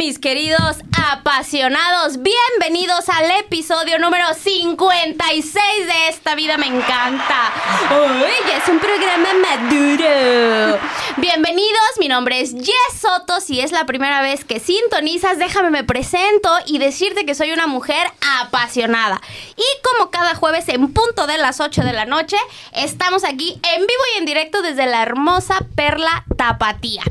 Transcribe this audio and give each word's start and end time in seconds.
Mis 0.00 0.18
queridos 0.18 0.78
apasionados, 1.10 2.22
bienvenidos 2.22 3.06
al 3.10 3.30
episodio 3.32 3.98
número 3.98 4.32
56 4.32 5.86
de 5.86 6.08
Esta 6.08 6.34
Vida 6.34 6.56
Me 6.56 6.68
Encanta. 6.68 7.52
Uy, 7.90 8.50
es 8.50 8.66
un 8.66 8.78
programa 8.78 9.28
maduro. 9.34 10.78
Bienvenidos, 11.18 11.98
mi 11.98 12.08
nombre 12.08 12.40
es 12.40 12.54
Jess 12.54 12.98
Soto. 12.98 13.40
Si 13.40 13.60
es 13.60 13.72
la 13.72 13.84
primera 13.84 14.22
vez 14.22 14.46
que 14.46 14.58
sintonizas, 14.58 15.36
déjame 15.36 15.68
me 15.68 15.84
presento 15.84 16.48
y 16.64 16.78
decirte 16.78 17.26
que 17.26 17.34
soy 17.34 17.52
una 17.52 17.66
mujer 17.66 18.06
apasionada. 18.40 19.20
Y 19.54 19.82
como 19.82 20.10
cada 20.10 20.34
jueves 20.34 20.66
en 20.70 20.94
punto 20.94 21.26
de 21.26 21.36
las 21.36 21.60
8 21.60 21.82
de 21.82 21.92
la 21.92 22.06
noche, 22.06 22.38
estamos 22.72 23.22
aquí 23.22 23.60
en 23.74 23.80
vivo 23.80 24.02
y 24.14 24.18
en 24.18 24.24
directo 24.24 24.62
desde 24.62 24.86
la 24.86 25.02
hermosa 25.02 25.58
Perla 25.76 26.24
Tapatía. 26.38 27.02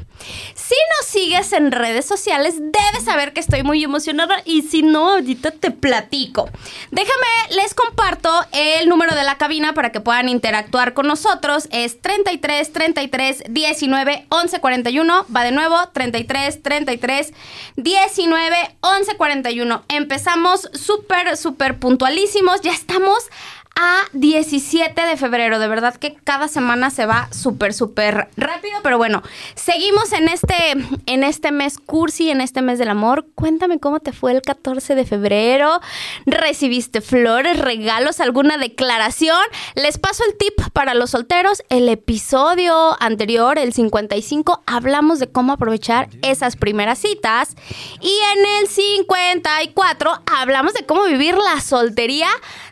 Si 0.56 0.76
nos 0.98 1.08
sigues 1.08 1.54
en 1.54 1.72
redes 1.72 2.06
sociales, 2.06 2.56
debes 2.60 3.06
saber 3.06 3.34
que 3.34 3.40
estoy 3.40 3.64
muy 3.64 3.84
emocionada 3.84 4.42
y 4.46 4.64
si 4.64 4.82
no, 4.82 5.12
ahorita 5.12 5.52
te 5.52 5.72
platico. 5.72 6.50
Déjame, 6.92 7.28
les 7.56 7.74
comparto 7.74 8.30
el 8.52 8.88
número 8.90 9.16
de 9.16 9.24
la 9.24 9.38
cabina 9.38 9.74
para 9.74 9.92
que 9.92 10.02
puedan 10.02 10.30
interactuar 10.30 10.94
con 10.94 11.08
nosotros. 11.08 11.68
Es 11.72 12.02
33 12.02 12.72
33 12.72 13.44
19 13.50 14.26
11 14.30 14.60
41. 14.60 15.26
Va 15.36 15.44
de 15.44 15.52
nuevo, 15.52 15.76
33 15.94 16.62
33 16.62 17.34
19 17.76 18.76
11 18.82 19.16
41. 19.16 19.84
Empezamos 19.90 20.70
súper, 20.74 21.38
súper 21.38 21.80
puntualísimos. 21.80 22.62
Ya 22.62 22.72
estamos 22.72 23.24
a 23.80 24.04
17 24.12 25.02
de 25.02 25.16
febrero. 25.16 25.58
De 25.58 25.70
verdad 25.70 25.96
que 25.96 26.16
cada 26.26 26.50
semana 26.50 26.90
se 26.90 27.06
va 27.06 27.30
súper, 27.32 27.74
súper 27.74 28.28
rápido. 28.36 28.80
Pero 28.84 28.98
bueno, 28.98 29.24
seguimos 29.56 30.12
en 30.12 30.28
este, 30.28 30.76
en 31.06 31.24
este 31.24 31.52
mes 31.52 31.78
cursi, 31.78 32.30
en 32.30 32.42
este 32.42 32.62
mes 32.62 32.78
del 32.78 32.90
amor. 32.90 33.26
Cuéntame 33.36 33.80
cómo 33.80 34.02
te 34.02 34.12
fue 34.12 34.34
el 34.34 34.42
14 34.42 34.96
de 34.96 35.06
febrero. 35.06 35.80
¿Recibiste 36.26 37.00
flores, 37.00 37.58
regalos, 37.58 38.20
alguna 38.20 38.58
declaración? 38.58 39.40
Les 39.76 39.98
paso 39.98 40.24
el 40.28 40.38
tip 40.38 40.60
para 40.74 40.94
los 40.94 41.12
solteros. 41.12 41.64
El 41.70 41.88
episodio 41.88 43.02
anterior, 43.02 43.58
el 43.58 43.72
55, 43.72 44.62
hablamos 44.66 45.20
de 45.20 45.32
cómo 45.32 45.54
aprovechar 45.54 46.10
esas 46.22 46.58
primeras 46.58 47.00
citas. 47.00 47.56
Y 48.02 48.14
en 48.36 48.46
el 48.62 48.68
54 48.68 50.12
hablamos 50.26 50.74
de 50.74 50.86
cómo 50.86 51.06
vivir 51.06 51.38
la 51.38 51.62
soltería 51.62 52.28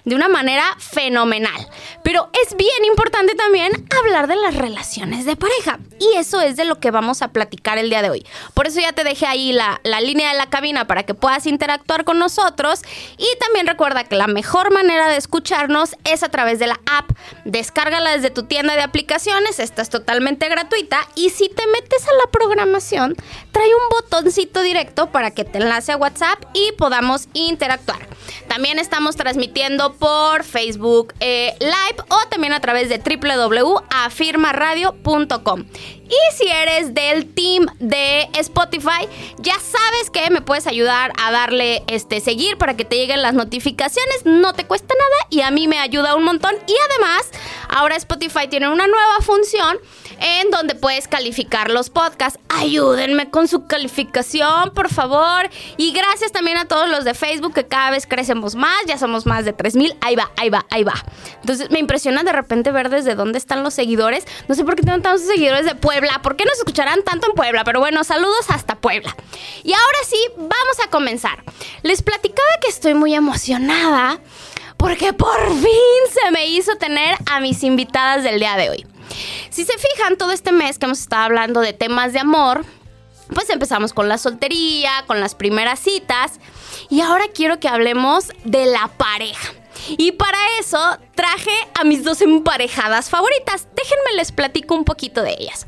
de 0.07 0.15
una 0.15 0.29
manera 0.29 0.63
fenomenal. 0.79 1.67
Pero 2.01 2.29
es 2.41 2.55
bien 2.55 2.85
importante 2.85 3.35
también 3.35 3.73
hablar 3.99 4.27
de 4.27 4.37
las 4.37 4.55
relaciones 4.55 5.25
de 5.25 5.35
pareja. 5.35 5.79
Y 5.99 6.17
eso 6.17 6.39
es 6.39 6.55
de 6.55 6.63
lo 6.63 6.79
que 6.79 6.91
vamos 6.91 7.21
a 7.21 7.33
platicar 7.33 7.77
el 7.77 7.89
día 7.89 8.01
de 8.01 8.09
hoy. 8.09 8.25
Por 8.53 8.67
eso 8.67 8.79
ya 8.79 8.93
te 8.93 9.03
dejé 9.03 9.25
ahí 9.25 9.51
la, 9.51 9.81
la 9.83 9.99
línea 9.99 10.31
de 10.31 10.37
la 10.37 10.49
cabina 10.49 10.87
para 10.87 11.03
que 11.03 11.13
puedas 11.13 11.45
interactuar 11.45 12.05
con 12.05 12.19
nosotros. 12.19 12.83
Y 13.17 13.27
también 13.41 13.67
recuerda 13.67 14.05
que 14.05 14.15
la 14.15 14.27
mejor 14.27 14.71
manera 14.71 15.09
de 15.09 15.17
escucharnos 15.17 15.97
es 16.05 16.23
a 16.23 16.29
través 16.29 16.59
de 16.59 16.67
la 16.67 16.79
app. 16.85 17.11
Descárgala 17.43 18.13
desde 18.13 18.29
tu 18.29 18.43
tienda 18.43 18.75
de 18.75 18.83
aplicaciones. 18.83 19.59
Esta 19.59 19.81
es 19.81 19.89
totalmente 19.89 20.47
gratuita. 20.47 21.01
Y 21.15 21.31
si 21.31 21.49
te 21.49 21.67
metes 21.67 22.07
a 22.07 22.13
la 22.13 22.31
programación, 22.31 23.17
trae 23.51 23.67
un 23.67 23.89
botoncito 23.89 24.61
directo 24.61 25.11
para 25.11 25.31
que 25.31 25.43
te 25.43 25.57
enlace 25.57 25.91
a 25.91 25.97
WhatsApp 25.97 26.41
y 26.53 26.71
podamos 26.77 27.27
interactuar. 27.33 28.07
También 28.47 28.79
estamos 28.79 29.15
transmitiendo 29.15 29.93
por 29.93 30.43
Facebook 30.43 31.13
eh, 31.19 31.55
Live 31.59 32.03
o 32.09 32.17
también 32.29 32.53
a 32.53 32.59
través 32.59 32.89
de 32.89 32.99
www.afirmaradio.com. 32.99 35.65
Y 36.09 36.35
si 36.35 36.47
eres 36.47 36.93
del 36.93 37.33
team 37.33 37.67
de 37.79 38.29
Spotify, 38.33 39.07
ya 39.39 39.55
sabes 39.59 40.09
que 40.11 40.29
me 40.29 40.41
puedes 40.41 40.67
ayudar 40.67 41.11
a 41.21 41.31
darle 41.31 41.83
este 41.87 42.21
seguir 42.21 42.57
para 42.57 42.77
que 42.77 42.85
te 42.85 42.95
lleguen 42.95 43.21
las 43.21 43.33
notificaciones. 43.33 44.25
No 44.25 44.53
te 44.53 44.65
cuesta 44.65 44.93
nada 44.93 45.27
y 45.29 45.41
a 45.41 45.51
mí 45.51 45.67
me 45.67 45.79
ayuda 45.79 46.15
un 46.15 46.23
montón. 46.23 46.55
Y 46.67 46.75
además, 46.89 47.29
ahora 47.69 47.95
Spotify 47.95 48.47
tiene 48.49 48.69
una 48.69 48.87
nueva 48.87 49.21
función 49.21 49.77
en 50.19 50.49
donde 50.49 50.75
puedes 50.75 51.07
calificar 51.07 51.69
los 51.69 51.89
podcasts. 51.89 52.39
Ayúdenme 52.49 53.29
con 53.29 53.47
su 53.47 53.67
calificación, 53.67 54.71
por 54.73 54.89
favor. 54.89 55.49
Y 55.75 55.91
gracias 55.91 56.31
también 56.31 56.57
a 56.57 56.65
todos 56.65 56.89
los 56.89 57.03
de 57.03 57.13
Facebook 57.13 57.53
que 57.53 57.67
cada 57.67 57.91
vez 57.91 58.07
crecemos 58.07 58.55
más. 58.55 58.77
Ya 58.87 58.97
somos 58.97 59.25
más 59.25 59.45
de 59.45 59.53
3000. 59.53 59.95
Ahí 60.01 60.15
va, 60.15 60.31
ahí 60.37 60.49
va, 60.49 60.65
ahí 60.69 60.83
va. 60.83 60.95
Entonces 61.41 61.69
me 61.69 61.79
impresiona 61.79 62.23
de 62.23 62.31
repente 62.31 62.71
ver 62.71 62.89
desde 62.89 63.15
dónde 63.15 63.37
están 63.37 63.63
los 63.63 63.73
seguidores. 63.73 64.25
No 64.47 64.55
sé 64.55 64.63
por 64.63 64.75
qué 64.75 64.83
tengo 64.83 65.01
tantos 65.01 65.27
seguidores 65.27 65.65
de 65.65 65.75
Puebla. 65.75 65.96
¿Por 66.21 66.35
qué 66.35 66.45
nos 66.45 66.57
escucharán 66.57 67.03
tanto 67.03 67.27
en 67.27 67.33
Puebla? 67.33 67.63
Pero 67.63 67.79
bueno, 67.79 68.03
saludos 68.03 68.49
hasta 68.49 68.75
Puebla. 68.75 69.15
Y 69.63 69.73
ahora 69.73 69.97
sí, 70.07 70.17
vamos 70.37 70.79
a 70.83 70.89
comenzar. 70.89 71.43
Les 71.83 72.01
platicaba 72.01 72.47
que 72.61 72.67
estoy 72.67 72.93
muy 72.93 73.15
emocionada 73.15 74.19
porque 74.77 75.13
por 75.13 75.39
fin 75.49 76.13
se 76.13 76.31
me 76.31 76.47
hizo 76.47 76.75
tener 76.75 77.17
a 77.25 77.39
mis 77.39 77.63
invitadas 77.63 78.23
del 78.23 78.39
día 78.39 78.55
de 78.55 78.69
hoy. 78.69 78.85
Si 79.49 79.65
se 79.65 79.73
fijan, 79.77 80.17
todo 80.17 80.31
este 80.31 80.51
mes 80.51 80.77
que 80.77 80.85
hemos 80.85 80.99
estado 80.99 81.23
hablando 81.23 81.61
de 81.61 81.73
temas 81.73 82.13
de 82.13 82.19
amor, 82.19 82.65
pues 83.33 83.49
empezamos 83.49 83.93
con 83.93 84.07
la 84.07 84.17
soltería, 84.17 84.91
con 85.07 85.19
las 85.19 85.35
primeras 85.35 85.79
citas, 85.79 86.39
y 86.89 87.01
ahora 87.01 87.25
quiero 87.33 87.59
que 87.59 87.67
hablemos 87.67 88.31
de 88.43 88.65
la 88.67 88.87
pareja. 88.97 89.53
Y 89.97 90.13
para 90.13 90.37
eso 90.59 90.79
traje 91.15 91.51
a 91.73 91.83
mis 91.83 92.03
dos 92.03 92.21
emparejadas 92.21 93.09
favoritas. 93.09 93.67
Déjenme 93.75 94.15
les 94.15 94.31
platico 94.31 94.75
un 94.75 94.83
poquito 94.83 95.21
de 95.21 95.35
ellas. 95.39 95.65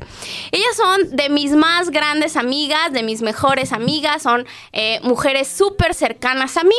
Ellas 0.52 0.76
son 0.76 1.16
de 1.16 1.28
mis 1.28 1.52
más 1.52 1.90
grandes 1.90 2.36
amigas, 2.36 2.92
de 2.92 3.02
mis 3.02 3.22
mejores 3.22 3.72
amigas, 3.72 4.22
son 4.22 4.46
eh, 4.72 5.00
mujeres 5.02 5.48
súper 5.48 5.94
cercanas 5.94 6.56
a 6.56 6.64
mí. 6.64 6.76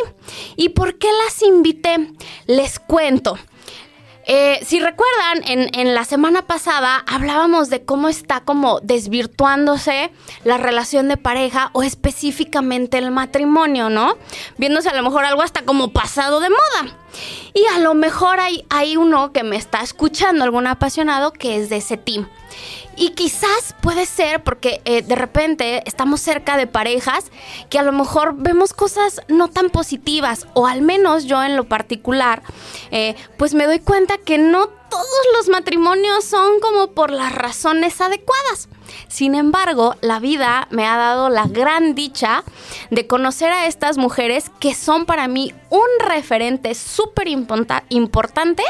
¿Y 0.56 0.70
por 0.70 0.98
qué 0.98 1.08
las 1.26 1.42
invité? 1.42 2.12
Les 2.48 2.80
cuento. 2.80 3.38
Eh, 4.26 4.60
si 4.64 4.80
recuerdan, 4.80 5.42
en, 5.46 5.94
la 5.96 6.06
semana 6.06 6.44
pasada 6.44 7.04
hablábamos 7.08 7.70
de 7.70 7.84
cómo 7.84 8.08
está 8.08 8.42
como 8.42 8.80
desvirtuándose 8.82 10.12
la 10.44 10.58
relación 10.58 11.08
de 11.08 11.18
pareja 11.18 11.70
o 11.74 11.84
específicamente 11.84 12.98
el 12.98 13.12
matrimonio, 13.12 13.90
¿no? 13.90 14.18
Viéndose 14.58 14.90
a 14.90 14.96
lo 14.96 15.04
mejor 15.04 15.26
algo 15.26 15.42
hasta 15.42 15.64
como 15.64 15.92
pasado 15.92 16.40
de 16.40 16.50
moda. 16.50 16.98
Y 17.54 17.66
a 17.76 17.80
lo 17.80 17.94
mejor 17.94 18.40
hay, 18.40 18.66
hay 18.70 18.96
uno 18.96 19.34
que 19.34 19.44
me 19.44 19.56
está 19.56 19.82
escuchando, 19.82 20.44
algún 20.44 20.68
apasionado, 20.68 21.34
que 21.34 21.58
es 21.58 21.70
de 21.70 21.78
ese 21.78 21.98
team. 21.98 22.28
Y 23.02 23.14
quizás 23.16 23.74
puede 23.82 24.06
ser 24.06 24.44
porque 24.44 24.80
eh, 24.86 25.02
de 25.02 25.16
repente 25.16 25.82
estamos 25.88 26.22
cerca 26.22 26.56
de 26.56 26.68
parejas 26.68 27.32
que 27.72 27.80
a 27.80 27.82
lo 27.82 27.92
mejor 27.92 28.36
vemos 28.38 28.74
cosas 28.74 29.22
no 29.28 29.48
tan 29.48 29.72
positivas, 29.72 30.46
o 30.54 30.68
al 30.68 30.84
menos 30.84 31.26
yo 31.26 31.42
en 31.42 31.56
lo 31.56 31.64
particular, 31.64 32.44
eh, 32.92 33.16
pues 33.38 33.56
me 33.56 33.66
doy 33.66 33.80
cuenta 33.80 34.20
que 34.20 34.38
no 34.38 34.68
todos 34.68 35.26
los 35.36 35.50
matrimonios 35.50 36.26
son 36.26 36.60
como 36.60 36.92
por 36.92 37.10
las 37.10 37.34
razones 37.34 38.00
adecuadas. 38.02 38.70
Sin 39.08 39.36
embargo, 39.36 39.96
la 40.02 40.20
vida 40.20 40.68
me 40.72 40.86
ha 40.86 40.98
dado 40.98 41.30
la 41.30 41.48
gran 41.48 41.96
dicha 41.96 42.44
de 42.90 43.08
conocer 43.08 43.52
a 43.52 43.66
estas 43.66 43.98
mujeres 43.98 44.52
que 44.60 44.74
son 44.74 45.06
para 45.06 45.28
mí 45.28 45.54
un 45.70 46.08
referente 46.08 46.76
súper 46.76 47.28
importante 47.28 48.64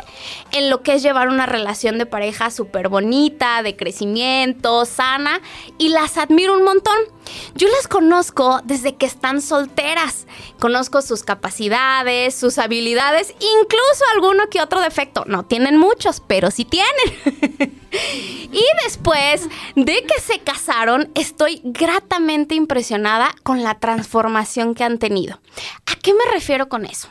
en 0.52 0.70
lo 0.70 0.84
que 0.84 0.96
es 0.96 1.04
llevar 1.04 1.30
una 1.30 1.46
relación 1.46 1.98
de 1.98 2.06
pareja 2.06 2.52
súper 2.52 2.90
bonita, 2.90 3.64
de 3.64 3.76
crecimiento, 3.76 4.86
sana, 4.86 5.42
y 5.78 5.90
las 5.90 6.18
admiro 6.18 6.54
un 6.54 6.64
montón. 6.64 6.96
Yo 7.56 7.68
las 7.68 7.88
conozco 7.88 8.62
desde 8.64 8.96
que 8.96 9.06
están 9.06 9.42
solteras. 9.42 10.28
Conozco 10.60 11.02
sus 11.02 11.24
capacidades, 11.24 12.36
sus 12.36 12.58
habilidades, 12.58 13.34
incluso 13.40 14.04
alguno 14.14 14.50
que 14.50 14.62
otro 14.62 14.82
defecto. 14.82 15.24
No 15.28 15.46
tienen 15.46 15.78
muchos, 15.78 16.22
pero 16.26 16.52
sí 16.52 16.66
tienen. 16.66 16.92
y 18.52 18.64
después 18.86 19.48
de 19.76 20.04
que 20.04 20.22
se 20.22 20.40
casaron, 20.40 21.12
estoy 21.16 21.62
gratamente 21.64 22.56
impresionada 22.56 23.36
con 23.44 23.64
la 23.64 23.80
transformación 23.80 24.76
que 24.76 24.84
han 24.84 24.98
tenido. 24.98 25.40
¿A 25.86 25.96
qué 25.96 26.14
me 26.14 26.32
refiero 26.32 26.70
con 26.70 26.86
eso? 26.86 27.10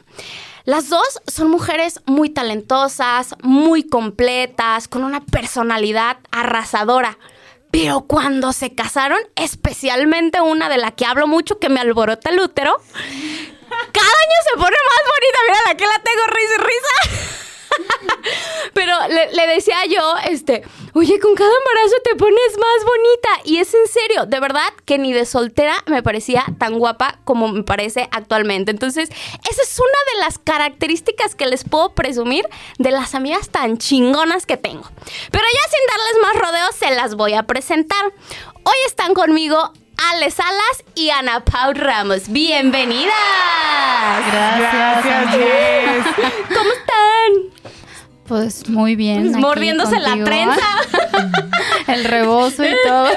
Las 0.64 0.88
dos 0.88 1.20
son 1.26 1.50
mujeres 1.50 2.00
muy 2.06 2.28
talentosas, 2.28 3.34
muy 3.42 3.82
completas, 3.82 4.88
con 4.88 5.04
una 5.04 5.20
personalidad 5.24 6.18
arrasadora. 6.30 7.18
Pero 7.70 8.02
cuando 8.02 8.52
se 8.52 8.75
casaron, 8.75 9.20
especialmente 9.37 10.40
una 10.40 10.69
de 10.69 10.78
la 10.78 10.90
que 10.93 11.06
hablo 11.06 11.26
mucho, 11.26 11.58
que 11.58 11.69
me 11.69 11.81
alborota 11.81 12.31
el 12.31 12.40
útero, 12.40 12.76
cada 13.93 14.06
año 14.06 14.38
se 14.50 14.56
pone 14.56 14.76
más 14.76 15.02
bonita. 15.06 15.38
Mira, 15.46 15.61
la 15.69 15.76
que 15.76 15.87
la 15.87 16.02
tengo 16.02 16.26
risa 16.26 16.55
y 16.55 16.62
risa. 16.64 17.50
Pero 18.74 18.94
le, 19.08 19.46
decía 19.48 19.84
yo, 19.86 20.14
este, 20.28 20.62
oye, 20.94 21.18
con 21.18 21.34
cada 21.34 21.50
embarazo 21.50 21.96
te 22.04 22.16
pones 22.16 22.58
más 22.58 22.84
bonita. 22.84 23.28
Y 23.44 23.58
es 23.58 23.74
en 23.74 23.86
serio, 23.86 24.26
de 24.26 24.40
verdad 24.40 24.72
que 24.84 24.98
ni 24.98 25.12
de 25.12 25.26
soltera 25.26 25.74
me 25.86 26.02
parecía 26.02 26.44
tan 26.58 26.78
guapa 26.78 27.18
como 27.24 27.48
me 27.48 27.62
parece 27.62 28.08
actualmente. 28.12 28.70
Entonces, 28.70 29.08
esa 29.08 29.62
es 29.62 29.78
una 29.78 30.14
de 30.14 30.20
las 30.20 30.38
características 30.38 31.34
que 31.34 31.46
les 31.46 31.64
puedo 31.64 31.94
presumir 31.94 32.46
de 32.78 32.90
las 32.90 33.14
amigas 33.14 33.50
tan 33.50 33.78
chingonas 33.78 34.46
que 34.46 34.56
tengo. 34.56 34.88
Pero 35.30 35.44
ya 35.44 35.70
sin 35.70 35.86
darles 35.86 36.22
más 36.22 36.48
rodeos, 36.48 36.74
se 36.74 36.90
las 36.94 37.14
voy 37.14 37.34
a 37.34 37.44
presentar. 37.44 38.12
Hoy 38.62 38.76
están 38.86 39.14
conmigo 39.14 39.72
Ale 40.08 40.30
Salas 40.30 40.84
y 40.94 41.10
Ana 41.10 41.44
Paul 41.44 41.74
Ramos. 41.74 42.28
Bienvenidas. 42.28 43.14
Gracias. 44.32 45.04
Gracias. 45.04 46.06
¿Cómo 46.48 46.70
están? 46.70 47.50
Pues 48.30 48.68
muy 48.68 48.94
bien. 48.94 49.32
Pues 49.32 49.38
mordiéndose 49.38 49.98
la 49.98 50.12
trenza. 50.24 50.60
El 51.88 52.04
rebozo 52.04 52.62
y 52.62 52.70
todo. 52.86 53.08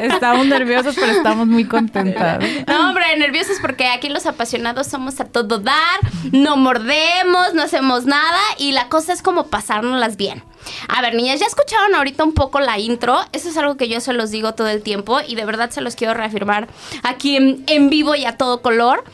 Estamos 0.00 0.44
nerviosos, 0.44 0.96
pero 0.98 1.12
estamos 1.12 1.46
muy 1.46 1.66
contentas. 1.66 2.42
No, 2.66 2.88
hombre, 2.88 3.16
nerviosos 3.16 3.58
porque 3.60 3.86
aquí 3.86 4.08
los 4.08 4.26
apasionados 4.26 4.88
somos 4.88 5.20
a 5.20 5.26
todo 5.26 5.60
dar, 5.60 6.00
no 6.32 6.56
mordemos, 6.56 7.54
no 7.54 7.62
hacemos 7.62 8.06
nada 8.06 8.40
y 8.58 8.72
la 8.72 8.88
cosa 8.88 9.12
es 9.12 9.22
como 9.22 9.46
pasárnoslas 9.46 10.16
bien. 10.16 10.42
A 10.88 11.00
ver, 11.00 11.14
niñas, 11.14 11.38
ya 11.38 11.46
escucharon 11.46 11.94
ahorita 11.94 12.24
un 12.24 12.34
poco 12.34 12.58
la 12.58 12.76
intro. 12.80 13.20
Eso 13.30 13.50
es 13.50 13.56
algo 13.56 13.76
que 13.76 13.88
yo 13.88 14.00
se 14.00 14.12
los 14.14 14.32
digo 14.32 14.54
todo 14.54 14.66
el 14.66 14.82
tiempo 14.82 15.20
y 15.24 15.36
de 15.36 15.44
verdad 15.44 15.70
se 15.70 15.80
los 15.80 15.94
quiero 15.94 16.14
reafirmar 16.14 16.66
aquí 17.04 17.36
en, 17.36 17.62
en 17.68 17.88
vivo 17.88 18.16
y 18.16 18.24
a 18.24 18.36
todo 18.36 18.62
color. 18.62 19.04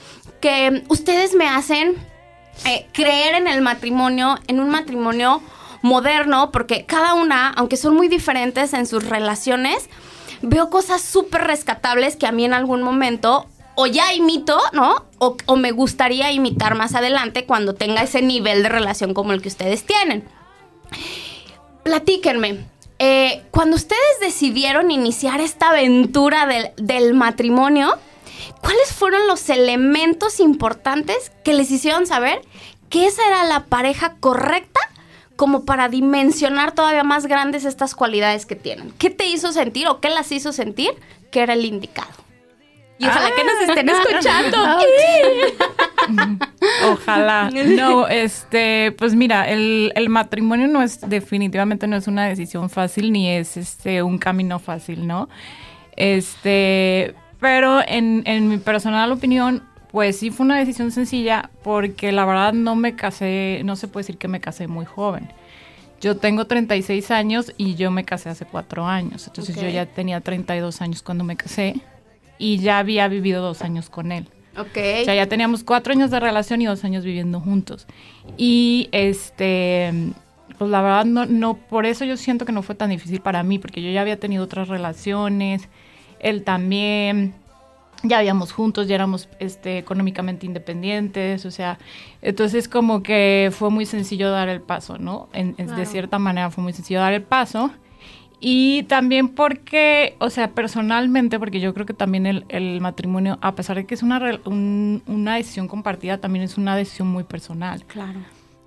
Que 0.40 0.82
ustedes 0.88 1.34
me 1.34 1.46
hacen 1.46 1.94
eh, 2.64 2.86
creer 2.92 3.34
en 3.34 3.46
el 3.46 3.60
matrimonio, 3.62 4.38
en 4.46 4.60
un 4.60 4.70
matrimonio 4.70 5.42
moderno, 5.82 6.50
porque 6.50 6.84
cada 6.84 7.14
una, 7.14 7.50
aunque 7.50 7.76
son 7.76 7.94
muy 7.94 8.08
diferentes 8.08 8.72
en 8.72 8.86
sus 8.86 9.04
relaciones, 9.04 9.88
veo 10.42 10.70
cosas 10.70 11.02
súper 11.02 11.44
rescatables 11.44 12.16
que 12.16 12.26
a 12.26 12.32
mí 12.32 12.44
en 12.44 12.54
algún 12.54 12.82
momento 12.82 13.46
o 13.76 13.86
ya 13.86 14.12
imito, 14.14 14.58
¿no? 14.72 15.04
O, 15.18 15.56
me 15.56 15.70
gustaría 15.70 16.32
imitar 16.32 16.74
más 16.74 16.94
adelante 16.94 17.44
cuando 17.44 17.74
tenga 17.74 18.02
ese 18.02 18.22
nivel 18.22 18.62
de 18.62 18.68
relación 18.70 19.14
como 19.14 19.32
el 19.32 19.42
que 19.42 19.48
ustedes 19.48 19.84
tienen. 19.84 20.24
Platíquenme, 21.82 22.64
eh, 22.98 23.42
cuando 23.50 23.76
ustedes 23.76 24.20
decidieron 24.20 24.90
iniciar 24.90 25.40
esta 25.40 25.70
aventura 25.70 26.46
del, 26.46 26.70
del 26.76 27.12
matrimonio, 27.12 27.98
¿cuáles 28.66 28.92
fueron 28.92 29.28
los 29.28 29.48
elementos 29.48 30.40
importantes 30.40 31.30
que 31.44 31.54
les 31.54 31.70
hicieron 31.70 32.04
saber 32.06 32.40
que 32.90 33.06
esa 33.06 33.24
era 33.28 33.44
la 33.44 33.66
pareja 33.66 34.16
correcta 34.18 34.80
como 35.36 35.64
para 35.64 35.88
dimensionar 35.88 36.72
todavía 36.72 37.04
más 37.04 37.26
grandes 37.26 37.64
estas 37.64 37.94
cualidades 37.94 38.44
que 38.44 38.56
tienen? 38.56 38.92
¿Qué 38.98 39.10
te 39.10 39.26
hizo 39.26 39.52
sentir 39.52 39.86
o 39.86 40.00
qué 40.00 40.10
las 40.10 40.32
hizo 40.32 40.52
sentir 40.52 40.90
que 41.30 41.42
era 41.42 41.52
el 41.52 41.64
indicado? 41.64 42.10
Y 42.98 43.06
ojalá 43.06 43.30
que 43.36 43.44
nos 43.44 43.68
estén 43.68 43.90
ah. 43.90 44.02
escuchando. 44.02 44.58
Ojalá. 46.92 47.50
No, 47.50 48.08
este, 48.08 48.92
pues 48.98 49.14
mira, 49.14 49.48
el, 49.50 49.92
el, 49.94 50.08
matrimonio 50.08 50.66
no 50.66 50.82
es, 50.82 51.00
definitivamente 51.06 51.86
no 51.86 51.96
es 51.96 52.08
una 52.08 52.26
decisión 52.26 52.70
fácil 52.70 53.12
ni 53.12 53.28
es 53.28 53.58
este 53.58 54.02
un 54.02 54.16
camino 54.16 54.58
fácil, 54.58 55.06
¿no? 55.06 55.28
Este, 55.94 57.14
pero 57.46 57.80
en, 57.86 58.48
mi 58.48 58.58
personal 58.58 59.12
opinión, 59.12 59.62
pues 59.92 60.18
sí 60.18 60.32
fue 60.32 60.46
una 60.46 60.58
decisión 60.58 60.90
sencilla 60.90 61.50
porque 61.62 62.10
la 62.10 62.24
verdad 62.24 62.52
no 62.52 62.74
me 62.74 62.96
casé, 62.96 63.60
no 63.64 63.76
se 63.76 63.86
puede 63.86 64.02
decir 64.02 64.18
que 64.18 64.26
me 64.26 64.40
casé 64.40 64.66
muy 64.66 64.84
joven. 64.84 65.28
Yo 66.00 66.16
tengo 66.16 66.48
36 66.48 67.08
años 67.12 67.52
y 67.56 67.76
yo 67.76 67.92
me 67.92 68.04
casé 68.04 68.30
hace 68.30 68.46
cuatro 68.46 68.84
años. 68.84 69.28
Entonces 69.28 69.54
yo 69.54 69.68
ya 69.68 69.86
tenía 69.86 70.20
32 70.20 70.82
años 70.82 71.02
cuando 71.02 71.22
me 71.22 71.36
casé 71.36 71.80
y 72.36 72.58
ya 72.58 72.80
había 72.80 73.06
vivido 73.06 73.40
dos 73.40 73.62
años 73.62 73.90
con 73.90 74.10
él. 74.10 74.26
Ok. 74.58 74.76
O 75.02 75.04
sea, 75.04 75.14
ya 75.14 75.28
teníamos 75.28 75.62
cuatro 75.62 75.92
años 75.92 76.10
de 76.10 76.18
relación 76.18 76.60
y 76.62 76.66
dos 76.66 76.82
años 76.82 77.04
viviendo 77.04 77.38
juntos. 77.38 77.86
Y 78.36 78.88
este, 78.90 79.92
pues 80.58 80.68
la 80.68 80.82
verdad 80.82 81.04
no, 81.04 81.26
no, 81.26 81.54
por 81.54 81.86
eso 81.86 82.04
yo 82.04 82.16
siento 82.16 82.44
que 82.44 82.50
no 82.50 82.62
fue 82.62 82.74
tan 82.74 82.90
difícil 82.90 83.20
para 83.20 83.44
mí, 83.44 83.60
porque 83.60 83.82
yo 83.82 83.90
ya 83.92 84.00
había 84.00 84.18
tenido 84.18 84.42
otras 84.42 84.66
relaciones, 84.66 85.68
él 86.20 86.44
también, 86.44 87.34
ya 88.02 88.18
habíamos 88.18 88.52
juntos, 88.52 88.88
ya 88.88 88.94
éramos 88.94 89.28
este, 89.38 89.78
económicamente 89.78 90.46
independientes, 90.46 91.44
o 91.44 91.50
sea, 91.50 91.78
entonces 92.22 92.68
como 92.68 93.02
que 93.02 93.50
fue 93.52 93.70
muy 93.70 93.86
sencillo 93.86 94.30
dar 94.30 94.48
el 94.48 94.60
paso, 94.60 94.98
¿no? 94.98 95.28
De 95.32 95.86
cierta 95.86 96.18
manera 96.18 96.50
fue 96.50 96.62
muy 96.62 96.72
sencillo 96.72 97.00
dar 97.00 97.12
el 97.12 97.22
paso. 97.22 97.70
Y 98.38 98.82
también 98.82 99.30
porque, 99.30 100.14
o 100.18 100.28
sea, 100.28 100.50
personalmente, 100.50 101.38
porque 101.38 101.58
yo 101.58 101.72
creo 101.72 101.86
que 101.86 101.94
también 101.94 102.26
el, 102.26 102.80
matrimonio, 102.82 103.38
a 103.40 103.54
pesar 103.54 103.76
de 103.76 103.86
que 103.86 103.94
es 103.94 104.02
una, 104.02 104.40
una 104.44 105.36
decisión 105.36 105.68
compartida, 105.68 106.18
también 106.18 106.44
es 106.44 106.58
una 106.58 106.76
decisión 106.76 107.08
muy 107.08 107.24
personal. 107.24 107.84
Claro. 107.86 108.20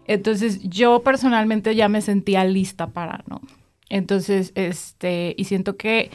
Entonces, 0.08 0.60
yo 0.64 1.04
personalmente 1.04 1.76
ya 1.76 1.88
me 1.88 2.02
sentía 2.02 2.44
lista 2.46 2.88
para, 2.88 3.24
¿no? 3.28 3.42
Entonces, 3.90 4.52
este, 4.56 5.36
y 5.38 5.44
siento 5.44 5.78
que 5.78 6.10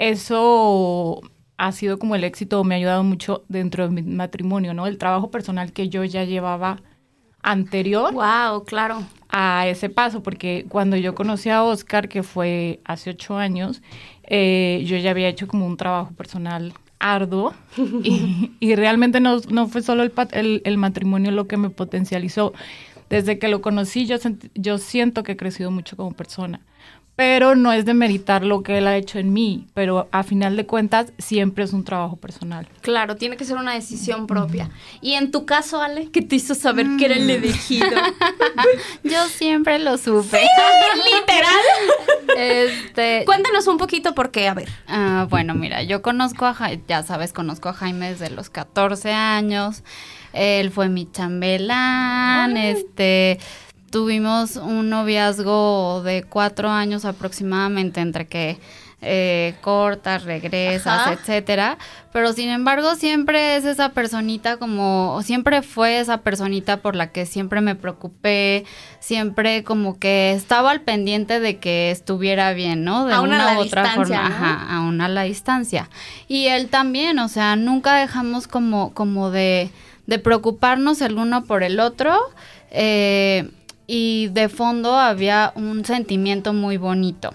eso 0.00 1.20
ha 1.58 1.72
sido 1.72 1.98
como 1.98 2.14
el 2.14 2.24
éxito, 2.24 2.64
me 2.64 2.74
ha 2.74 2.78
ayudado 2.78 3.04
mucho 3.04 3.44
dentro 3.48 3.86
de 3.86 3.94
mi 3.94 4.02
matrimonio, 4.02 4.72
¿no? 4.72 4.86
El 4.86 4.96
trabajo 4.96 5.30
personal 5.30 5.72
que 5.72 5.90
yo 5.90 6.04
ya 6.04 6.24
llevaba 6.24 6.80
anterior. 7.42 8.14
Wow, 8.14 8.64
claro. 8.64 9.02
A 9.28 9.68
ese 9.68 9.90
paso, 9.90 10.22
porque 10.22 10.64
cuando 10.70 10.96
yo 10.96 11.14
conocí 11.14 11.50
a 11.50 11.62
Oscar, 11.62 12.08
que 12.08 12.22
fue 12.22 12.80
hace 12.84 13.10
ocho 13.10 13.36
años, 13.36 13.82
eh, 14.24 14.82
yo 14.86 14.96
ya 14.96 15.10
había 15.10 15.28
hecho 15.28 15.46
como 15.46 15.66
un 15.66 15.76
trabajo 15.76 16.12
personal 16.14 16.72
arduo 16.98 17.52
y, 18.02 18.74
realmente 18.74 19.20
no, 19.20 19.68
fue 19.68 19.82
solo 19.82 20.02
el, 20.02 20.62
el, 20.64 20.78
matrimonio 20.78 21.30
lo 21.30 21.46
que 21.46 21.58
me 21.58 21.68
potencializó. 21.68 22.54
Desde 23.10 23.38
que 23.38 23.48
lo 23.48 23.60
conocí, 23.60 24.06
yo, 24.06 24.16
yo 24.54 24.78
siento 24.78 25.24
que 25.24 25.32
he 25.32 25.36
crecido 25.36 25.70
mucho 25.70 25.96
como 25.96 26.12
persona 26.12 26.62
pero 27.20 27.54
no 27.54 27.70
es 27.70 27.84
de 27.84 27.92
meritar 27.92 28.46
lo 28.46 28.62
que 28.62 28.78
él 28.78 28.86
ha 28.86 28.96
hecho 28.96 29.18
en 29.18 29.30
mí, 29.30 29.66
pero 29.74 30.08
a 30.10 30.22
final 30.22 30.56
de 30.56 30.64
cuentas 30.64 31.12
siempre 31.18 31.64
es 31.64 31.74
un 31.74 31.84
trabajo 31.84 32.16
personal. 32.16 32.66
Claro, 32.80 33.16
tiene 33.16 33.36
que 33.36 33.44
ser 33.44 33.58
una 33.58 33.74
decisión 33.74 34.26
propia. 34.26 34.70
Y 35.02 35.12
en 35.12 35.30
tu 35.30 35.44
caso, 35.44 35.82
Ale, 35.82 36.10
¿qué 36.10 36.22
te 36.22 36.36
hizo 36.36 36.54
saber 36.54 36.86
que 36.98 37.04
era 37.04 37.16
el 37.16 37.26
mm. 37.26 37.30
elegido? 37.30 37.90
Yo 39.04 39.22
siempre 39.26 39.78
lo 39.78 39.98
supe. 39.98 40.40
literal. 41.12 42.38
este, 42.38 43.24
Cuéntanos 43.26 43.66
un 43.66 43.76
poquito 43.76 44.14
por 44.14 44.30
qué, 44.30 44.48
a 44.48 44.54
ver. 44.54 44.70
Ah, 44.88 45.26
bueno, 45.28 45.54
mira, 45.54 45.82
yo 45.82 46.00
conozco 46.00 46.46
a 46.46 46.54
Jaime, 46.54 46.82
ya 46.88 47.02
sabes, 47.02 47.34
conozco 47.34 47.68
a 47.68 47.74
Jaime 47.74 48.12
desde 48.12 48.30
los 48.30 48.48
14 48.48 49.12
años. 49.12 49.82
Él 50.32 50.70
fue 50.70 50.88
mi 50.88 51.10
chambelán, 51.10 52.56
este 52.56 53.38
tuvimos 53.90 54.56
un 54.56 54.88
noviazgo 54.90 56.02
de 56.02 56.22
cuatro 56.22 56.70
años 56.70 57.04
aproximadamente 57.04 58.00
entre 58.00 58.26
que 58.26 58.58
eh, 59.02 59.54
cortas, 59.62 60.24
regresas, 60.24 61.10
etcétera. 61.10 61.78
Pero 62.12 62.34
sin 62.34 62.50
embargo, 62.50 62.96
siempre 62.96 63.56
es 63.56 63.64
esa 63.64 63.90
personita 63.90 64.58
como, 64.58 65.20
siempre 65.22 65.62
fue 65.62 66.00
esa 66.00 66.18
personita 66.18 66.78
por 66.78 66.96
la 66.96 67.10
que 67.10 67.24
siempre 67.24 67.62
me 67.62 67.74
preocupé, 67.74 68.66
siempre 68.98 69.64
como 69.64 69.98
que 69.98 70.32
estaba 70.32 70.70
al 70.70 70.82
pendiente 70.82 71.40
de 71.40 71.58
que 71.58 71.90
estuviera 71.90 72.52
bien, 72.52 72.84
¿no? 72.84 73.06
De 73.06 73.18
una 73.18 73.56
u 73.56 73.60
otra 73.62 73.86
forma, 73.94 74.26
ajá, 74.26 74.66
aún 74.76 75.00
a 75.00 75.08
la 75.08 75.22
distancia. 75.22 75.88
Y 76.28 76.48
él 76.48 76.68
también, 76.68 77.18
o 77.20 77.28
sea, 77.28 77.56
nunca 77.56 77.96
dejamos 77.96 78.48
como, 78.48 78.92
como 78.92 79.30
de, 79.30 79.70
de 80.06 80.18
preocuparnos 80.18 81.00
el 81.00 81.16
uno 81.16 81.44
por 81.44 81.62
el 81.62 81.80
otro. 81.80 82.18
Eh, 82.70 83.50
y 83.92 84.28
de 84.28 84.48
fondo 84.48 84.96
había 84.96 85.50
un 85.56 85.84
sentimiento 85.84 86.52
muy 86.52 86.76
bonito. 86.76 87.34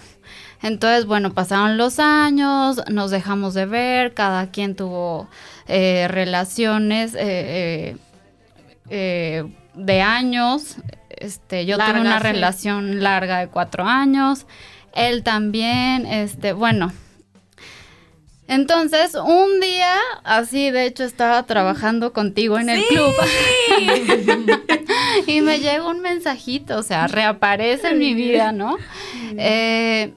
Entonces, 0.61 1.05
bueno, 1.05 1.33
pasaron 1.33 1.75
los 1.75 1.99
años, 1.99 2.81
nos 2.89 3.11
dejamos 3.11 3.53
de 3.53 3.65
ver, 3.65 4.13
cada 4.13 4.51
quien 4.51 4.73
tuvo 4.73 5.27
eh, 5.67 6.07
relaciones 6.07 7.13
eh, 7.19 7.97
eh, 8.89 9.43
de 9.73 10.01
años. 10.01 10.77
Este, 11.09 11.65
yo 11.65 11.77
tuve 11.77 11.99
una 11.99 12.19
relación 12.19 13.03
larga 13.03 13.39
de 13.39 13.49
cuatro 13.49 13.83
años. 13.83 14.45
Él 14.93 15.23
también, 15.23 16.05
este, 16.05 16.53
bueno. 16.53 16.93
Entonces, 18.47 19.15
un 19.15 19.59
día, 19.59 19.95
así 20.23 20.69
de 20.69 20.85
hecho 20.85 21.03
estaba 21.03 21.43
trabajando 21.43 22.13
contigo 22.13 22.59
en 22.59 22.69
el 22.69 22.83
club. 22.85 23.13
y 25.27 25.41
me 25.41 25.59
llega 25.59 25.87
un 25.87 26.01
mensajito, 26.01 26.77
o 26.77 26.83
sea, 26.83 27.07
reaparece 27.07 27.89
en 27.89 27.97
mi 27.99 28.13
vida, 28.13 28.51
¿no? 28.51 28.77
Eh, 29.37 30.13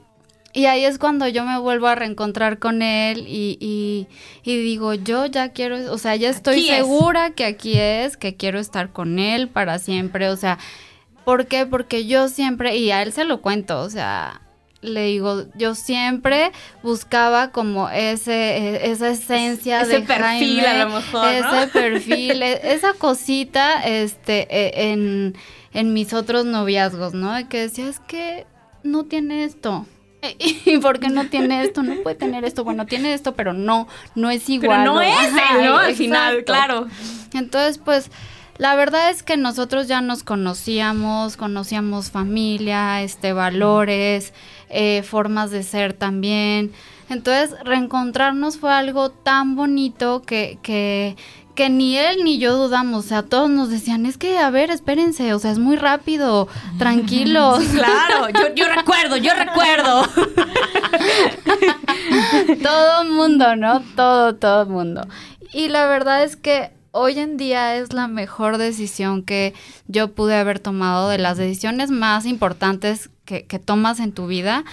y 0.53 0.65
ahí 0.65 0.85
es 0.85 0.99
cuando 0.99 1.27
yo 1.27 1.43
me 1.43 1.57
vuelvo 1.57 1.87
a 1.87 1.95
reencontrar 1.95 2.59
con 2.59 2.81
él 2.81 3.25
y, 3.27 4.07
digo, 4.43 4.93
yo 4.93 5.25
ya 5.25 5.49
quiero, 5.49 5.91
o 5.91 5.97
sea, 5.97 6.15
ya 6.15 6.29
estoy 6.29 6.63
segura 6.63 7.31
que 7.31 7.45
aquí 7.45 7.77
es, 7.77 8.15
que 8.17 8.35
quiero 8.35 8.59
estar 8.59 8.91
con 8.91 9.17
él 9.17 9.47
para 9.47 9.79
siempre, 9.79 10.29
o 10.29 10.37
sea, 10.37 10.59
¿Por 11.29 11.45
qué? 11.45 11.67
Porque 11.67 12.07
yo 12.07 12.27
siempre, 12.27 12.75
y 12.77 12.89
a 12.89 13.03
él 13.03 13.13
se 13.13 13.23
lo 13.23 13.39
cuento, 13.39 13.81
o 13.81 13.89
sea, 13.91 14.41
le 14.81 15.05
digo, 15.05 15.45
yo 15.55 15.75
siempre 15.75 16.51
buscaba 16.83 17.51
como 17.51 17.89
ese, 17.89 18.57
e, 18.57 18.91
esa 18.91 19.09
esencia 19.09 19.81
ese 19.81 19.99
de 19.99 20.01
perfil 20.01 20.61
Jaime, 20.61 20.67
a 20.67 20.85
lo 20.85 20.91
mejor, 20.95 21.23
¿no? 21.23 21.29
ese 21.29 21.67
perfil, 21.67 22.43
e- 22.43 22.73
esa 22.73 22.93
cosita, 22.93 23.81
este, 23.83 24.47
e- 24.49 24.91
en, 24.91 25.35
en 25.73 25.93
mis 25.93 26.13
otros 26.13 26.45
noviazgos, 26.45 27.13
¿no? 27.13 27.33
De 27.33 27.47
que 27.47 27.61
decía, 27.61 27.87
es 27.89 27.99
que 27.99 28.45
no 28.83 29.05
tiene 29.05 29.43
esto. 29.43 29.85
¿Y 30.39 30.77
por 30.77 30.99
qué 30.99 31.09
no 31.09 31.27
tiene 31.27 31.63
esto? 31.63 31.83
No 31.83 31.95
puede 32.03 32.15
tener 32.15 32.43
esto. 32.43 32.63
Bueno, 32.63 32.85
tiene 32.85 33.13
esto, 33.13 33.35
pero 33.35 33.53
no, 33.53 33.87
no 34.15 34.29
es 34.29 34.49
igual. 34.49 34.81
Pero 34.81 34.93
no 34.95 35.01
es 35.01 35.33
¿no? 35.63 35.77
Al 35.77 35.95
final, 35.95 36.43
claro. 36.43 36.87
Entonces, 37.33 37.77
pues, 37.77 38.11
la 38.59 38.75
verdad 38.75 39.09
es 39.09 39.23
que 39.23 39.37
nosotros 39.37 39.87
ya 39.87 40.01
nos 40.01 40.23
conocíamos, 40.23 41.37
conocíamos 41.37 42.11
familia, 42.11 43.01
este, 43.01 43.31
valores, 43.31 44.33
eh, 44.67 45.01
formas 45.01 45.49
de 45.49 45.63
ser 45.63 45.93
también. 45.93 46.73
Entonces, 47.09 47.55
reencontrarnos 47.63 48.57
fue 48.57 48.73
algo 48.73 49.11
tan 49.11 49.55
bonito 49.55 50.23
que, 50.23 50.59
que, 50.61 51.15
que 51.55 51.69
ni 51.69 51.97
él 51.97 52.25
ni 52.25 52.37
yo 52.37 52.57
dudamos. 52.57 53.05
O 53.05 53.07
sea, 53.07 53.23
todos 53.23 53.49
nos 53.49 53.69
decían, 53.69 54.05
es 54.05 54.17
que, 54.17 54.37
a 54.37 54.49
ver, 54.49 54.71
espérense, 54.71 55.33
o 55.33 55.39
sea, 55.39 55.51
es 55.51 55.59
muy 55.59 55.77
rápido, 55.77 56.49
tranquilos. 56.77 57.63
Claro, 57.63 58.27
yo, 58.27 58.53
yo 58.55 58.65
recuerdo, 58.75 59.15
yo 59.15 59.31
recuerdo. 59.35 60.03
todo 62.61 63.05
mundo, 63.05 63.55
¿no? 63.55 63.79
Todo, 63.95 64.35
todo 64.35 64.65
mundo. 64.65 65.07
Y 65.53 65.69
la 65.69 65.87
verdad 65.87 66.25
es 66.25 66.35
que 66.35 66.77
hoy 66.91 67.19
en 67.19 67.37
día 67.37 67.75
es 67.75 67.93
la 67.93 68.07
mejor 68.07 68.57
decisión 68.57 69.23
que 69.23 69.53
yo 69.87 70.13
pude 70.13 70.35
haber 70.35 70.59
tomado 70.59 71.09
de 71.09 71.17
las 71.17 71.37
decisiones 71.37 71.91
más 71.91 72.25
importantes 72.25 73.09
que, 73.25 73.45
que 73.45 73.59
tomas 73.59 73.99
en 73.99 74.11
tu 74.11 74.27
vida. 74.27 74.63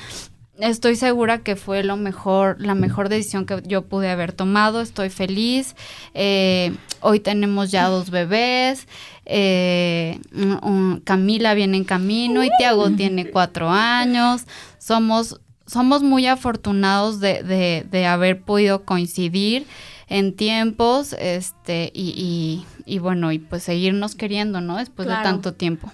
Estoy 0.58 0.96
segura 0.96 1.38
que 1.40 1.54
fue 1.54 1.84
lo 1.84 1.98
mejor, 1.98 2.56
la 2.60 2.74
mejor 2.74 3.10
decisión 3.10 3.44
que 3.44 3.62
yo 3.66 3.82
pude 3.82 4.08
haber 4.10 4.32
tomado. 4.32 4.80
Estoy 4.80 5.10
feliz. 5.10 5.76
Eh, 6.14 6.74
hoy 7.00 7.20
tenemos 7.20 7.70
ya 7.70 7.88
dos 7.88 8.08
bebés. 8.10 8.88
Eh, 9.26 10.18
un- 10.32 10.58
un- 10.62 11.00
Camila 11.04 11.52
viene 11.52 11.76
en 11.76 11.84
camino 11.84 12.42
y 12.42 12.48
Tiago 12.58 12.90
tiene 12.90 13.30
cuatro 13.30 13.68
años. 13.68 14.44
Somos, 14.78 15.40
somos 15.66 16.02
muy 16.02 16.26
afortunados 16.26 17.20
de, 17.20 17.42
de- 17.42 17.84
de 17.90 18.06
haber 18.06 18.40
podido 18.40 18.84
coincidir 18.86 19.66
en 20.08 20.34
tiempos, 20.36 21.14
este, 21.18 21.90
y, 21.94 22.10
y- 22.16 22.66
y 22.94 22.98
bueno, 23.00 23.32
y 23.32 23.38
pues 23.40 23.64
seguirnos 23.64 24.14
queriendo, 24.14 24.60
¿no? 24.60 24.76
Después 24.76 25.06
Claro. 25.06 25.20
de 25.20 25.24
tanto 25.24 25.52
tiempo. 25.54 25.90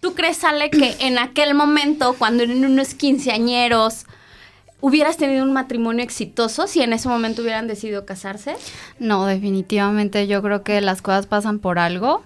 ¿Tú 0.00 0.14
crees, 0.14 0.44
Ale, 0.44 0.70
que 0.70 0.96
en 1.00 1.18
aquel 1.18 1.54
momento, 1.54 2.14
cuando 2.18 2.44
eran 2.44 2.64
unos 2.64 2.94
quinceañeros, 2.94 4.06
hubieras 4.80 5.16
tenido 5.16 5.42
un 5.42 5.52
matrimonio 5.52 6.04
exitoso 6.04 6.68
si 6.68 6.80
en 6.82 6.92
ese 6.92 7.08
momento 7.08 7.42
hubieran 7.42 7.66
decidido 7.66 8.06
casarse? 8.06 8.54
No, 9.00 9.26
definitivamente 9.26 10.28
yo 10.28 10.40
creo 10.40 10.62
que 10.62 10.80
las 10.80 11.02
cosas 11.02 11.26
pasan 11.26 11.58
por 11.58 11.80
algo. 11.80 12.22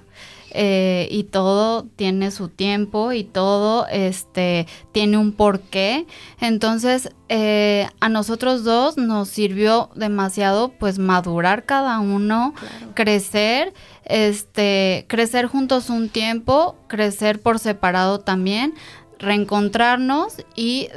Eh, 0.55 1.09
y 1.11 1.25
todo 1.25 1.85
tiene 1.97 2.31
su 2.31 2.49
tiempo 2.49 3.13
y 3.13 3.25
todo 3.25 3.87
este 3.89 4.67
tiene 4.93 5.17
un 5.17 5.33
porqué. 5.33 6.07
Entonces, 6.41 7.11
eh, 7.29 7.89
a 8.01 8.09
nosotros 8.09 8.63
dos 8.65 8.99
nos 8.99 9.29
sirvió 9.29 9.91
demasiado 9.95 10.69
pues 10.69 10.99
madurar 10.99 11.65
cada 11.65 11.99
uno, 12.01 12.55
crecer, 12.95 13.73
este, 14.05 15.07
crecer 15.09 15.47
juntos 15.47 15.89
un 15.89 16.11
tiempo, 16.11 16.77
crecer 16.89 17.41
por 17.41 17.59
separado 17.59 18.21
también, 18.21 18.75
reencontrarnos 19.19 20.37
y 20.55 20.89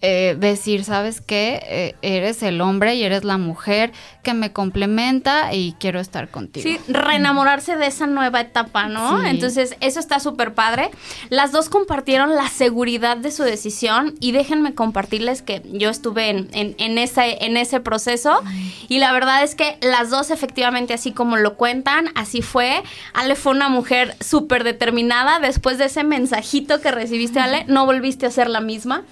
eh, 0.00 0.36
decir, 0.38 0.84
¿sabes 0.84 1.20
qué? 1.20 1.60
Eh, 1.66 1.94
eres 2.02 2.42
el 2.42 2.60
hombre 2.60 2.94
y 2.94 3.02
eres 3.02 3.24
la 3.24 3.36
mujer 3.38 3.92
que 4.22 4.32
me 4.34 4.52
complementa 4.52 5.52
y 5.54 5.74
quiero 5.80 5.98
estar 6.00 6.28
contigo. 6.28 6.62
Sí, 6.68 6.78
reenamorarse 6.88 7.76
de 7.76 7.86
esa 7.86 8.06
nueva 8.06 8.40
etapa, 8.40 8.86
¿no? 8.88 9.20
Sí. 9.22 9.26
Entonces, 9.28 9.76
eso 9.80 9.98
está 10.00 10.20
súper 10.20 10.54
padre. 10.54 10.90
Las 11.30 11.50
dos 11.52 11.68
compartieron 11.68 12.34
la 12.36 12.48
seguridad 12.48 13.16
de 13.16 13.30
su 13.32 13.42
decisión 13.42 14.14
y 14.20 14.32
déjenme 14.32 14.74
compartirles 14.74 15.42
que 15.42 15.62
yo 15.72 15.90
estuve 15.90 16.28
en, 16.30 16.48
en- 16.52 16.74
en 16.78 16.98
ese, 16.98 17.44
en 17.44 17.56
ese 17.56 17.80
proceso 17.80 18.40
y 18.88 18.98
la 18.98 19.12
verdad 19.12 19.42
es 19.42 19.54
que 19.54 19.78
las 19.80 20.10
dos 20.10 20.30
efectivamente, 20.30 20.94
así 20.94 21.12
como 21.12 21.36
lo 21.36 21.54
cuentan, 21.56 22.10
así 22.14 22.42
fue. 22.42 22.82
Ale 23.14 23.34
fue 23.34 23.52
una 23.52 23.68
mujer 23.68 24.14
súper 24.20 24.62
determinada. 24.64 25.40
Después 25.40 25.78
de 25.78 25.86
ese 25.86 26.04
mensajito 26.04 26.80
que 26.80 26.90
recibiste, 26.90 27.40
Ale, 27.40 27.64
no 27.66 27.86
volviste 27.86 28.26
a 28.26 28.30
ser 28.30 28.48
la 28.48 28.60
misma. 28.60 29.02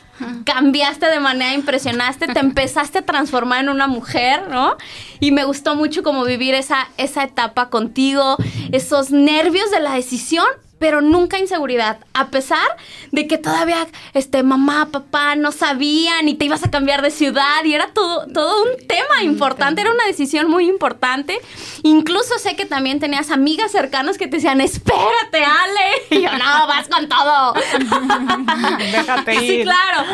Cambiaste 0.44 1.06
de 1.06 1.20
manera 1.20 1.54
impresionante, 1.54 2.26
te 2.26 2.38
empezaste 2.38 2.99
a 2.99 3.02
transformar 3.02 3.64
en 3.64 3.68
una 3.68 3.87
mujer, 3.87 4.49
¿no? 4.49 4.76
Y 5.20 5.32
me 5.32 5.44
gustó 5.44 5.75
mucho 5.75 6.02
como 6.02 6.25
vivir 6.25 6.54
esa, 6.54 6.88
esa 6.96 7.25
etapa 7.25 7.68
contigo, 7.68 8.37
esos 8.73 9.11
nervios 9.11 9.70
de 9.70 9.80
la 9.80 9.94
decisión, 9.94 10.46
pero 10.78 11.00
nunca 11.00 11.38
inseguridad, 11.38 11.99
a 12.12 12.28
pesar 12.28 12.66
de 13.11 13.26
que 13.26 13.38
todavía 13.38 13.87
este 14.12 14.42
mamá, 14.42 14.88
papá 14.92 15.35
no 15.35 15.50
sabían 15.52 16.28
y 16.28 16.35
te 16.35 16.45
ibas 16.45 16.64
a 16.64 16.71
cambiar 16.71 17.00
de 17.02 17.11
ciudad 17.11 17.64
y 17.64 17.73
era 17.75 17.92
todo 17.95 18.26
todo 18.26 18.62
un 18.62 18.87
tema 18.87 19.23
importante, 19.23 19.80
era 19.80 19.90
una 19.92 20.04
decisión 20.06 20.50
muy 20.50 20.68
importante. 20.68 21.38
Incluso 21.83 22.38
sé 22.38 22.56
que 22.56 22.66
también 22.66 23.00
tenías 23.00 23.30
amigas 23.30 23.73
cercanas 23.73 24.18
que 24.18 24.26
te 24.28 24.37
decían, 24.37 24.61
"Espérate, 24.61 25.45
Ale." 25.45 25.87
Y 26.11 26.23
yo, 26.23 26.30
"No, 26.33 26.66
vas 26.66 26.88
con 26.88 27.09
todo." 27.09 27.54
Déjate 28.78 29.38
Sí, 29.38 29.45
ir. 29.47 29.62
claro. 29.64 30.04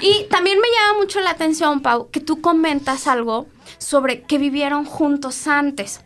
Y 0.00 0.24
también 0.30 0.58
me 0.60 0.68
llama 0.68 0.98
mucho 1.00 1.20
la 1.20 1.30
atención, 1.30 1.80
Pau, 1.80 2.10
que 2.10 2.20
tú 2.20 2.40
comentas 2.40 3.06
algo 3.06 3.46
sobre 3.78 4.22
que 4.22 4.38
vivieron 4.38 4.84
juntos 4.84 5.46
antes. 5.46 6.00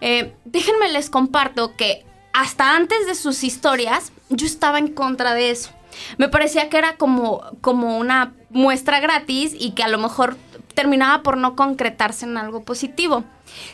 Eh, 0.00 0.32
déjenme 0.44 0.90
les 0.92 1.10
comparto 1.10 1.74
que 1.76 2.04
hasta 2.32 2.76
antes 2.76 3.06
de 3.06 3.14
sus 3.14 3.44
historias 3.44 4.12
yo 4.28 4.46
estaba 4.46 4.78
en 4.78 4.88
contra 4.88 5.34
de 5.34 5.50
eso. 5.50 5.70
Me 6.16 6.28
parecía 6.28 6.68
que 6.68 6.78
era 6.78 6.96
como, 6.96 7.42
como 7.60 7.98
una 7.98 8.32
muestra 8.50 9.00
gratis 9.00 9.54
y 9.58 9.72
que 9.72 9.82
a 9.82 9.88
lo 9.88 9.98
mejor 9.98 10.36
terminaba 10.74 11.22
por 11.22 11.36
no 11.36 11.56
concretarse 11.56 12.24
en 12.24 12.36
algo 12.36 12.62
positivo. 12.62 13.24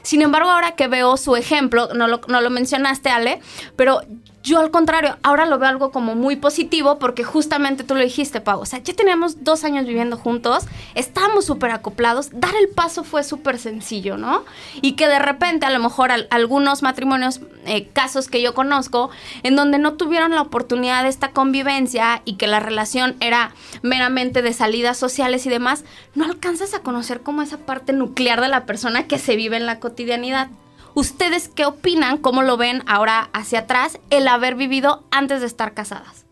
Sin 0.03 0.23
embargo, 0.23 0.51
ahora 0.51 0.73
que 0.73 0.89
veo 0.89 1.17
su 1.17 1.37
ejemplo, 1.37 1.91
no 1.95 2.09
lo, 2.09 2.21
no 2.29 2.41
lo 2.41 2.49
mencionaste, 2.49 3.11
Ale, 3.11 3.41
pero 3.77 4.01
yo 4.45 4.61
al 4.61 4.71
contrario, 4.71 5.17
ahora 5.23 5.47
lo 5.47 5.59
veo 5.59 5.71
algo 5.71 5.91
como 5.91 6.15
muy 6.15 6.37
positivo 6.37 6.99
porque 6.99 7.25
justamente 7.25 7.83
tú 7.83 7.95
lo 7.95 8.03
dijiste, 8.03 8.43
Pau. 8.43 8.61
O 8.61 8.67
sea, 8.67 8.79
ya 8.81 8.93
teníamos 8.95 9.43
dos 9.43 9.65
años 9.65 9.87
viviendo 9.87 10.19
juntos, 10.19 10.65
estábamos 10.95 11.47
súper 11.47 11.71
acoplados, 11.71 12.29
dar 12.31 12.55
el 12.55 12.69
paso 12.69 13.05
fue 13.05 13.25
súper 13.25 13.59
sencillo, 13.59 14.19
¿no? 14.19 14.45
Y 14.83 14.93
que 14.97 15.09
de 15.09 15.19
repente 15.19 15.65
a 15.65 15.71
lo 15.71 15.79
mejor 15.79 16.13
al- 16.13 16.29
algunos 16.31 16.83
matrimonios, 16.83 17.41
eh, 17.65 17.89
casos 17.95 18.29
que 18.29 18.43
yo 18.43 18.53
conozco, 18.53 19.09
en 19.45 19.57
donde 19.57 19.79
no 19.79 19.95
tuvieron 19.95 20.33
la 20.33 20.43
oportunidad 20.43 21.05
de 21.05 21.09
esta 21.09 21.31
convivencia 21.31 22.21
y 22.27 22.35
que 22.35 22.47
la 22.47 22.61
relación 22.61 23.17
era 23.21 23.55
meramente 23.81 24.43
de 24.43 24.53
salidas 24.53 24.99
sociales 24.99 25.47
y 25.47 25.49
demás, 25.49 25.85
no 26.15 26.27
alcanzas 26.27 26.75
a 26.75 26.81
conocer 26.81 27.23
como 27.23 27.41
esa 27.41 27.57
parte 27.57 27.95
nuclear 27.95 28.43
de 28.43 28.49
la 28.49 28.67
persona 28.67 29.05
que 29.09 29.19
se 29.19 29.37
vive 29.37 29.57
en 29.57 29.65
la 29.65 29.81
cotidianidad. 29.81 30.49
¿Ustedes 30.95 31.49
qué 31.49 31.67
opinan? 31.67 32.19
¿Cómo 32.19 32.43
lo 32.43 32.57
ven 32.57 32.83
ahora 32.87 33.29
hacia 33.33 33.61
atrás 33.61 33.99
el 34.11 34.29
haber 34.29 34.55
vivido 34.55 35.05
antes 35.11 35.41
de 35.41 35.47
estar 35.47 35.75
casadas? 35.75 36.25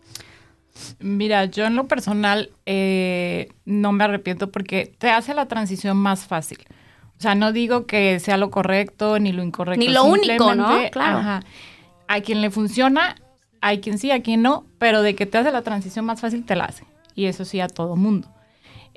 Mira, 0.99 1.45
yo 1.45 1.65
en 1.65 1.75
lo 1.75 1.87
personal 1.87 2.49
eh, 2.65 3.49
no 3.65 3.91
me 3.91 4.05
arrepiento 4.05 4.51
porque 4.51 4.93
te 4.97 5.09
hace 5.09 5.33
la 5.33 5.47
transición 5.47 5.97
más 5.97 6.25
fácil. 6.25 6.59
O 7.17 7.21
sea, 7.21 7.35
no 7.35 7.51
digo 7.51 7.85
que 7.85 8.19
sea 8.19 8.37
lo 8.37 8.49
correcto 8.49 9.19
ni 9.19 9.31
lo 9.31 9.43
incorrecto. 9.43 9.79
Ni 9.79 9.89
lo 9.89 10.05
único, 10.05 10.55
¿no? 10.55 10.89
Claro. 10.91 11.19
ajá, 11.19 11.43
a 12.07 12.21
quien 12.21 12.41
le 12.41 12.49
funciona, 12.49 13.15
hay 13.61 13.79
quien 13.79 13.97
sí, 13.97 14.11
a 14.11 14.21
quien 14.21 14.41
no, 14.41 14.65
pero 14.77 15.01
de 15.01 15.15
que 15.15 15.25
te 15.25 15.37
hace 15.37 15.51
la 15.51 15.61
transición 15.61 16.05
más 16.05 16.21
fácil, 16.21 16.45
te 16.45 16.55
la 16.55 16.65
hace. 16.65 16.85
Y 17.15 17.25
eso 17.25 17.45
sí 17.45 17.59
a 17.59 17.67
todo 17.67 17.95
mundo. 17.95 18.29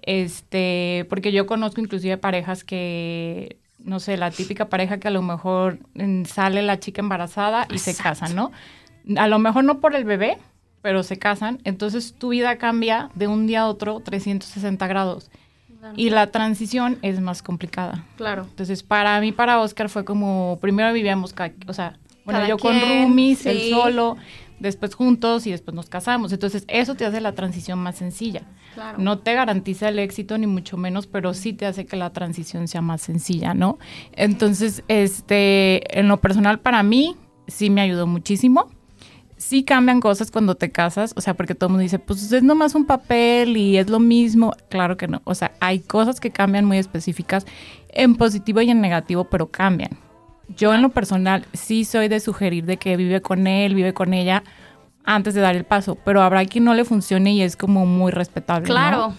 Este, 0.02 1.06
porque 1.08 1.32
yo 1.32 1.46
conozco 1.46 1.80
inclusive 1.80 2.16
parejas 2.16 2.64
que, 2.64 3.58
no 3.86 4.00
sé, 4.00 4.16
la 4.16 4.30
típica 4.30 4.68
pareja 4.68 4.98
que 4.98 5.08
a 5.08 5.12
lo 5.12 5.22
mejor 5.22 5.78
mm, 5.94 6.24
sale 6.24 6.60
la 6.62 6.78
chica 6.78 7.00
embarazada 7.00 7.66
y 7.72 7.78
se 7.78 7.96
casan, 7.96 8.34
¿no? 8.34 8.52
A 9.16 9.28
lo 9.28 9.38
mejor 9.38 9.64
no 9.64 9.80
por 9.80 9.94
el 9.94 10.04
bebé, 10.04 10.36
pero 10.82 11.02
se 11.02 11.18
casan, 11.18 11.60
entonces 11.64 12.14
tu 12.18 12.30
vida 12.30 12.58
cambia 12.58 13.10
de 13.14 13.28
un 13.28 13.46
día 13.46 13.62
a 13.62 13.66
otro 13.68 14.00
360 14.00 14.86
grados. 14.86 15.30
Y 15.94 16.10
la 16.10 16.32
transición 16.32 16.98
es 17.02 17.20
más 17.20 17.42
complicada. 17.42 18.04
Claro. 18.16 18.46
Entonces, 18.50 18.82
para 18.82 19.20
mí, 19.20 19.30
para 19.30 19.60
Oscar 19.60 19.88
fue 19.88 20.04
como, 20.04 20.58
primero 20.60 20.92
vivíamos, 20.92 21.32
o 21.68 21.72
sea, 21.72 21.96
bueno, 22.24 22.40
Cada 22.40 22.48
yo 22.48 22.58
con 22.58 22.80
roomies, 22.80 23.38
sí. 23.38 23.48
él 23.48 23.70
solo, 23.70 24.16
después 24.60 24.94
juntos 24.94 25.46
y 25.46 25.50
después 25.50 25.74
nos 25.74 25.88
casamos. 25.88 26.32
Entonces, 26.32 26.64
eso 26.68 26.94
te 26.94 27.04
hace 27.04 27.20
la 27.20 27.32
transición 27.32 27.78
más 27.78 27.96
sencilla. 27.96 28.42
Claro. 28.74 28.98
No 28.98 29.18
te 29.18 29.34
garantiza 29.34 29.88
el 29.88 29.98
éxito, 29.98 30.38
ni 30.38 30.46
mucho 30.46 30.76
menos, 30.76 31.06
pero 31.06 31.34
sí 31.34 31.52
te 31.52 31.66
hace 31.66 31.86
que 31.86 31.96
la 31.96 32.10
transición 32.10 32.68
sea 32.68 32.82
más 32.82 33.02
sencilla, 33.02 33.54
¿no? 33.54 33.78
Entonces, 34.12 34.82
este, 34.88 35.98
en 35.98 36.08
lo 36.08 36.18
personal, 36.18 36.60
para 36.60 36.82
mí, 36.82 37.16
sí 37.46 37.70
me 37.70 37.80
ayudó 37.80 38.06
muchísimo. 38.06 38.70
sí 39.36 39.64
cambian 39.64 40.00
cosas 40.00 40.30
cuando 40.30 40.54
te 40.54 40.70
casas, 40.70 41.12
o 41.16 41.20
sea, 41.20 41.34
porque 41.34 41.54
todo 41.54 41.68
el 41.68 41.72
mundo 41.72 41.82
dice, 41.82 41.98
pues 41.98 42.32
es 42.32 42.42
nomás 42.42 42.74
un 42.74 42.86
papel 42.86 43.56
y 43.56 43.76
es 43.76 43.90
lo 43.90 44.00
mismo. 44.00 44.54
Claro 44.70 44.96
que 44.96 45.08
no, 45.08 45.20
o 45.24 45.34
sea, 45.34 45.52
hay 45.60 45.80
cosas 45.80 46.20
que 46.20 46.30
cambian 46.30 46.64
muy 46.64 46.78
específicas 46.78 47.46
en 47.90 48.16
positivo 48.16 48.60
y 48.62 48.70
en 48.70 48.80
negativo, 48.80 49.24
pero 49.24 49.50
cambian. 49.50 49.90
Yo 50.48 50.74
en 50.74 50.82
lo 50.82 50.90
personal 50.90 51.44
sí 51.52 51.84
soy 51.84 52.08
de 52.08 52.20
sugerir 52.20 52.64
de 52.64 52.76
que 52.76 52.96
vive 52.96 53.20
con 53.20 53.46
él, 53.46 53.74
vive 53.74 53.92
con 53.92 54.14
ella 54.14 54.42
antes 55.04 55.34
de 55.34 55.40
dar 55.40 55.56
el 55.56 55.64
paso, 55.64 55.96
pero 56.04 56.22
habrá 56.22 56.44
quien 56.44 56.64
no 56.64 56.74
le 56.74 56.84
funcione 56.84 57.32
y 57.32 57.42
es 57.42 57.56
como 57.56 57.86
muy 57.86 58.12
respetable. 58.12 58.66
Claro. 58.66 59.08
¿no? 59.08 59.14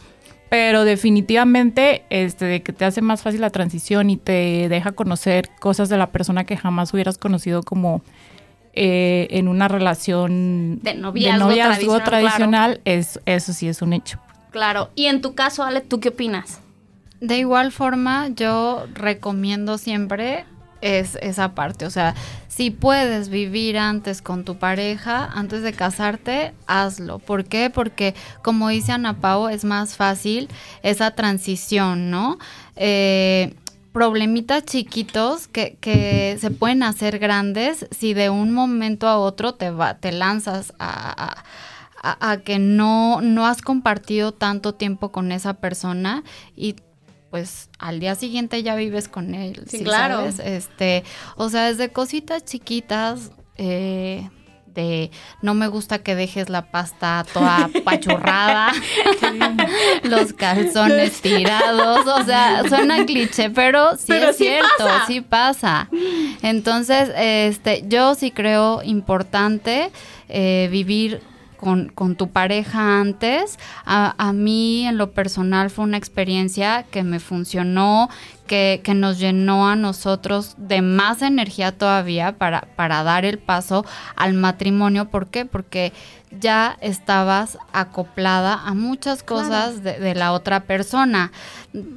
Pero 0.50 0.86
definitivamente, 0.86 2.06
este, 2.10 2.46
de 2.46 2.64
que 2.64 2.72
te 2.72 2.86
hace 2.86 3.02
más 3.02 3.22
fácil 3.22 3.42
la 3.42 3.50
transición 3.50 4.10
y 4.10 4.18
te 4.18 4.70
deja 4.70 4.94
conocer 4.94 5.50
cosas 5.60 5.90
de 5.90 5.98
la 5.98 6.12
persona 6.12 6.46
que 6.46 6.56
jamás 6.56 6.94
hubieras 6.94 7.18
conocido 7.18 7.64
como 7.64 8.02
eh, 8.74 9.28
en 9.32 9.48
una 9.48 9.68
relación 9.68 10.80
De 10.84 10.94
noviazgo 10.94 11.50
tradicional, 11.50 12.04
tradicional, 12.04 12.82
es, 12.86 13.20
eso 13.26 13.52
sí 13.52 13.68
es 13.68 13.82
un 13.82 13.92
hecho. 13.94 14.20
Claro. 14.52 14.90
Y 14.96 15.08
en 15.08 15.22
tu 15.22 15.36
caso, 15.36 15.64
Ale, 15.64 15.82
¿tú 15.82 16.00
qué 16.00 16.10
opinas? 16.10 16.62
De 17.20 17.40
igual 17.40 17.72
forma, 17.72 18.30
yo 18.30 18.86
recomiendo 18.94 19.78
siempre 19.78 20.46
es 20.82 21.18
esa 21.22 21.56
parte. 21.56 21.86
O 21.86 21.90
sea, 21.90 22.16
si 22.48 22.72
puedes 22.72 23.30
vivir 23.30 23.78
antes 23.78 24.22
con 24.22 24.44
tu 24.44 24.58
pareja, 24.58 25.26
antes 25.26 25.62
de 25.62 25.74
casarte, 25.74 26.54
hazlo. 26.66 27.20
¿Por 27.20 27.46
qué? 27.46 27.70
Porque, 27.70 28.16
como 28.42 28.70
dice 28.70 28.92
Ana 28.92 29.20
Pau, 29.20 29.48
es 29.48 29.64
más 29.64 29.96
fácil 29.96 30.50
esa 30.84 31.12
transición, 31.12 32.10
¿no? 32.10 32.38
Eh, 32.76 33.54
problemitas 33.92 34.64
chiquitos 34.66 35.48
que, 35.48 35.78
que, 35.82 36.38
se 36.40 36.52
pueden 36.52 36.84
hacer 36.84 37.18
grandes 37.18 37.88
si 37.90 38.14
de 38.14 38.30
un 38.30 38.54
momento 38.54 39.08
a 39.08 39.18
otro 39.18 39.56
te, 39.56 39.72
va, 39.72 39.96
te 39.96 40.12
lanzas 40.12 40.74
a, 40.78 41.44
a, 42.04 42.32
a 42.32 42.38
que 42.38 42.60
no, 42.60 43.22
no 43.22 43.48
has 43.48 43.62
compartido 43.62 44.34
tanto 44.34 44.76
tiempo 44.76 45.12
con 45.12 45.32
esa 45.32 45.56
persona 45.56 46.24
y 46.56 46.76
pues 47.30 47.70
al 47.80 48.00
día 48.00 48.16
siguiente 48.16 48.64
ya 48.64 48.76
vives 48.76 49.08
con 49.08 49.36
él. 49.36 49.64
Sí, 49.68 49.84
claro. 49.84 50.18
Sabes? 50.18 50.40
Este, 50.40 51.04
o 51.36 51.50
sea, 51.50 51.66
desde 51.68 51.90
cositas 51.90 52.46
chiquitas, 52.46 53.32
eh, 53.58 54.30
de 54.68 55.10
no 55.42 55.56
me 55.56 55.68
gusta 55.68 56.00
que 56.00 56.14
dejes 56.16 56.50
la 56.50 56.70
pasta 56.70 57.26
toda 57.34 57.68
pachurrada, 57.84 58.72
los 60.04 60.34
calzones 60.34 61.20
tirados, 61.22 62.06
o 62.06 62.24
sea, 62.24 62.64
suena 62.70 63.04
cliché, 63.06 63.50
pero 63.50 63.96
sí 63.98 64.06
Pero 64.08 64.30
es 64.30 64.38
sí 64.38 64.44
cierto, 64.46 64.68
pasa. 64.78 65.06
sí 65.08 65.22
pasa. 65.22 65.90
Entonces, 66.44 67.10
este, 67.18 67.84
yo 67.88 68.14
sí 68.16 68.32
creo 68.32 68.82
importante 68.84 69.90
eh, 70.30 70.70
vivir 70.72 71.22
con, 71.58 71.90
con, 71.90 72.16
tu 72.16 72.30
pareja 72.30 73.00
antes. 73.00 73.60
A, 73.86 74.16
a, 74.18 74.34
mí 74.34 74.86
en 74.86 74.98
lo 74.98 75.12
personal 75.12 75.70
fue 75.70 75.86
una 75.86 75.98
experiencia 75.98 76.84
que 76.84 77.04
me 77.04 77.20
funcionó, 77.20 78.10
que, 78.46 78.82
que, 78.84 78.94
nos 78.94 79.20
llenó 79.20 79.68
a 79.68 79.76
nosotros 79.76 80.56
de 80.58 80.82
más 80.82 81.22
energía 81.22 81.72
todavía 81.72 82.38
para, 82.38 82.62
para 82.76 83.04
dar 83.04 83.26
el 83.26 83.40
paso 83.40 83.86
al 84.16 84.34
matrimonio. 84.34 85.10
¿Por 85.10 85.28
qué? 85.28 85.46
Porque 85.46 85.92
ya 86.40 86.78
estabas 86.82 87.58
acoplada 87.74 88.54
a 88.66 88.74
muchas 88.74 89.24
cosas 89.24 89.76
claro. 89.76 90.00
de, 90.00 90.00
de, 90.00 90.16
la 90.16 90.34
otra 90.34 90.62
persona. 90.62 91.32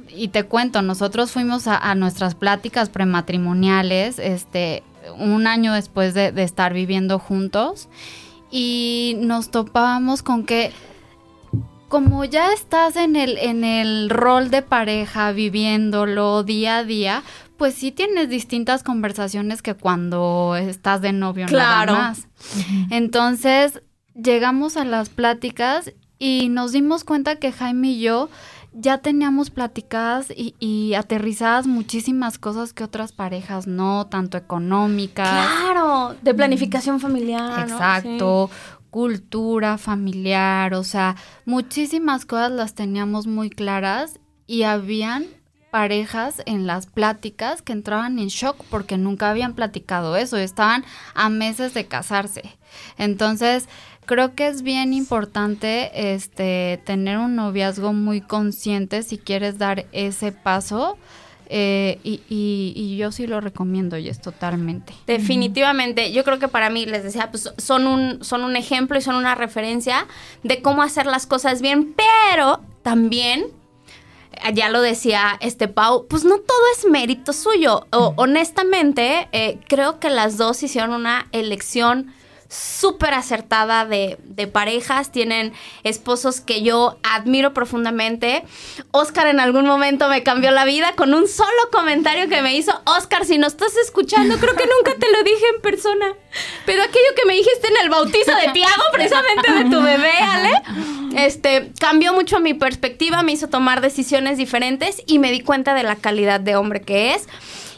Y 0.09 0.29
te 0.29 0.43
cuento, 0.43 0.81
nosotros 0.81 1.31
fuimos 1.31 1.67
a, 1.67 1.77
a 1.77 1.95
nuestras 1.95 2.35
pláticas 2.35 2.89
prematrimoniales 2.89 4.19
este, 4.19 4.83
un 5.17 5.47
año 5.47 5.73
después 5.73 6.13
de, 6.13 6.31
de 6.31 6.43
estar 6.43 6.73
viviendo 6.73 7.19
juntos 7.19 7.89
y 8.51 9.15
nos 9.19 9.49
topábamos 9.49 10.21
con 10.21 10.45
que 10.45 10.71
como 11.87 12.23
ya 12.23 12.53
estás 12.53 12.95
en 12.95 13.17
el, 13.17 13.37
en 13.37 13.65
el 13.65 14.09
rol 14.09 14.49
de 14.49 14.61
pareja, 14.61 15.33
viviéndolo 15.33 16.43
día 16.43 16.77
a 16.77 16.83
día, 16.85 17.23
pues 17.57 17.75
sí 17.75 17.91
tienes 17.91 18.29
distintas 18.29 18.81
conversaciones 18.81 19.61
que 19.61 19.73
cuando 19.73 20.55
estás 20.55 21.01
de 21.01 21.11
novio 21.11 21.47
claro. 21.47 21.93
nada 21.93 22.07
más. 22.07 22.27
Entonces, 22.89 23.81
llegamos 24.15 24.77
a 24.77 24.85
las 24.85 25.09
pláticas 25.09 25.91
y 26.17 26.47
nos 26.49 26.71
dimos 26.71 27.03
cuenta 27.03 27.35
que 27.35 27.51
Jaime 27.51 27.89
y 27.89 27.99
yo 27.99 28.29
ya 28.73 28.99
teníamos 28.99 29.49
platicadas 29.49 30.31
y, 30.31 30.55
y, 30.59 30.93
aterrizadas 30.93 31.67
muchísimas 31.67 32.37
cosas 32.37 32.73
que 32.73 32.83
otras 32.83 33.11
parejas 33.11 33.67
no, 33.67 34.07
tanto 34.07 34.37
económicas. 34.37 35.29
Claro, 35.29 36.15
de 36.21 36.33
planificación 36.33 36.99
familiar. 36.99 37.69
Exacto. 37.69 38.09
¿no? 38.09 38.47
Sí. 38.47 38.77
cultura 38.89 39.77
familiar, 39.77 40.73
o 40.73 40.83
sea, 40.83 41.15
muchísimas 41.45 42.25
cosas 42.25 42.51
las 42.51 42.73
teníamos 42.73 43.25
muy 43.25 43.49
claras 43.49 44.19
y 44.47 44.63
habían 44.63 45.25
parejas 45.71 46.43
en 46.45 46.67
las 46.67 46.85
pláticas 46.85 47.61
que 47.61 47.71
entraban 47.71 48.19
en 48.19 48.27
shock 48.27 48.63
porque 48.69 48.97
nunca 48.97 49.29
habían 49.29 49.55
platicado 49.55 50.17
eso, 50.17 50.37
estaban 50.37 50.83
a 51.15 51.29
meses 51.29 51.73
de 51.73 51.87
casarse. 51.87 52.57
Entonces, 52.97 53.67
creo 54.05 54.35
que 54.35 54.47
es 54.47 54.61
bien 54.61 54.93
importante 54.93 56.13
este 56.13 56.81
tener 56.85 57.17
un 57.17 57.35
noviazgo 57.35 57.93
muy 57.93 58.21
consciente 58.21 59.03
si 59.03 59.17
quieres 59.17 59.57
dar 59.57 59.85
ese 59.91 60.31
paso. 60.31 60.97
Eh, 61.53 61.99
y, 62.03 62.21
y, 62.29 62.71
y, 62.77 62.95
yo 62.95 63.11
sí 63.11 63.27
lo 63.27 63.41
recomiendo, 63.41 63.97
y 63.97 64.07
es 64.07 64.21
totalmente. 64.21 64.93
Definitivamente, 65.05 66.13
yo 66.13 66.23
creo 66.23 66.39
que 66.39 66.47
para 66.47 66.69
mí, 66.69 66.85
les 66.85 67.03
decía, 67.03 67.29
pues 67.29 67.51
son 67.57 67.87
un, 67.87 68.23
son 68.23 68.45
un 68.45 68.55
ejemplo 68.55 68.97
y 68.97 69.01
son 69.01 69.15
una 69.15 69.35
referencia 69.35 70.07
de 70.43 70.61
cómo 70.61 70.81
hacer 70.81 71.07
las 71.07 71.27
cosas 71.27 71.61
bien, 71.61 71.93
pero 71.93 72.61
también, 72.83 73.47
ya 74.53 74.69
lo 74.69 74.81
decía 74.81 75.37
este 75.41 75.67
Pau, 75.67 76.07
pues 76.07 76.23
no 76.23 76.37
todo 76.37 76.57
es 76.77 76.89
mérito 76.89 77.33
suyo. 77.33 77.85
O, 77.91 78.13
honestamente, 78.15 79.27
eh, 79.33 79.59
creo 79.67 79.99
que 79.99 80.09
las 80.09 80.37
dos 80.37 80.63
hicieron 80.63 80.91
una 80.91 81.27
elección 81.33 82.13
súper 82.51 83.13
acertada 83.13 83.85
de, 83.85 84.17
de, 84.25 84.45
parejas, 84.45 85.09
tienen 85.11 85.53
esposos 85.83 86.41
que 86.41 86.61
yo 86.61 86.97
admiro 87.01 87.53
profundamente. 87.53 88.43
Oscar 88.91 89.27
en 89.27 89.39
algún 89.39 89.65
momento 89.65 90.09
me 90.09 90.21
cambió 90.21 90.51
la 90.51 90.65
vida 90.65 90.93
con 90.97 91.13
un 91.13 91.29
solo 91.29 91.49
comentario 91.71 92.27
que 92.27 92.41
me 92.41 92.53
hizo. 92.55 92.73
Oscar, 92.85 93.25
si 93.25 93.37
nos 93.37 93.53
estás 93.53 93.77
escuchando, 93.77 94.37
creo 94.37 94.55
que 94.55 94.65
nunca 94.65 94.99
te 94.99 95.09
lo 95.11 95.23
dije 95.23 95.45
en 95.55 95.61
persona, 95.61 96.13
pero 96.65 96.81
aquello 96.83 97.15
que 97.15 97.25
me 97.25 97.33
dijiste 97.33 97.67
en 97.67 97.83
el 97.83 97.89
bautizo 97.89 98.31
de 98.35 98.51
Tiago, 98.53 98.83
precisamente 98.93 99.51
de 99.51 99.65
tu 99.65 99.81
bebé, 99.81 100.11
Ale, 100.19 100.51
este, 101.15 101.71
cambió 101.79 102.13
mucho 102.13 102.39
mi 102.39 102.53
perspectiva, 102.53 103.23
me 103.23 103.33
hizo 103.33 103.47
tomar 103.47 103.81
decisiones 103.81 104.37
diferentes 104.37 105.01
y 105.05 105.19
me 105.19 105.31
di 105.31 105.41
cuenta 105.41 105.73
de 105.73 105.83
la 105.83 105.95
calidad 105.95 106.39
de 106.39 106.55
hombre 106.55 106.81
que 106.81 107.13
es. 107.13 107.27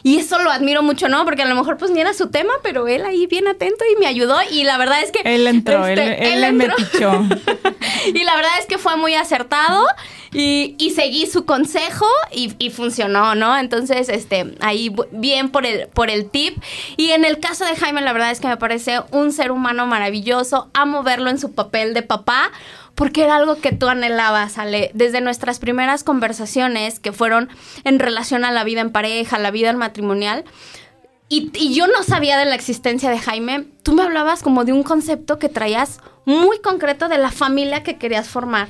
Y 0.06 0.18
eso 0.18 0.38
lo 0.38 0.50
admiro 0.50 0.82
mucho, 0.82 1.08
¿no? 1.08 1.24
Porque 1.24 1.40
a 1.40 1.46
lo 1.46 1.54
mejor 1.54 1.78
pues 1.78 1.90
ni 1.90 1.98
era 1.98 2.12
su 2.12 2.28
tema, 2.28 2.52
pero 2.62 2.86
él 2.86 3.06
ahí 3.06 3.26
bien 3.26 3.48
atento 3.48 3.84
y 3.90 3.98
me 3.98 4.06
ayudó. 4.06 4.36
Y 4.50 4.64
la 4.64 4.76
verdad 4.76 5.02
es 5.02 5.10
que... 5.10 5.20
Él 5.24 5.46
entró, 5.46 5.86
este, 5.86 6.26
él, 6.26 6.44
él, 6.44 6.60
él 6.60 6.60
entró. 6.60 6.76
y 8.14 8.22
la 8.22 8.36
verdad 8.36 8.52
es 8.60 8.66
que 8.66 8.76
fue 8.76 8.96
muy 8.96 9.14
acertado 9.14 9.86
y, 10.34 10.92
seguí 10.94 11.26
su 11.26 11.44
consejo 11.44 12.06
y, 12.32 12.70
funcionó, 12.70 13.34
¿no? 13.34 13.56
Entonces, 13.56 14.08
este, 14.08 14.54
ahí 14.60 14.94
bien 15.12 15.50
por 15.50 15.64
el, 15.64 15.86
por 15.88 16.10
el 16.10 16.28
tip. 16.28 16.58
Y 16.96 17.10
en 17.10 17.24
el 17.24 17.38
caso 17.38 17.64
de 17.64 17.76
Jaime, 17.76 18.02
la 18.02 18.12
verdad 18.12 18.32
es 18.32 18.40
que 18.40 18.48
me 18.48 18.56
parece 18.56 19.00
un 19.12 19.32
ser 19.32 19.52
humano 19.52 19.86
maravilloso. 19.86 20.68
Amo 20.74 21.02
verlo 21.02 21.30
en 21.30 21.38
su 21.38 21.52
papel 21.52 21.94
de 21.94 22.02
papá 22.02 22.50
porque 22.94 23.24
era 23.24 23.36
algo 23.36 23.56
que 23.56 23.72
tú 23.72 23.88
anhelabas, 23.88 24.58
Ale, 24.58 24.90
desde 24.94 25.20
nuestras 25.20 25.58
primeras 25.58 26.04
conversaciones 26.04 27.00
que 27.00 27.12
fueron 27.12 27.48
en 27.84 27.98
relación 27.98 28.44
a 28.44 28.52
la 28.52 28.64
vida 28.64 28.80
en 28.80 28.90
pareja, 28.90 29.38
la 29.38 29.50
vida 29.50 29.70
en 29.70 29.76
matrimonial. 29.76 30.44
Y, 31.28 31.74
yo 31.74 31.86
no 31.86 32.02
sabía 32.02 32.38
de 32.38 32.44
la 32.44 32.54
existencia 32.54 33.10
de 33.10 33.18
Jaime. 33.18 33.66
Tú 33.82 33.92
me 33.92 34.02
hablabas 34.02 34.42
como 34.42 34.64
de 34.64 34.72
un 34.72 34.82
concepto 34.82 35.38
que 35.38 35.48
traías 35.48 36.00
muy 36.24 36.60
concreto 36.60 37.08
de 37.08 37.18
la 37.18 37.30
familia 37.30 37.82
que 37.82 37.98
querías 37.98 38.28
formar. 38.28 38.68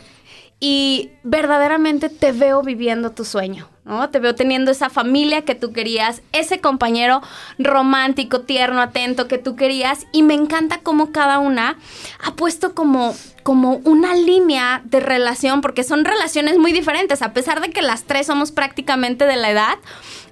Y 0.61 1.11
verdaderamente 1.23 2.09
te 2.09 2.33
veo 2.33 2.63
viviendo 2.63 3.11
tu 3.11 3.25
sueño, 3.25 3.69
¿no? 3.85 4.09
Te 4.11 4.19
veo 4.19 4.35
teniendo 4.35 4.71
esa 4.71 4.89
familia 4.89 5.43
que 5.43 5.55
tú 5.55 5.73
querías, 5.73 6.23
ese 6.33 6.61
compañero 6.61 7.21
romántico, 7.59 8.41
tierno, 8.43 8.81
atento 8.81 9.29
que 9.29 9.39
tú 9.39 9.57
querías. 9.57 10.07
Y 10.13 10.23
me 10.23 10.35
encanta 10.35 10.81
cómo 10.83 11.13
cada 11.13 11.39
una 11.39 11.77
ha 12.23 12.35
puesto 12.35 12.75
como 12.75 13.15
como 13.45 13.83
una 13.85 14.15
línea 14.15 14.81
de 14.87 15.01
relación, 15.01 15.61
porque 15.61 15.85
son 15.85 16.07
relaciones 16.07 16.57
muy 16.57 16.73
diferentes, 16.73 17.21
a 17.21 17.35
pesar 17.35 17.61
de 17.61 17.69
que 17.69 17.83
las 17.83 18.05
tres 18.05 18.27
somos 18.27 18.53
prácticamente 18.53 19.27
de 19.27 19.37
la 19.37 19.51
edad, 19.51 19.79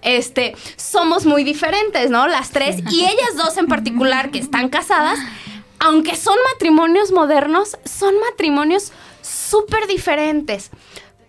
este, 0.01 0.57
somos 0.77 1.27
muy 1.27 1.45
diferentes, 1.45 2.11
¿no? 2.11 2.27
Las 2.27 2.51
tres, 2.51 2.79
y 2.91 3.05
ellas 3.05 3.37
dos 3.37 3.59
en 3.59 3.67
particular 3.67 4.31
que 4.31 4.39
están 4.39 4.71
casadas, 4.71 5.19
aunque 5.79 6.17
son 6.17 6.37
matrimonios 6.55 7.13
modernos, 7.13 7.77
son 7.85 8.15
matrimonios 8.31 8.93
súper 9.23 9.87
diferentes. 9.87 10.71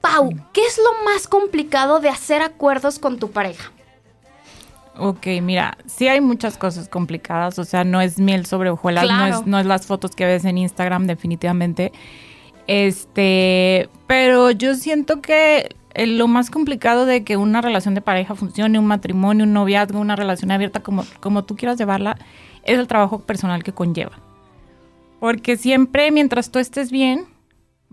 Pau, 0.02 0.30
¿qué 0.52 0.66
es 0.66 0.78
lo 0.78 1.06
más 1.06 1.28
complicado 1.28 2.02
de 2.02 2.10
hacer 2.10 2.42
acuerdos 2.42 3.00
con 3.00 3.20
tu 3.20 3.32
pareja? 3.32 3.72
Ok, 4.98 5.26
mira, 5.42 5.78
sí 5.86 6.08
hay 6.08 6.22
muchas 6.22 6.58
cosas 6.58 6.88
complicadas, 6.88 7.58
o 7.58 7.64
sea, 7.64 7.84
no 7.84 8.00
es 8.00 8.20
miel 8.20 8.46
sobre 8.46 8.70
hojuelas, 8.70 9.08
no, 9.08 9.26
es, 9.26 9.48
no 9.48 9.60
es 9.60 9.66
las 9.66 9.88
fotos 9.88 10.12
que 10.12 10.26
ves 10.26 10.46
en 10.46 10.58
Instagram, 10.58 11.08
definitivamente. 11.08 11.92
Este, 12.68 13.90
pero 14.06 14.52
yo 14.52 14.76
siento 14.76 15.22
que 15.22 15.76
eh, 15.96 16.08
lo 16.08 16.28
más 16.28 16.52
complicado 16.52 17.06
de 17.06 17.24
que 17.24 17.38
una 17.38 17.62
relación 17.62 17.96
de 17.96 18.02
pareja 18.02 18.36
funcione, 18.36 18.78
un 18.78 18.86
matrimonio, 18.86 19.46
un 19.46 19.54
noviazgo, 19.54 20.00
una 20.00 20.16
relación 20.16 20.52
abierta, 20.52 20.82
como, 20.82 21.06
como 21.20 21.44
tú 21.44 21.56
quieras 21.56 21.78
llevarla, 21.78 22.18
es 22.64 22.78
el 22.78 22.88
trabajo 22.88 23.20
personal 23.20 23.64
que 23.64 23.74
conlleva. 23.74 24.20
Porque 25.20 25.58
siempre, 25.58 26.12
mientras 26.12 26.52
tú 26.52 26.60
estés 26.60 26.92
bien, 26.92 27.26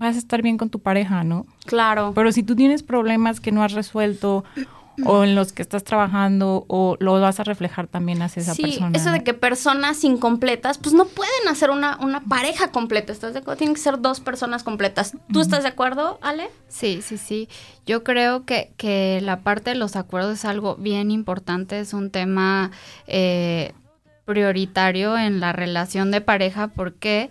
vas 0.01 0.17
a 0.17 0.19
estar 0.19 0.43
bien 0.43 0.59
con 0.59 0.71
tu 0.71 0.81
pareja, 0.81 1.23
¿no? 1.25 1.47
Claro. 1.67 2.13
Pero 2.15 2.33
si 2.33 2.43
tú 2.43 2.57
tienes 2.57 2.83
problemas 2.83 3.41
que 3.41 3.53
no 3.53 3.63
has 3.63 3.73
resuelto 3.73 4.45
o 5.05 5.25
en 5.25 5.35
los 5.35 5.53
que 5.53 5.63
estás 5.63 5.85
trabajando 5.85 6.65
o 6.69 6.97
lo 7.01 7.21
vas 7.21 7.39
a 7.41 7.45
reflejar 7.45 7.87
también 7.87 8.21
hacia 8.23 8.43
esa 8.43 8.55
sí, 8.55 8.63
persona. 8.63 8.91
eso 8.95 9.11
de 9.13 9.23
que 9.23 9.35
personas 9.35 10.03
incompletas, 10.05 10.79
pues 10.79 10.95
no 10.95 11.07
pueden 11.07 11.49
hacer 11.49 11.71
una, 11.71 11.99
una 12.01 12.21
pareja 12.23 12.71
completa, 12.71 13.13
¿estás 13.13 13.35
de 13.35 13.41
acuerdo? 13.41 13.59
Tienen 13.59 13.75
que 13.75 13.81
ser 13.81 14.01
dos 14.01 14.21
personas 14.21 14.63
completas. 14.63 15.17
¿Tú 15.33 15.41
estás 15.41 15.63
de 15.63 15.69
acuerdo, 15.69 16.19
Ale? 16.23 16.49
Sí, 16.69 17.01
sí, 17.03 17.19
sí. 17.19 17.49
Yo 17.87 18.03
creo 18.03 18.45
que, 18.45 18.73
que 18.77 19.21
la 19.23 19.41
parte 19.41 19.71
de 19.71 19.77
los 19.77 19.97
acuerdos 19.97 20.39
es 20.39 20.45
algo 20.45 20.77
bien 20.77 21.11
importante, 21.11 21.79
es 21.79 21.93
un 21.93 22.11
tema 22.11 22.71
eh, 23.07 23.73
prioritario 24.25 25.19
en 25.19 25.41
la 25.41 25.53
relación 25.53 26.11
de 26.11 26.21
pareja. 26.21 26.69
¿Por 26.69 26.95
qué? 26.95 27.31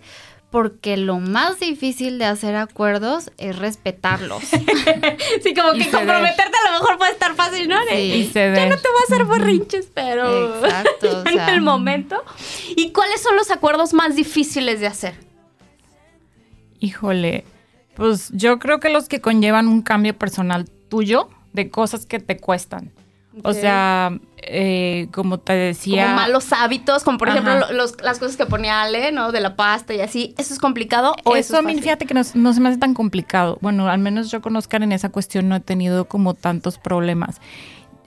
lo 0.96 1.20
más 1.20 1.60
difícil 1.60 2.18
de 2.18 2.24
hacer 2.24 2.56
acuerdos 2.56 3.30
es 3.38 3.56
respetarlos. 3.58 4.42
Sí, 5.42 5.54
como 5.54 5.74
Y 5.74 5.78
que 5.78 5.84
ceder. 5.84 5.92
comprometerte 6.06 6.56
a 6.66 6.72
lo 6.72 6.78
mejor 6.80 6.98
puede 6.98 7.12
estar 7.12 7.34
fácil, 7.34 7.68
¿no? 7.68 7.76
Sí. 7.88 7.94
Y 7.96 8.26
Ya 8.26 8.32
ceder. 8.32 8.68
no 8.68 8.76
te 8.76 8.88
voy 8.88 9.00
a 9.00 9.04
hacer 9.14 9.24
berrinches, 9.26 9.88
pero 9.94 10.56
Exacto, 10.64 11.18
o 11.18 11.20
en 11.28 11.34
sea. 11.34 11.54
el 11.54 11.60
momento. 11.62 12.22
¿Y 12.76 12.90
cuáles 12.92 13.20
son 13.22 13.36
los 13.36 13.50
acuerdos 13.50 13.92
más 13.94 14.16
difíciles 14.16 14.80
de 14.80 14.86
hacer? 14.88 15.14
Híjole, 16.80 17.44
pues 17.94 18.30
yo 18.32 18.58
creo 18.58 18.80
que 18.80 18.88
los 18.88 19.08
que 19.08 19.20
conllevan 19.20 19.68
un 19.68 19.82
cambio 19.82 20.16
personal 20.16 20.68
tuyo 20.88 21.28
de 21.52 21.70
cosas 21.70 22.06
que 22.06 22.18
te 22.20 22.38
cuestan. 22.38 22.90
O 23.44 23.52
sea, 23.52 24.18
eh, 24.42 25.06
como 25.12 25.38
te 25.38 25.52
decía... 25.52 26.04
Como 26.04 26.16
malos 26.16 26.52
hábitos, 26.52 27.04
como 27.04 27.16
por 27.18 27.28
Ajá. 27.30 27.38
ejemplo 27.38 27.72
los- 27.76 28.00
las 28.02 28.18
cosas 28.18 28.36
que 28.36 28.44
ponía 28.44 28.82
Ale, 28.82 29.12
¿no? 29.12 29.30
De 29.30 29.40
la 29.40 29.54
pasta 29.54 29.94
y 29.94 30.00
así. 30.00 30.34
¿Eso 30.36 30.52
es 30.52 30.58
complicado 30.58 31.14
o 31.24 31.36
eso, 31.36 31.52
eso 31.54 31.58
a 31.58 31.62
mí, 31.62 31.68
fácil? 31.74 31.82
fíjate 31.84 32.06
que 32.06 32.14
no, 32.14 32.22
no 32.34 32.52
se 32.52 32.60
me 32.60 32.68
hace 32.68 32.78
tan 32.78 32.92
complicado. 32.92 33.58
Bueno, 33.60 33.88
al 33.88 34.00
menos 34.00 34.30
yo 34.32 34.40
conozco 34.42 34.76
en 34.76 34.90
esa 34.92 35.10
cuestión 35.10 35.48
no 35.48 35.54
he 35.56 35.60
tenido 35.60 36.06
como 36.06 36.34
tantos 36.34 36.78
problemas. 36.78 37.40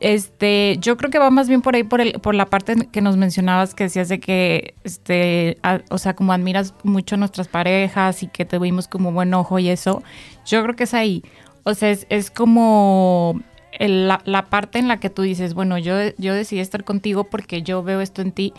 Este, 0.01 0.75
yo 0.81 0.97
creo 0.97 1.09
que 1.09 1.19
va 1.19 1.29
más 1.29 1.47
bien 1.47 1.61
por 1.61 1.75
ahí, 1.75 1.83
por, 1.83 2.01
el, 2.01 2.19
por 2.19 2.35
la 2.35 2.45
parte 2.47 2.75
que 2.91 2.99
nos 3.01 3.15
mencionabas, 3.15 3.73
que 3.73 3.85
decías 3.85 4.09
de 4.09 4.19
que, 4.19 4.75
este, 4.83 5.57
a- 5.63 5.79
o 5.89 5.97
sea, 5.97 6.13
como 6.15 6.33
admiras 6.33 6.73
mucho 6.83 7.15
a 7.15 7.17
nuestras 7.17 7.47
parejas 7.47 8.21
y 8.23 8.27
que 8.27 8.43
te 8.43 8.59
vimos 8.59 8.89
como 8.89 9.13
buen 9.13 9.33
ojo 9.33 9.59
y 9.59 9.69
eso. 9.69 10.03
Yo 10.45 10.61
creo 10.63 10.75
que 10.75 10.83
es 10.83 10.93
ahí. 10.93 11.23
O 11.63 11.73
sea, 11.73 11.91
es, 11.91 12.05
es 12.09 12.29
como 12.29 13.39
el- 13.79 14.07
la, 14.07 14.21
la 14.25 14.45
parte 14.45 14.79
en 14.79 14.87
la 14.87 14.99
que 14.99 15.09
tú 15.09 15.21
dices, 15.21 15.53
bueno, 15.53 15.77
yo, 15.77 15.95
yo 16.17 16.33
decidí 16.33 16.59
estar 16.61 16.83
contigo 16.83 17.25
porque 17.25 17.61
yo 17.63 17.83
veo 17.83 18.01
esto 18.01 18.21
en 18.21 18.31
ti 18.31 18.53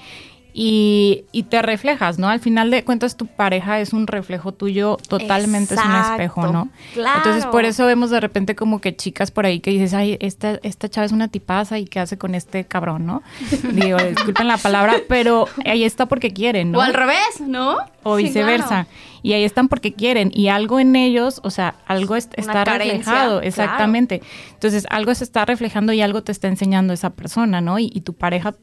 y, 0.57 1.25
y 1.33 1.43
te 1.43 1.61
reflejas, 1.63 2.21
¿no? 2.21 2.29
Al 2.29 2.39
final 2.39 2.71
de 2.71 2.85
cuentas, 2.85 3.17
tu 3.17 3.27
pareja 3.27 3.81
es 3.81 3.93
un 3.93 4.07
reflejo 4.07 4.53
tuyo, 4.53 4.97
totalmente 5.09 5.75
es 5.75 5.81
un 5.85 5.95
espejo, 5.97 6.47
¿no? 6.47 6.69
Claro. 6.95 7.17
Entonces, 7.19 7.45
por 7.47 7.65
eso 7.65 7.85
vemos 7.87 8.11
de 8.11 8.21
repente 8.21 8.55
como 8.55 8.81
que 8.81 8.95
chicas 8.95 9.33
por 9.33 9.47
ahí 9.47 9.59
que 9.59 9.73
dices, 9.73 9.95
ay, 9.95 10.17
esta, 10.21 10.61
esta 10.63 10.89
chava 10.89 11.07
es 11.07 11.11
una 11.13 11.27
tipaza 11.27 11.81
y 11.81 11.87
qué 11.87 11.99
hace 11.99 12.19
con 12.19 12.37
este 12.37 12.65
cabrón, 12.67 13.05
¿no? 13.05 13.25
Digo, 13.73 13.99
disculpen 13.99 14.47
la 14.47 14.57
palabra, 14.57 14.95
pero 15.09 15.49
ahí 15.67 15.83
está 15.83 16.07
porque 16.07 16.31
quieren, 16.31 16.71
¿no? 16.71 16.79
O 16.79 16.83
al 16.83 16.95
revés, 16.95 17.41
¿no? 17.41 17.77
o 18.05 18.19
Sí, 18.19 18.25
viceversa. 18.25 18.69
claro. 18.69 18.89
Y 19.23 19.33
ahí 19.33 19.43
están 19.43 19.69
porque 19.69 19.93
quieren. 19.95 20.31
Y 20.33 20.49
algo 20.49 20.79
en 20.79 20.95
ellos, 20.95 21.41
o 21.43 21.51
sea, 21.51 21.77
algo 21.87 22.15
está 22.15 22.37
carencia, 22.53 22.77
reflejado. 22.77 23.31
claro. 23.31 23.41
Exactamente. 23.41 24.23
Entonces, 24.53 24.87
algo 24.91 25.13
se 25.15 25.25
está 25.25 25.45
reflejando 25.47 25.93
y 25.95 26.03
algo 26.03 26.23
te 26.23 26.31
está 26.31 26.47
enseñando 26.47 26.93
esa 26.93 27.11
persona, 27.11 27.61
¿no? 27.63 27.79
Y, 27.79 27.91
y 27.93 28.03
tu 28.03 28.13
pareja 28.13 28.55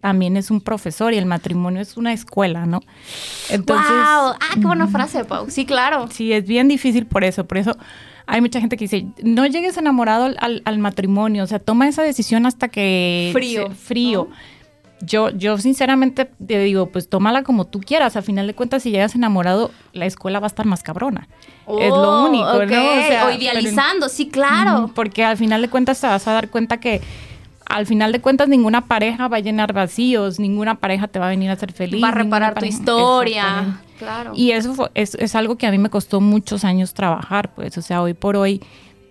también 0.00 0.36
es 0.36 0.50
un 0.50 0.60
profesor 0.60 1.12
y 1.12 1.18
el 1.18 1.26
matrimonio 1.26 1.80
es 1.82 1.96
una 1.96 2.12
escuela, 2.12 2.66
¿no? 2.66 2.80
Entonces, 3.50 3.90
wow. 3.90 4.32
Ah, 4.40 4.54
qué 4.54 4.60
buena 4.60 4.86
frase, 4.88 5.24
Pau. 5.24 5.46
Sí, 5.50 5.66
claro. 5.66 6.08
sí, 6.10 6.32
es 6.32 6.46
bien 6.46 6.68
difícil 6.68 7.06
por 7.06 7.24
eso. 7.24 7.46
Por 7.46 7.58
eso 7.58 7.76
hay 8.26 8.40
mucha 8.40 8.60
gente 8.60 8.76
que 8.76 8.84
dice, 8.84 9.06
no 9.22 9.44
llegues 9.46 9.76
enamorado 9.76 10.24
al, 10.38 10.62
al- 10.64 10.78
matrimonio. 10.78 11.44
O 11.44 11.46
sea, 11.46 11.58
toma 11.58 11.88
esa 11.88 12.02
decisión 12.02 12.46
hasta 12.46 12.68
que... 12.68 13.30
Frío, 13.32 13.68
se- 13.68 13.74
frío. 13.74 14.28
Yo, 15.02 15.30
yo 15.30 15.56
sinceramente 15.56 16.26
te 16.46 16.58
digo, 16.58 16.86
pues 16.90 17.08
tómala 17.08 17.42
como 17.42 17.66
tú 17.66 17.80
quieras. 17.80 18.16
A 18.16 18.22
final 18.22 18.46
de 18.46 18.54
cuentas, 18.54 18.82
si 18.82 18.90
llegas 18.90 19.14
enamorado, 19.14 19.70
la 19.94 20.04
escuela 20.06 20.40
va 20.40 20.46
a 20.46 20.48
estar 20.48 20.66
más 20.66 20.82
cabrona. 20.82 21.26
es 21.66 21.88
lo 21.88 22.22
Oh, 22.24 22.28
único, 22.28 22.46
ok. 22.46 22.70
¿no? 22.70 22.90
O, 22.90 23.06
sea, 23.08 23.26
O 23.26 23.30
idealizando, 23.30 24.08
sí, 24.10 24.28
claro. 24.28 24.90
Porque 24.94 25.24
al 25.24 25.38
final 25.38 25.62
de 25.62 25.68
cuentas 25.68 26.00
te 26.00 26.06
vas 26.06 26.26
a 26.28 26.32
dar 26.32 26.50
cuenta 26.50 26.80
que 26.80 27.00
al 27.70 27.86
final 27.86 28.12
de 28.12 28.20
cuentas 28.20 28.48
ninguna 28.48 28.82
pareja 28.86 29.28
va 29.28 29.38
a 29.38 29.40
llenar 29.40 29.72
vacíos, 29.72 30.38
ninguna 30.38 30.74
pareja 30.76 31.08
te 31.08 31.18
va 31.18 31.26
a 31.26 31.30
venir 31.30 31.50
a 31.50 31.54
hacer 31.54 31.72
feliz. 31.72 32.02
Va 32.02 32.08
a 32.08 32.12
reparar 32.12 32.50
tu 32.54 32.60
pareja- 32.60 32.76
historia. 32.78 33.80
Claro. 33.98 34.32
Y 34.34 34.52
eso 34.52 34.74
fue- 34.74 34.90
es, 34.94 35.14
es 35.14 35.34
algo 35.34 35.56
que 35.56 35.66
a 35.66 35.70
mí 35.70 35.78
me 35.78 35.90
costó 35.90 36.20
muchos 36.20 36.64
años 36.64 36.94
trabajar, 36.94 37.54
pues, 37.54 37.76
o 37.78 37.82
sea, 37.82 38.02
hoy 38.02 38.14
por 38.14 38.36
hoy 38.36 38.60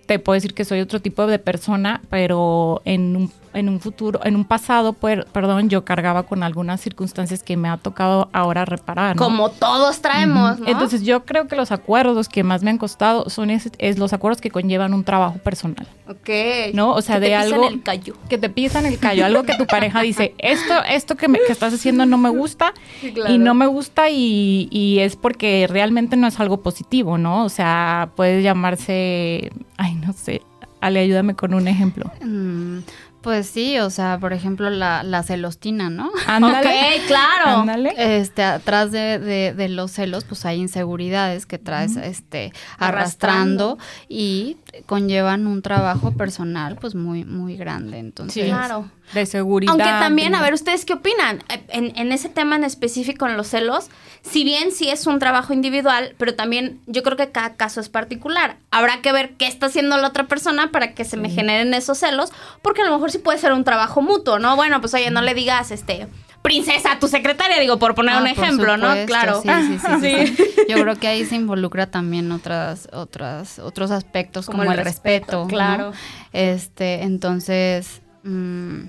te 0.06 0.18
puedo 0.18 0.34
decir 0.34 0.52
que 0.54 0.64
soy 0.64 0.80
otro 0.80 1.00
tipo 1.00 1.26
de 1.26 1.38
persona, 1.38 2.00
pero 2.10 2.82
en 2.84 3.16
un, 3.16 3.32
en 3.52 3.68
un 3.68 3.80
futuro, 3.80 4.20
en 4.24 4.36
un 4.36 4.44
pasado, 4.44 4.92
per- 4.92 5.26
perdón, 5.26 5.68
yo 5.68 5.84
cargaba 5.84 6.22
con 6.24 6.42
algunas 6.42 6.80
circunstancias 6.80 7.42
que 7.42 7.56
me 7.56 7.68
ha 7.68 7.76
tocado 7.76 8.28
ahora 8.32 8.64
reparar. 8.64 9.16
¿no? 9.16 9.22
Como 9.22 9.50
todos 9.50 10.00
traemos, 10.00 10.60
¿no? 10.60 10.68
Entonces 10.68 11.02
yo 11.02 11.24
creo 11.24 11.48
que 11.48 11.56
los 11.56 11.72
acuerdos 11.72 12.28
que 12.28 12.42
más 12.44 12.62
me 12.62 12.70
han 12.70 12.78
costado 12.78 13.28
son 13.30 13.50
es 13.50 13.98
los 13.98 14.12
acuerdos 14.12 14.40
que 14.40 14.50
conllevan 14.50 14.94
un 14.94 15.04
trabajo 15.04 15.38
personal. 15.38 15.86
ok. 16.08 16.28
¿no? 16.74 16.92
O 16.92 17.02
sea, 17.02 17.16
Que 17.16 17.22
te 17.26 17.30
de 17.30 17.36
pisan 17.38 17.52
algo 17.54 17.68
el 17.68 17.82
callo. 17.82 18.14
que 18.28 18.38
te 18.38 18.48
pisan 18.50 18.86
el 18.86 18.98
callo, 18.98 19.26
algo 19.26 19.42
que 19.44 19.56
tu 19.56 19.66
pareja 19.66 20.00
dice, 20.02 20.34
esto, 20.38 20.74
esto 20.88 21.16
que, 21.16 21.28
me- 21.28 21.38
que 21.46 21.52
estás 21.52 21.74
haciendo 21.74 22.06
no 22.06 22.18
me 22.18 22.28
gusta 22.30 22.72
claro. 23.14 23.32
y 23.34 23.38
no 23.38 23.54
me 23.54 23.66
gusta 23.66 24.10
y, 24.10 24.68
y 24.70 25.00
es 25.00 25.16
porque 25.16 25.66
realmente 25.68 26.16
no 26.16 26.26
es 26.26 26.38
algo 26.40 26.62
positivo, 26.62 27.18
¿no? 27.18 27.44
O 27.44 27.48
sea, 27.48 28.10
puede 28.16 28.42
llamarse, 28.42 29.50
ay, 29.76 29.94
no 29.94 30.12
sé, 30.12 30.42
Ale, 30.80 31.00
ayúdame 31.00 31.34
con 31.34 31.52
un 31.54 31.68
ejemplo. 31.68 32.10
Mm, 32.24 32.78
pues 33.22 33.46
sí, 33.48 33.78
o 33.78 33.90
sea, 33.90 34.18
por 34.18 34.32
ejemplo, 34.32 34.70
la, 34.70 35.02
la 35.02 35.22
celostina, 35.22 35.90
¿no? 35.90 36.10
Ándale. 36.26 36.68
Ok, 36.68 37.06
claro. 37.06 37.60
Ándale. 37.60 37.92
Este, 37.96 38.42
atrás 38.42 38.90
de, 38.92 39.18
de- 39.18 39.52
de 39.54 39.68
los 39.68 39.90
celos, 39.92 40.24
pues 40.24 40.44
hay 40.46 40.58
inseguridades 40.60 41.46
que 41.46 41.58
traes, 41.58 41.96
este, 41.96 42.52
arrastrando, 42.78 43.78
y 44.08 44.56
conllevan 44.86 45.46
un 45.46 45.62
trabajo 45.62 46.12
personal, 46.12 46.76
pues 46.76 46.94
muy, 46.94 47.24
muy 47.24 47.56
grande. 47.56 47.98
Entonces, 47.98 48.44
Sí. 48.44 48.48
Claro. 48.50 48.90
De 49.12 49.26
seguridad. 49.26 49.72
Aunque 49.72 49.88
también, 49.88 50.34
a 50.34 50.42
ver, 50.42 50.54
¿ustedes 50.54 50.84
qué 50.84 50.94
opinan? 50.94 51.42
En, 51.68 51.92
en 51.96 52.12
ese 52.12 52.28
tema 52.28 52.56
en 52.56 52.64
específico, 52.64 53.26
en 53.26 53.36
los 53.36 53.48
celos, 53.48 53.88
si 54.22 54.44
bien 54.44 54.72
sí 54.72 54.88
es 54.88 55.06
un 55.06 55.18
trabajo 55.18 55.52
individual, 55.52 56.14
pero 56.18 56.34
también 56.34 56.80
yo 56.86 57.02
creo 57.02 57.16
que 57.16 57.30
cada 57.30 57.54
caso 57.54 57.80
es 57.80 57.88
particular. 57.88 58.56
Habrá 58.70 59.00
que 59.00 59.12
ver 59.12 59.34
qué 59.38 59.46
está 59.46 59.66
haciendo 59.66 59.96
la 59.96 60.08
otra 60.08 60.24
persona 60.24 60.70
para 60.70 60.94
que 60.94 61.04
se 61.04 61.16
me 61.16 61.30
generen 61.30 61.74
esos 61.74 61.98
celos, 61.98 62.30
porque 62.62 62.82
a 62.82 62.84
lo 62.84 62.92
mejor 62.92 63.10
sí 63.10 63.18
puede 63.18 63.38
ser 63.38 63.52
un 63.52 63.64
trabajo 63.64 64.02
mutuo, 64.02 64.38
¿no? 64.38 64.56
Bueno, 64.56 64.80
pues 64.80 64.94
oye, 64.94 65.10
no 65.10 65.22
le 65.22 65.34
digas, 65.34 65.70
este, 65.70 66.06
princesa, 66.42 66.98
tu 66.98 67.08
secretaria, 67.08 67.58
digo, 67.60 67.78
por 67.78 67.94
poner 67.94 68.14
Ah, 68.14 68.18
un 68.22 68.34
por 68.34 68.44
ejemplo, 68.44 68.76
¿no? 68.76 68.94
Claro. 69.06 69.42
Sí, 69.42 69.48
sí, 69.48 69.78
sí, 69.78 70.00
sí, 70.00 70.36
sí. 70.36 70.52
Yo 70.68 70.80
creo 70.80 70.96
que 70.96 71.08
ahí 71.08 71.24
se 71.24 71.36
involucra 71.36 71.86
también 71.86 72.30
otras, 72.32 72.88
otras, 72.92 73.58
otros 73.58 73.90
aspectos 73.90 74.46
Como 74.46 74.60
como, 74.60 74.72
el 74.72 74.78
el, 74.78 74.84
respeto, 74.84 75.20
respeto, 75.26 75.42
¿no? 75.42 75.48
claro. 75.48 75.92
Este, 76.32 77.02
entonces, 77.02 78.00
mm, 78.24 78.84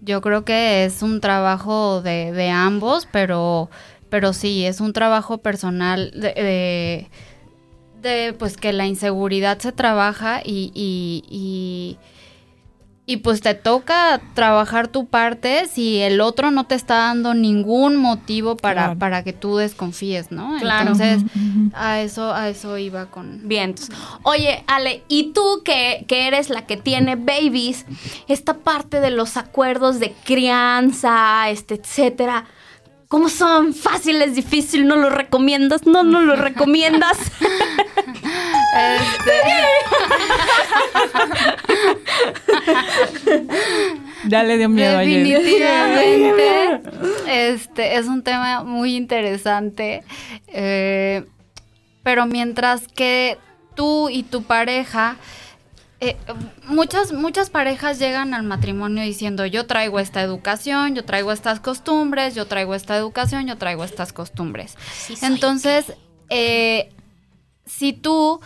yo 0.00 0.20
creo 0.20 0.44
que 0.44 0.84
es 0.84 1.02
un 1.02 1.20
trabajo 1.20 2.02
de, 2.02 2.50
ambos, 2.50 3.08
pero, 3.10 3.70
pero 4.10 4.32
sí, 4.32 4.64
es 4.64 4.80
un 4.80 4.92
trabajo 4.92 5.38
personal 5.38 6.10
de, 6.14 7.08
de, 8.02 8.32
pues 8.34 8.56
que 8.56 8.72
la 8.72 8.86
inseguridad 8.86 9.58
se 9.58 9.72
trabaja 9.72 10.42
y 10.44 11.98
y 13.06 13.18
pues 13.18 13.42
te 13.42 13.52
toca 13.54 14.20
trabajar 14.32 14.88
tu 14.88 15.06
parte 15.06 15.66
si 15.66 15.98
el 16.00 16.22
otro 16.22 16.50
no 16.50 16.64
te 16.64 16.74
está 16.74 16.94
dando 16.96 17.34
ningún 17.34 17.96
motivo 17.96 18.56
para, 18.56 18.84
Claro. 18.84 18.98
para 18.98 19.22
que 19.22 19.34
tú 19.34 19.56
desconfíes, 19.56 20.30
¿no? 20.30 20.56
Claro. 20.58 20.92
Entonces, 20.92 21.22
a 21.74 22.00
eso, 22.00 22.32
a 22.32 22.48
eso 22.48 22.78
iba 22.78 23.06
con. 23.06 23.40
Bien. 23.46 23.70
entonces, 23.70 23.94
Oye, 24.22 24.64
Ale, 24.66 25.02
¿y 25.08 25.32
tú 25.34 25.60
que, 25.64 26.06
que 26.08 26.26
eres 26.28 26.48
la 26.48 26.64
que 26.64 26.78
tiene 26.78 27.16
babies, 27.16 27.84
esta 28.26 28.54
parte 28.54 29.00
de 29.00 29.10
los 29.10 29.36
acuerdos 29.36 30.00
de 30.00 30.14
crianza, 30.24 31.50
este, 31.50 31.74
etcétera, 31.74 32.46
¿cómo 33.14 33.28
son? 33.28 33.74
¿Fáciles, 33.74 34.34
difícil? 34.34 34.88
¿No 34.88 34.96
lo 34.96 35.08
recomiendas? 35.08 35.86
¿No, 35.86 36.02
no 36.02 36.20
lo 36.20 36.34
recomiendas? 36.34 37.16
Este, 38.76 39.32
Ya 44.26 44.42
le 44.42 44.58
dio 44.58 44.68
miedo 44.68 44.98
ayer. 44.98 45.24
Definitivamente. 45.28 46.80
este 47.52 47.98
es 47.98 48.06
un 48.06 48.24
tema 48.24 48.64
muy 48.64 48.96
interesante. 48.96 50.02
Eh, 50.48 51.24
pero 52.02 52.26
mientras 52.26 52.88
que 52.88 53.38
tú 53.76 54.08
y 54.08 54.24
tu 54.24 54.42
pareja 54.42 55.14
eh, 56.04 56.16
muchas, 56.66 57.12
muchas 57.12 57.48
parejas 57.50 57.98
llegan 57.98 58.34
al 58.34 58.42
matrimonio 58.42 59.02
diciendo 59.02 59.46
yo 59.46 59.66
traigo 59.66 59.98
esta 59.98 60.20
educación, 60.20 60.94
yo 60.94 61.04
traigo 61.04 61.32
estas 61.32 61.60
costumbres, 61.60 62.34
yo 62.34 62.46
traigo 62.46 62.74
esta 62.74 62.96
educación, 62.96 63.46
yo 63.46 63.56
traigo 63.56 63.84
estas 63.84 64.12
costumbres. 64.12 64.76
Entonces, 65.22 65.94
eh, 66.28 66.92
si 67.64 67.92
tú 67.92 68.40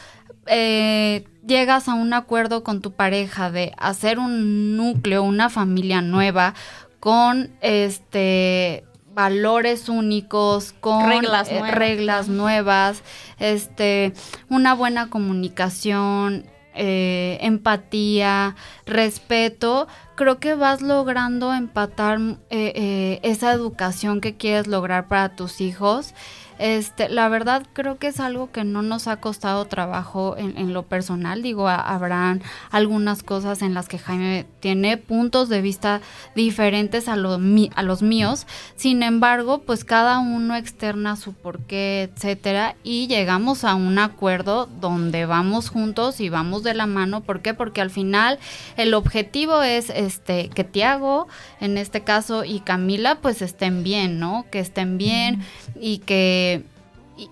eh, 0.46 1.26
llegas 1.46 1.88
a 1.88 1.94
un 1.94 2.12
acuerdo 2.12 2.62
con 2.62 2.80
tu 2.80 2.92
pareja 2.92 3.50
de 3.50 3.72
hacer 3.76 4.18
un 4.18 4.76
núcleo, 4.76 5.22
una 5.22 5.50
familia 5.50 6.00
nueva, 6.00 6.54
con 7.00 7.50
este 7.60 8.84
valores 9.14 9.88
únicos, 9.88 10.74
con 10.78 11.08
reglas 11.08 11.50
nuevas, 11.50 11.74
reglas 11.74 12.28
nuevas 12.28 13.02
este, 13.40 14.12
una 14.48 14.74
buena 14.74 15.10
comunicación, 15.10 16.46
eh, 16.78 17.38
empatía, 17.42 18.56
respeto, 18.86 19.88
creo 20.14 20.38
que 20.38 20.54
vas 20.54 20.80
logrando 20.80 21.52
empatar 21.52 22.18
eh, 22.50 22.72
eh, 22.74 23.20
esa 23.22 23.52
educación 23.52 24.20
que 24.20 24.36
quieres 24.36 24.66
lograr 24.66 25.08
para 25.08 25.36
tus 25.36 25.60
hijos 25.60 26.14
este, 26.58 27.08
la 27.08 27.28
verdad 27.28 27.66
creo 27.72 27.98
que 27.98 28.08
es 28.08 28.20
algo 28.20 28.50
que 28.50 28.64
no 28.64 28.82
nos 28.82 29.06
ha 29.06 29.20
costado 29.20 29.64
trabajo 29.66 30.36
en, 30.36 30.72
lo 30.72 30.82
personal. 30.82 31.42
Digo, 31.42 31.68
habrán 31.68 32.42
algunas 32.70 33.22
cosas 33.22 33.62
en 33.62 33.74
las 33.74 33.88
que 33.88 33.98
Jaime 33.98 34.46
tiene 34.60 34.96
puntos 34.96 35.48
de 35.48 35.62
vista 35.62 36.00
diferentes 36.34 37.08
a, 37.08 37.14
a 37.14 37.82
los 37.82 38.02
míos. 38.02 38.46
Sin 38.76 39.02
embargo, 39.02 39.62
pues 39.62 39.84
cada 39.84 40.18
uno 40.18 40.56
externa 40.56 41.16
su 41.16 41.32
porqué, 41.32 42.10
etcétera, 42.12 42.76
y 42.82 43.06
llegamos 43.06 43.64
a 43.64 43.74
un 43.74 43.98
acuerdo 43.98 44.66
donde 44.80 45.26
vamos 45.26 45.70
juntos 45.70 46.20
y 46.20 46.28
vamos 46.28 46.62
de 46.62 46.74
la 46.74 46.86
mano. 46.86 47.22
¿Por 47.22 47.40
qué? 47.40 47.54
Porque 47.54 47.80
al 47.80 47.90
final 47.90 48.38
el 48.76 48.94
objetivo 48.94 49.62
es 49.62 49.90
este 49.90 50.48
que 50.48 50.64
Tiago, 50.64 51.28
en 51.60 51.78
este 51.78 52.02
caso, 52.02 52.44
y 52.44 52.60
Camila, 52.60 53.18
pues 53.20 53.42
estén 53.42 53.82
bien, 53.82 54.18
¿no? 54.18 54.46
Que 54.50 54.58
estén 54.60 54.98
bien 54.98 55.44
y 55.80 55.98
que 55.98 56.47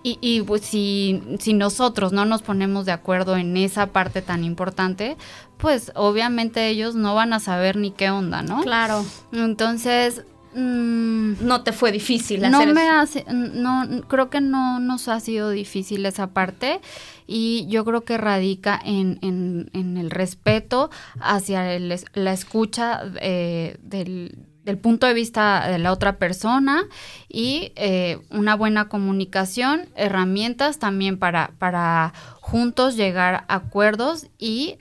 y, 0.03 0.41
pues 0.41 0.63
si, 0.63 1.23
si, 1.39 1.53
nosotros 1.53 2.11
no 2.11 2.25
nos 2.25 2.41
ponemos 2.41 2.85
de 2.85 2.91
acuerdo 2.91 3.37
en 3.37 3.55
esa 3.55 3.87
parte 3.87 4.21
tan 4.21 4.43
importante, 4.43 5.15
pues 5.57 5.93
obviamente 5.95 6.67
ellos 6.67 6.95
no 6.95 7.15
van 7.15 7.31
a 7.31 7.39
saber 7.39 7.77
ni 7.77 7.91
qué 7.91 8.09
onda, 8.09 8.41
¿no? 8.41 8.61
Claro. 8.63 9.05
Entonces, 9.31 10.23
mm, 10.53 11.35
no 11.39 11.63
te 11.63 11.71
fue 11.71 11.93
difícil 11.93 12.41
no 12.49 12.65
me 12.65 12.89
hace 12.89 13.25
no 13.29 14.01
creo 14.07 14.29
que 14.29 14.41
no 14.41 14.79
nos 14.79 15.07
ha 15.07 15.19
sido 15.19 15.51
difícil 15.51 16.05
esa 16.05 16.27
parte 16.27 16.81
y 17.27 17.67
yo 17.67 17.85
creo 17.85 18.03
que 18.03 18.17
radica 18.17 18.79
en, 18.83 19.19
en, 19.21 19.97
el 19.97 20.09
respeto 20.09 20.89
hacia 21.19 21.77
la 21.79 22.33
escucha 22.33 23.03
eh, 23.21 23.77
del 23.83 24.46
del 24.67 24.77
punto 24.77 25.07
de 25.07 25.13
vista 25.13 25.65
de 25.69 25.79
la 25.79 25.93
otra 25.93 26.17
persona 26.17 26.83
y 27.29 27.71
eh, 27.77 28.19
una 28.31 28.53
buena 28.53 28.89
comunicación, 28.89 29.87
herramientas 29.95 30.77
también 30.77 31.17
para, 31.17 31.51
para 31.57 32.13
juntos 32.41 32.97
llegar 32.97 33.45
a 33.47 33.55
acuerdos 33.55 34.27
y 34.37 34.75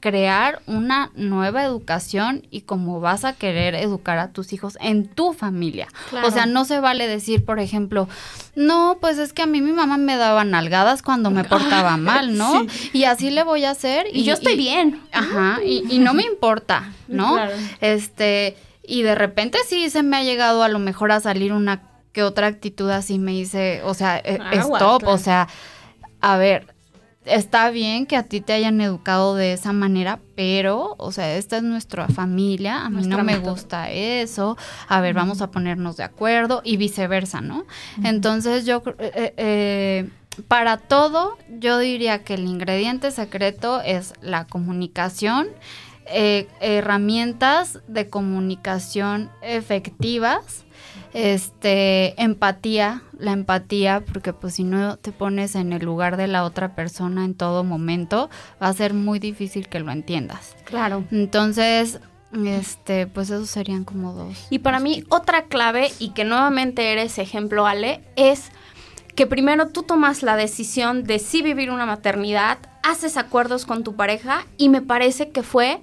crear 0.00 0.60
una 0.66 1.12
nueva 1.14 1.62
educación 1.62 2.48
y 2.50 2.62
cómo 2.62 2.98
vas 2.98 3.24
a 3.24 3.32
querer 3.32 3.76
educar 3.76 4.18
a 4.18 4.32
tus 4.32 4.52
hijos 4.52 4.76
en 4.80 5.06
tu 5.06 5.32
familia. 5.32 5.86
O 6.24 6.32
sea, 6.32 6.46
no 6.46 6.64
se 6.64 6.80
vale 6.80 7.06
decir, 7.06 7.44
por 7.44 7.60
ejemplo, 7.60 8.08
no, 8.56 8.98
pues 9.00 9.18
es 9.18 9.32
que 9.32 9.42
a 9.42 9.46
mí 9.46 9.60
mi 9.60 9.70
mamá 9.70 9.98
me 9.98 10.16
daba 10.16 10.44
nalgadas 10.44 11.02
cuando 11.02 11.30
me 11.30 11.44
portaba 11.48 11.96
mal, 11.96 12.36
¿no? 12.36 12.66
Y 12.92 13.04
así 13.04 13.30
le 13.30 13.44
voy 13.44 13.64
a 13.64 13.70
hacer. 13.70 14.06
Y, 14.12 14.24
yo 14.24 14.34
estoy 14.34 14.56
bien. 14.56 15.00
Ajá, 15.12 15.60
y, 15.64 15.84
y, 15.88 16.00
no 16.00 16.12
me 16.12 16.24
importa, 16.24 16.92
¿no? 17.08 17.38
Este, 17.80 18.56
y 18.86 19.02
de 19.02 19.14
repente 19.14 19.58
sí 19.68 19.90
se 19.90 20.02
me 20.02 20.16
ha 20.16 20.22
llegado 20.22 20.62
a 20.62 20.68
lo 20.68 20.78
mejor 20.78 21.12
a 21.12 21.20
salir 21.20 21.52
una 21.52 21.82
que 22.12 22.22
otra 22.22 22.46
actitud 22.46 22.88
así 22.90 23.18
me 23.18 23.32
dice, 23.32 23.82
o 23.84 23.92
sea, 23.92 24.16
e, 24.18 24.38
stop, 24.52 25.06
o 25.06 25.18
sea, 25.18 25.48
a 26.22 26.38
ver, 26.38 26.74
está 27.26 27.70
bien 27.70 28.06
que 28.06 28.16
a 28.16 28.22
ti 28.22 28.40
te 28.40 28.52
hayan 28.52 28.80
educado 28.80 29.34
de 29.34 29.52
esa 29.52 29.72
manera, 29.72 30.20
pero, 30.34 30.94
o 30.98 31.12
sea, 31.12 31.36
esta 31.36 31.58
es 31.58 31.62
nuestra 31.62 32.08
familia, 32.08 32.86
a 32.86 32.90
mí 32.90 33.06
no 33.06 33.22
me 33.22 33.38
gusta 33.38 33.90
eso, 33.90 34.56
a 34.88 35.00
ver, 35.00 35.14
vamos 35.14 35.42
a 35.42 35.50
ponernos 35.50 35.96
de 35.96 36.04
acuerdo 36.04 36.62
y 36.64 36.76
viceversa, 36.76 37.40
¿no? 37.40 37.66
Entonces 38.02 38.64
yo, 38.64 38.82
eh, 38.98 39.12
eh, 39.14 39.34
eh, 39.36 40.08
para 40.48 40.76
todo, 40.76 41.36
yo 41.58 41.78
diría 41.78 42.22
que 42.22 42.34
el 42.34 42.46
ingrediente 42.46 43.10
secreto 43.10 43.80
es 43.82 44.14
la 44.20 44.46
comunicación, 44.46 45.48
eh, 46.08 46.48
herramientas 46.60 47.80
de 47.88 48.08
comunicación 48.08 49.30
efectivas, 49.42 50.64
este, 51.12 52.20
empatía, 52.22 53.02
la 53.18 53.32
empatía, 53.32 54.04
porque 54.12 54.32
pues 54.32 54.54
si 54.54 54.64
no 54.64 54.96
te 54.98 55.12
pones 55.12 55.54
en 55.54 55.72
el 55.72 55.84
lugar 55.84 56.16
de 56.16 56.26
la 56.26 56.44
otra 56.44 56.74
persona 56.74 57.24
en 57.24 57.34
todo 57.34 57.64
momento, 57.64 58.30
va 58.62 58.68
a 58.68 58.72
ser 58.72 58.94
muy 58.94 59.18
difícil 59.18 59.68
que 59.68 59.80
lo 59.80 59.90
entiendas. 59.90 60.56
Claro. 60.64 61.04
Entonces, 61.10 62.00
este, 62.44 63.06
pues 63.06 63.30
esos 63.30 63.48
serían 63.50 63.84
como 63.84 64.12
dos. 64.12 64.46
Y 64.50 64.58
para 64.58 64.80
mí 64.80 65.04
otra 65.08 65.44
clave 65.44 65.90
y 65.98 66.10
que 66.10 66.24
nuevamente 66.24 66.92
eres 66.92 67.18
ejemplo 67.18 67.66
Ale 67.66 68.02
es 68.16 68.50
que 69.14 69.26
primero 69.26 69.68
tú 69.68 69.82
tomas 69.82 70.22
la 70.22 70.36
decisión 70.36 71.04
de 71.04 71.18
sí 71.18 71.40
vivir 71.40 71.70
una 71.70 71.86
maternidad, 71.86 72.58
haces 72.82 73.16
acuerdos 73.16 73.64
con 73.64 73.82
tu 73.82 73.96
pareja 73.96 74.46
y 74.58 74.68
me 74.68 74.82
parece 74.82 75.30
que 75.30 75.42
fue 75.42 75.80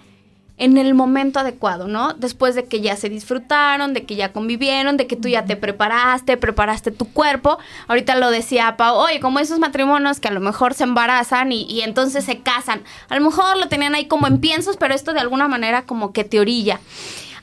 en 0.58 0.78
el 0.78 0.94
momento 0.94 1.39
adecuado, 1.39 1.88
¿no? 1.88 2.13
Después 2.13 2.54
de 2.54 2.66
que 2.66 2.80
ya 2.80 2.96
se 2.96 3.10
disfrutaron, 3.10 3.94
de 3.94 4.06
que 4.06 4.16
ya 4.16 4.32
convivieron, 4.32 4.98
de 4.98 5.08
que 5.08 5.16
tú 5.16 5.28
ya 5.28 5.46
te 5.46 5.56
preparaste, 5.56 6.38
preparaste 6.38 6.92
tu 6.92 7.12
cuerpo. 7.12 7.58
Ahorita 7.88 8.16
lo 8.16 8.30
decía 8.30 8.78
Pau, 8.78 8.96
oye, 8.98 9.20
como 9.20 9.39
esos 9.39 9.58
matrimonios 9.58 10.20
que 10.20 10.28
a 10.28 10.32
lo 10.32 10.39
mejor 10.39 10.76
se 10.76 10.84
embarazan 10.84 11.52
y, 11.52 11.82
entonces 11.82 12.26
se 12.26 12.39
casan. 12.39 12.84
A 13.10 13.16
lo 13.18 13.26
mejor 13.26 13.58
lo 13.58 13.68
tenían 13.68 13.96
ahí 13.96 14.08
como 14.08 14.28
en 14.28 14.39
piensos, 14.39 14.78
pero 14.78 14.94
esto 14.94 15.13
de 15.13 15.22
alguna 15.22 15.48
manera 15.48 15.86
como 15.86 16.13
que 16.13 16.24
te 16.24 16.39
orilla. 16.39 16.80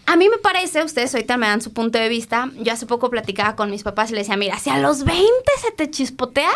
A 0.07 0.17
mí 0.17 0.29
me 0.29 0.39
parece, 0.39 0.83
ustedes 0.83 1.15
ahorita 1.15 1.37
me 1.37 1.47
dan 1.47 1.61
su 1.61 1.73
punto 1.73 1.99
de 1.99 2.09
vista, 2.09 2.51
yo 2.59 2.73
hace 2.73 2.87
poco 2.87 3.11
platicaba 3.11 3.55
con 3.55 3.71
mis 3.71 3.83
papás 3.83 4.11
y 4.11 4.15
les 4.15 4.27
decía, 4.27 4.37
mira, 4.37 4.59
si 4.59 4.71
a 4.71 4.79
los 4.79 5.05
20 5.05 5.25
se 5.63 5.71
te 5.73 5.91
chispotea, 5.91 6.51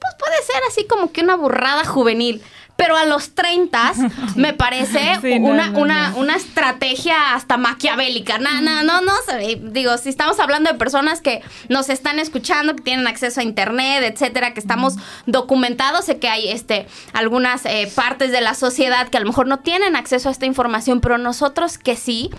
pues 0.00 0.14
puede 0.18 0.42
ser 0.42 0.62
así 0.68 0.86
como 0.86 1.12
que 1.12 1.22
una 1.22 1.34
burrada 1.34 1.84
juvenil 1.84 2.42
pero 2.76 2.96
a 2.96 3.04
los 3.04 3.34
30 3.34 3.92
me 4.36 4.52
parece 4.52 5.18
una, 5.40 5.70
una, 5.70 6.14
una, 6.16 6.36
estrategia 6.36 7.34
hasta 7.34 7.56
maquiavélica. 7.56 8.38
No, 8.38 8.60
no, 8.60 8.82
no, 8.82 9.00
no, 9.00 9.12
digo, 9.70 9.96
si 9.98 10.08
estamos 10.08 10.40
hablando 10.40 10.70
de 10.70 10.78
personas 10.78 11.20
que 11.20 11.42
nos 11.68 11.88
están 11.88 12.18
escuchando, 12.18 12.74
que 12.74 12.82
tienen 12.82 13.06
acceso 13.06 13.40
a 13.40 13.44
internet, 13.44 14.02
etcétera, 14.04 14.54
que 14.54 14.60
estamos 14.60 14.96
documentados, 15.26 16.06
sé 16.06 16.18
que 16.18 16.28
hay 16.28 16.48
este, 16.48 16.86
algunas 17.12 17.64
eh, 17.66 17.90
partes 17.94 18.32
de 18.32 18.40
la 18.40 18.54
sociedad 18.54 19.08
que 19.08 19.16
a 19.16 19.20
lo 19.20 19.26
mejor 19.26 19.46
no 19.46 19.60
tienen 19.60 19.96
acceso 19.96 20.28
a 20.28 20.32
esta 20.32 20.46
información, 20.46 21.00
pero 21.00 21.18
nosotros 21.18 21.78
que 21.78 21.96
sí, 21.96 22.30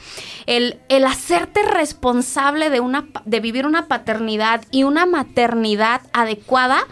el, 0.46 0.80
el 0.90 1.06
hacerte 1.06 1.64
responsable 1.64 2.70
de, 2.70 2.80
una, 2.80 3.06
de 3.26 3.40
vivir 3.40 3.66
una 3.66 3.88
paternidad 3.88 4.62
y 4.72 4.84
una 4.84 5.06
maternidad 5.06 6.02
adecuada 6.14 6.86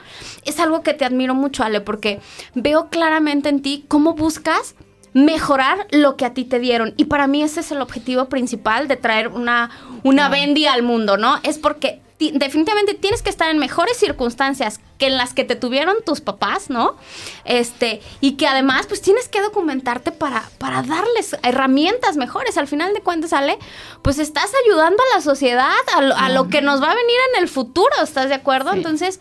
es 0.45 0.59
algo 0.59 0.83
que 0.83 0.93
te 0.93 1.05
admiro 1.05 1.35
mucho, 1.35 1.63
Ale, 1.63 1.81
porque 1.81 2.19
veo 2.55 2.89
claramente 2.89 3.32
en 3.33 3.61
ti 3.61 3.85
cómo 3.87 4.13
buscas 4.13 4.75
mejorar 5.13 5.87
lo 5.91 6.17
que 6.17 6.25
a 6.25 6.33
ti 6.33 6.43
te 6.43 6.59
dieron. 6.59 6.93
Y 6.97 7.05
para 7.05 7.27
mí 7.27 7.43
ese 7.43 7.59
es 7.59 7.71
el 7.71 7.81
objetivo 7.81 8.29
principal 8.29 8.87
de 8.87 8.97
traer 8.97 9.27
una, 9.27 9.69
una 10.03 10.29
Bendy 10.29 10.65
al 10.65 10.83
mundo, 10.83 11.17
¿no? 11.17 11.39
Es 11.43 11.57
porque 11.57 12.01
definitivamente 12.19 12.93
tienes 12.93 13.21
que 13.21 13.29
estar 13.29 13.49
en 13.51 13.59
mejores 13.59 13.97
circunstancias 13.97 14.79
que 15.03 15.07
en 15.07 15.17
las 15.17 15.33
que 15.33 15.43
te 15.43 15.57
tuvieron 15.57 15.97
tus 16.05 16.21
papás, 16.21 16.69
¿no? 16.69 16.95
Este, 17.43 18.01
y 18.21 18.37
que 18.37 18.47
además, 18.47 18.87
pues 18.87 19.01
tienes 19.01 19.27
que 19.27 19.41
documentarte 19.41 20.13
para, 20.13 20.49
para 20.59 20.81
darles 20.81 21.35
herramientas 21.43 22.15
mejores. 22.15 22.57
Al 22.57 22.69
final 22.69 22.93
de 22.93 23.01
cuentas, 23.01 23.31
sale, 23.31 23.59
pues 24.01 24.17
estás 24.17 24.49
ayudando 24.63 25.03
a 25.03 25.17
la 25.17 25.21
sociedad, 25.21 25.73
a 25.97 26.29
lo, 26.29 26.47
que 26.47 26.61
nos 26.61 26.81
va 26.81 26.91
a 26.91 26.95
venir 26.95 27.17
en 27.33 27.43
el 27.43 27.49
futuro, 27.49 27.91
¿estás 28.01 28.29
de 28.29 28.35
acuerdo? 28.35 28.71
Entonces, 28.71 29.19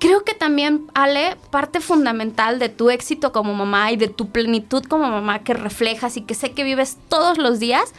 creo 0.00 0.24
que 0.24 0.34
también, 0.34 0.90
Ale, 0.94 1.36
parte 1.52 1.80
fundamental 1.80 2.58
de 2.58 2.68
tu 2.68 2.90
éxito 2.90 3.30
como 3.30 3.54
mamá 3.54 3.92
y 3.92 3.96
de 3.96 4.08
tu 4.08 4.30
plenitud 4.30 4.82
como 4.82 5.08
mamá 5.08 5.44
que 5.44 5.54
reflejas 5.54 6.16
y 6.16 6.22
que 6.22 6.34
sé 6.34 6.54
que 6.54 6.64
vives 6.64 6.96
todos 7.08 7.38
los 7.38 7.60
días, 7.60 7.94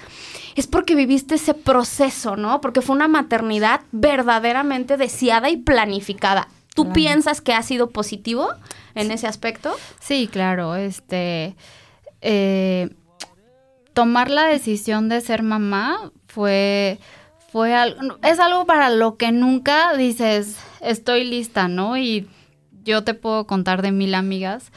es 0.57 0.67
porque 0.67 0.95
viviste 0.95 1.35
ese 1.35 1.53
proceso, 1.53 2.35
¿no? 2.35 2.59
Porque 2.59 2.81
fue 2.81 2.93
una 2.93 3.07
maternidad 3.07 3.83
verdaderamente 3.93 4.97
deseada 4.97 5.49
y 5.49 5.55
planificada. 5.55 6.49
¿Tú 6.73 6.93
piensas 6.93 7.41
que 7.41 7.53
ha 7.53 7.63
sido 7.63 7.89
positivo 7.89 8.49
en 8.95 9.11
ese 9.11 9.27
aspecto? 9.27 9.75
Sí, 9.99 10.29
claro. 10.31 10.75
Este, 10.75 11.55
eh, 12.21 12.89
tomar 13.93 14.29
la 14.29 14.45
decisión 14.45 15.09
de 15.09 15.21
ser 15.21 15.43
mamá 15.43 16.11
fue, 16.27 16.99
fue 17.51 17.73
algo, 17.73 18.17
es 18.23 18.39
algo 18.39 18.65
para 18.65 18.89
lo 18.89 19.17
que 19.17 19.31
nunca 19.31 19.95
dices, 19.97 20.57
estoy 20.79 21.25
lista, 21.25 21.67
¿no? 21.67 21.97
Y 21.97 22.27
yo 22.83 23.03
te 23.03 23.13
puedo 23.13 23.45
contar 23.47 23.81
de 23.81 23.91
mil 23.91 24.15
amigas 24.15 24.71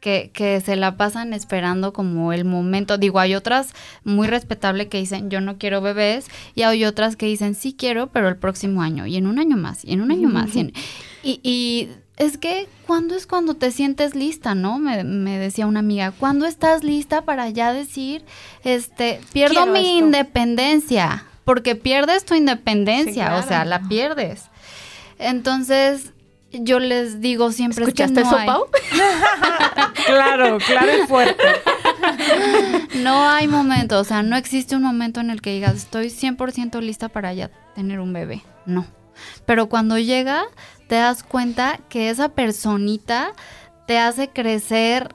que, 0.00 0.30
que, 0.32 0.60
se 0.60 0.76
la 0.76 0.96
pasan 0.96 1.32
esperando 1.32 1.92
como 1.92 2.32
el 2.32 2.44
momento. 2.44 2.98
Digo, 2.98 3.18
hay 3.18 3.34
otras 3.34 3.74
muy 4.04 4.28
respetables 4.28 4.88
que 4.88 4.98
dicen, 4.98 5.30
yo 5.30 5.40
no 5.40 5.58
quiero 5.58 5.80
bebés, 5.80 6.26
y 6.54 6.62
hay 6.62 6.84
otras 6.84 7.16
que 7.16 7.26
dicen, 7.26 7.54
sí 7.54 7.74
quiero, 7.78 8.08
pero 8.08 8.28
el 8.28 8.36
próximo 8.36 8.82
año, 8.82 9.06
y 9.06 9.16
en 9.16 9.26
un 9.26 9.38
año 9.38 9.56
más, 9.56 9.84
y 9.84 9.92
en 9.92 10.00
un 10.00 10.10
año 10.10 10.28
más. 10.28 10.54
Y, 10.56 10.72
y, 11.22 11.88
es 12.16 12.36
que, 12.36 12.68
¿cuándo 12.86 13.14
es 13.14 13.26
cuando 13.26 13.54
te 13.54 13.70
sientes 13.70 14.14
lista, 14.14 14.54
no? 14.54 14.78
Me, 14.78 15.04
me, 15.04 15.38
decía 15.38 15.66
una 15.66 15.80
amiga, 15.80 16.12
¿cuándo 16.12 16.46
estás 16.46 16.84
lista 16.84 17.22
para 17.22 17.48
ya 17.48 17.72
decir, 17.72 18.24
este, 18.62 19.20
pierdo 19.32 19.66
mi 19.66 19.98
independencia? 19.98 21.24
Porque 21.44 21.76
pierdes 21.76 22.24
tu 22.24 22.34
independencia, 22.34 23.12
sí, 23.12 23.20
claro. 23.20 23.38
o 23.38 23.42
sea, 23.42 23.64
la 23.64 23.88
pierdes. 23.88 24.44
Entonces, 25.18 26.12
yo 26.52 26.78
les 26.78 27.20
digo 27.20 27.52
siempre 27.52 27.84
¿Escuchaste 27.84 28.20
es 28.20 28.28
que 28.28 28.34
no 28.34 28.42
eso, 28.42 28.46
Pau? 28.46 28.66
claro, 30.06 30.58
claro 30.58 31.04
y 31.04 31.06
fuerte. 31.06 31.44
No 33.02 33.28
hay 33.28 33.46
momento, 33.46 34.00
o 34.00 34.04
sea, 34.04 34.22
no 34.22 34.36
existe 34.36 34.74
un 34.74 34.82
momento 34.82 35.20
en 35.20 35.30
el 35.30 35.40
que 35.40 35.52
digas, 35.52 35.76
estoy 35.76 36.08
100% 36.08 36.80
lista 36.80 37.08
para 37.08 37.32
ya 37.32 37.50
tener 37.74 38.00
un 38.00 38.12
bebé. 38.12 38.42
No. 38.66 38.86
Pero 39.46 39.68
cuando 39.68 39.98
llega, 39.98 40.44
te 40.90 40.96
das 40.96 41.22
cuenta 41.22 41.78
que 41.88 42.10
esa 42.10 42.30
personita 42.30 43.32
te 43.86 44.00
hace 44.00 44.28
crecer 44.28 45.14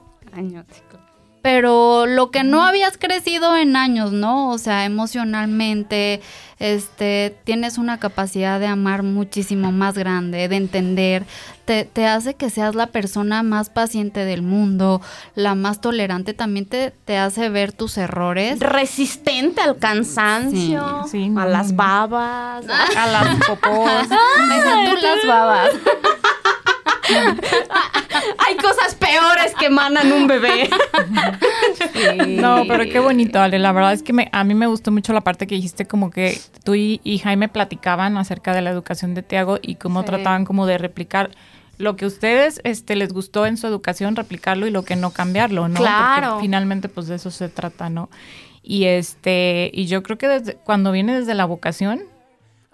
pero 1.46 2.06
lo 2.06 2.32
que 2.32 2.42
no 2.42 2.64
habías 2.64 2.98
crecido 2.98 3.56
en 3.56 3.76
años, 3.76 4.10
¿no? 4.10 4.50
O 4.50 4.58
sea, 4.58 4.84
emocionalmente, 4.84 6.20
este, 6.58 7.38
tienes 7.44 7.78
una 7.78 8.00
capacidad 8.00 8.58
de 8.58 8.66
amar 8.66 9.04
muchísimo 9.04 9.70
más 9.70 9.96
grande, 9.96 10.48
de 10.48 10.56
entender, 10.56 11.24
te, 11.64 11.84
te, 11.84 12.04
hace 12.04 12.34
que 12.34 12.50
seas 12.50 12.74
la 12.74 12.88
persona 12.88 13.44
más 13.44 13.70
paciente 13.70 14.24
del 14.24 14.42
mundo, 14.42 15.00
la 15.36 15.54
más 15.54 15.80
tolerante, 15.80 16.34
también 16.34 16.66
te, 16.66 16.90
te 17.04 17.16
hace 17.16 17.48
ver 17.48 17.70
tus 17.70 17.96
errores. 17.96 18.58
Resistente 18.58 19.60
al 19.60 19.78
cansancio, 19.78 21.04
sí, 21.04 21.26
sí, 21.28 21.32
a 21.38 21.46
las 21.46 21.76
babas, 21.76 22.66
a 22.96 23.06
las. 23.06 23.38
Deja 23.38 23.56
tú 24.90 24.96
las 25.00 25.26
babas. 25.28 25.70
Hay 28.46 28.56
cosas 28.56 28.94
peores 28.94 29.54
que 29.58 29.66
emanan 29.66 30.12
un 30.12 30.26
bebé. 30.26 30.68
Sí. 31.92 32.36
No, 32.36 32.64
pero 32.68 32.84
qué 32.84 32.98
bonito, 32.98 33.40
Ale. 33.40 33.58
La 33.58 33.72
verdad 33.72 33.92
es 33.92 34.02
que 34.02 34.12
me, 34.12 34.28
a 34.32 34.44
mí 34.44 34.54
me 34.54 34.66
gustó 34.66 34.90
mucho 34.92 35.12
la 35.12 35.20
parte 35.20 35.46
que 35.46 35.54
dijiste 35.54 35.86
como 35.86 36.10
que 36.10 36.38
tú 36.64 36.74
y, 36.74 37.00
y 37.04 37.18
Jaime 37.18 37.48
platicaban 37.48 38.16
acerca 38.18 38.52
de 38.54 38.62
la 38.62 38.70
educación 38.70 39.14
de 39.14 39.22
Tiago 39.22 39.58
y 39.60 39.76
cómo 39.76 40.00
sí. 40.00 40.06
trataban 40.06 40.44
como 40.44 40.66
de 40.66 40.78
replicar 40.78 41.30
lo 41.78 41.96
que 41.96 42.04
a 42.06 42.08
ustedes 42.08 42.60
este, 42.64 42.96
les 42.96 43.12
gustó 43.12 43.46
en 43.46 43.56
su 43.56 43.66
educación, 43.66 44.16
replicarlo 44.16 44.66
y 44.66 44.70
lo 44.70 44.84
que 44.84 44.96
no 44.96 45.10
cambiarlo, 45.10 45.68
¿no? 45.68 45.76
Claro. 45.76 46.28
Porque 46.30 46.42
finalmente 46.42 46.88
pues 46.88 47.06
de 47.06 47.16
eso 47.16 47.30
se 47.30 47.48
trata, 47.48 47.90
¿no? 47.90 48.08
Y 48.62 48.84
este, 48.84 49.70
y 49.72 49.86
yo 49.86 50.02
creo 50.02 50.18
que 50.18 50.28
desde, 50.28 50.54
cuando 50.54 50.92
viene 50.92 51.18
desde 51.18 51.34
la 51.34 51.44
vocación, 51.44 52.02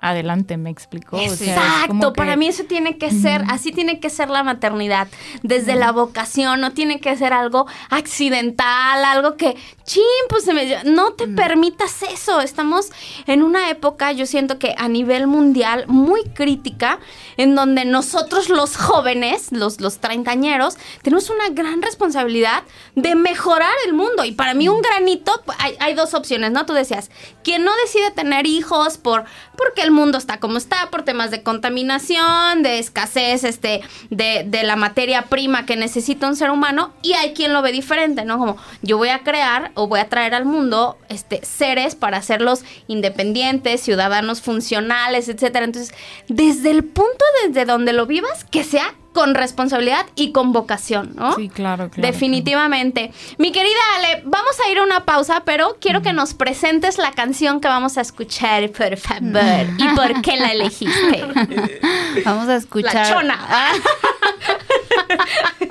adelante, 0.03 0.57
me 0.57 0.69
explicó. 0.69 1.17
Exacto, 1.19 1.95
o 1.95 2.01
sea, 2.01 2.13
que... 2.13 2.17
para 2.17 2.37
mí 2.37 2.49
eso 2.49 2.65
tiene 2.65 2.99
que 2.99 3.11
ser, 3.11 3.45
así 3.49 3.71
tiene 3.71 4.01
que 4.01 4.11
ser 4.11 4.29
la 4.29 4.43
maternidad, 4.43 5.07
desde 5.43 5.77
la 5.77 5.93
vocación, 5.93 6.61
no 6.61 6.73
tiene 6.73 7.01
que 7.01 7.17
ser 7.17 7.33
algo 7.33 7.67
accidental, 7.89 9.05
algo 9.05 9.37
que, 9.37 9.57
chin, 9.85 10.03
pues 10.29 10.45
se 10.45 10.53
me... 10.53 10.83
No 10.85 11.13
te 11.13 11.29
permitas 11.29 12.03
eso, 12.03 12.41
estamos 12.41 12.91
en 13.27 13.43
una 13.45 13.71
época, 13.71 14.11
yo 14.11 14.27
siento 14.27 14.59
que 14.59 14.75
a 14.77 14.89
nivel 14.89 15.29
mundial, 15.29 15.85
muy 15.87 16.25
crítica, 16.25 16.99
en 17.37 17.55
donde 17.55 17.85
nosotros 17.85 18.49
los 18.49 18.77
jóvenes, 18.77 19.53
los, 19.53 19.81
los 19.81 19.99
treintañeros, 19.99 20.79
tenemos 21.03 21.31
una 21.31 21.49
gran 21.51 21.81
responsabilidad 21.81 22.65
de 22.97 23.15
mejorar 23.15 23.73
el 23.87 23.93
mundo. 23.93 24.25
Y 24.25 24.33
para 24.33 24.55
mí 24.55 24.69
un 24.69 24.83
granito, 24.83 25.33
hay, 25.59 25.77
hay 25.79 25.95
dos 25.95 26.13
opciones, 26.15 26.51
¿no? 26.51 26.67
Tú 26.67 26.73
decías, 26.73 27.11
quien 27.45 27.65
no 27.65 27.71
decide 27.85 28.11
tener 28.11 28.47
hijos 28.47 28.99
por, 28.99 29.25
porque 29.57 29.83
el 29.83 29.92
mundo 29.93 30.19
está 30.19 30.41
como 30.41 30.59
está 30.59 30.91
por 30.91 31.03
temas 31.03 31.31
de 31.31 31.43
contaminación, 31.43 32.63
de 32.63 32.79
escasez 32.79 33.45
este, 33.45 33.83
de, 34.11 34.45
de, 34.47 34.63
la 34.63 34.77
materia 34.77 35.23
prima 35.23 35.67
que 35.67 35.77
necesita 35.77 36.27
un 36.27 36.37
ser 36.37 36.51
humano 36.51 36.93
y 37.03 37.13
hay 37.15 37.33
quien 37.35 37.53
lo 37.53 37.63
ve 37.63 37.73
diferente, 37.73 38.25
¿no? 38.25 38.39
Como 38.39 38.57
yo 38.83 38.99
voy 38.99 39.09
a 39.09 39.21
crear 39.21 39.71
o 39.75 39.87
voy 39.87 40.01
a 40.01 40.09
traer 40.09 40.35
al 40.35 40.45
mundo 40.45 40.99
este, 41.09 41.45
seres 41.45 41.95
para 41.95 42.19
hacerlos 42.19 42.65
independientes, 42.87 43.81
ciudadanos 43.83 44.43
funcionales, 44.43 45.29
etcétera. 45.29 45.65
Entonces, 45.65 45.95
desde 46.29 46.71
el 46.71 46.85
punto 46.85 47.25
desde 47.47 47.65
donde 47.65 47.93
lo 47.93 48.07
vivas, 48.07 48.45
que 48.45 48.65
sea 48.65 48.95
con 49.13 49.35
responsabilidad 49.35 50.07
y 50.15 50.33
con 50.33 50.53
vocación, 50.53 51.13
¿no? 51.15 51.35
Sí, 51.35 51.49
claro, 51.49 51.91
claro. 51.91 52.11
Definitivamente. 52.11 53.09
Claro. 53.09 53.35
Mi 53.39 53.53
querida 53.53 53.81
Ale, 53.97 54.23
vamos 54.25 54.57
a 54.65 54.71
ir 54.71 54.79
a 54.79 54.83
una 54.83 55.05
pausa, 55.05 55.43
pero 55.45 55.77
quiero 55.81 56.01
mm. 56.01 56.03
que 56.03 56.13
nos 56.13 56.35
presentes 56.35 56.99
la 56.99 57.13
canción 57.13 57.61
que 57.61 57.69
vamos 57.69 57.99
a 57.99 58.01
escuchar, 58.01 58.71
por 58.71 58.97
favor. 58.97 59.67
¿Y 59.79 59.89
por 59.95 60.23
qué 60.23 60.37
la 60.37 60.53
elegiste? 60.53 61.25
vamos 62.25 62.49
a 62.49 62.57
escuchar. 62.57 62.95
La 62.95 63.09
chona. 63.09 63.39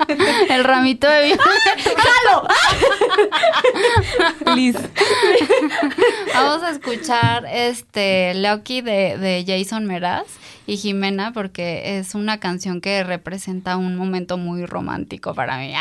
El 0.48 0.64
ramito 0.64 1.08
de 1.08 1.22
vino. 1.24 1.42
¡Jalo! 1.96 2.48
Please. 4.54 4.78
Vamos 6.34 6.62
a 6.62 6.70
escuchar 6.70 7.46
este 7.46 8.34
Loki 8.34 8.80
de, 8.80 9.18
de 9.18 9.44
Jason 9.46 9.86
Meraz 9.86 10.26
y 10.66 10.76
Jimena 10.76 11.32
porque 11.32 11.98
es 11.98 12.14
una 12.14 12.38
canción 12.38 12.80
que 12.80 13.02
representa 13.04 13.76
un 13.76 13.96
momento 13.96 14.38
muy 14.38 14.64
romántico 14.64 15.34
para 15.34 15.58
mí. 15.58 15.74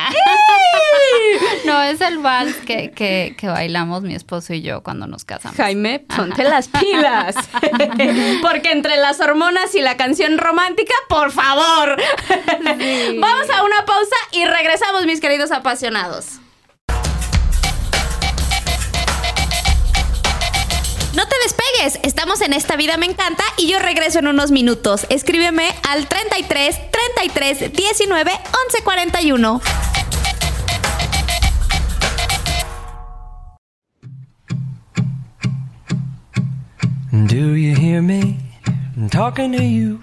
no, 1.65 1.82
es 1.82 2.02
el 2.02 2.17
vals 2.20 2.56
que, 2.58 2.91
que, 2.91 3.36
que, 3.38 3.48
bailamos 3.48 4.04
mi 4.04 4.15
esposo 4.15 4.54
y 4.54 4.62
yo 4.62 4.84
cuando 4.84 5.08
nos 5.08 5.26
casamos. 5.26 5.58
Jaime, 5.58 6.00
ponte 6.00 6.41
Ajá. 6.41 6.52
las 6.52 6.67
pilas. 6.67 7.36
porque 8.41 8.72
entre 8.72 8.98
las 8.98 9.20
hormonas 9.20 9.74
y 9.76 9.82
la 9.82 9.98
canción 9.98 10.38
romántica, 10.38 10.94
por 11.10 11.32
favor. 11.32 11.98
Sí. 12.80 13.17
Vamos 13.20 13.50
a 13.50 13.63
una 13.63 13.86
pausa 13.86 14.15
y 14.32 14.46
regresamos, 14.46 15.06
mis 15.06 15.20
queridos 15.20 15.52
apasionados. 15.52 16.39
No 21.13 21.28
te 21.28 21.36
despegues, 21.44 22.00
estamos 22.04 22.39
en 22.41 22.54
Esta 22.54 22.78
Vida 22.78 22.96
Me 22.96 23.06
Encanta 23.06 23.44
y 23.58 23.67
yo 23.67 23.80
regreso 23.80 24.20
en 24.20 24.28
unos 24.28 24.52
minutos. 24.52 25.06
Escríbeme 25.10 25.70
al 25.89 26.08
33 26.08 26.80
33 26.89 27.74
19 27.74 28.32
11 28.32 28.84
41. 28.84 29.62
Do 37.28 37.54
you 37.54 37.76
hear 37.76 38.02
me 38.02 38.38
talking 39.12 39.52
to 39.52 39.64
you 39.64 40.02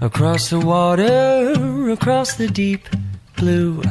across 0.00 0.48
the 0.48 0.58
water, 0.58 1.90
across 1.90 2.34
the 2.34 2.48
deep 2.48 2.88
blue 3.36 3.82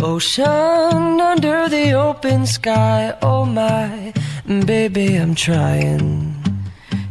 ocean, 0.00 1.20
under 1.20 1.68
the 1.68 1.92
open 1.92 2.46
sky? 2.46 3.14
Oh 3.20 3.44
my. 3.44 4.12
Baby, 4.46 5.16
I'm 5.16 5.34
trying. 5.34 6.34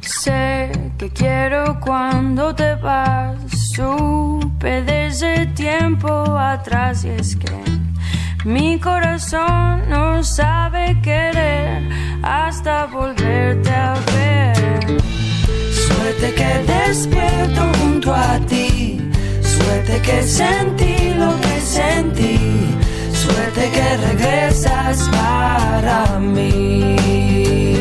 Sé 0.01 0.71
que 0.97 1.09
quiero 1.09 1.79
cuando 1.79 2.55
te 2.55 2.75
vas. 2.75 3.37
Supe 3.75 4.81
desde 4.81 5.45
tiempo 5.53 6.09
atrás 6.37 7.03
y 7.05 7.09
es 7.09 7.35
que 7.35 7.76
mi 8.47 8.79
corazón 8.79 9.89
no 9.89 10.23
sabe 10.23 10.97
querer 11.01 11.83
hasta 12.23 12.85
volverte 12.85 13.69
a 13.69 13.93
ver. 14.15 15.01
Suerte 15.73 16.33
que 16.33 16.51
despierto 16.73 17.61
junto 17.77 18.15
a 18.15 18.39
ti. 18.47 19.01
Suerte 19.41 20.01
que 20.01 20.23
sentí 20.23 21.13
lo 21.15 21.35
que 21.41 21.59
sentí. 21.59 22.39
Suerte 23.11 23.69
que 23.69 23.97
regresas 24.07 25.09
para 25.09 26.17
mí. 26.19 27.76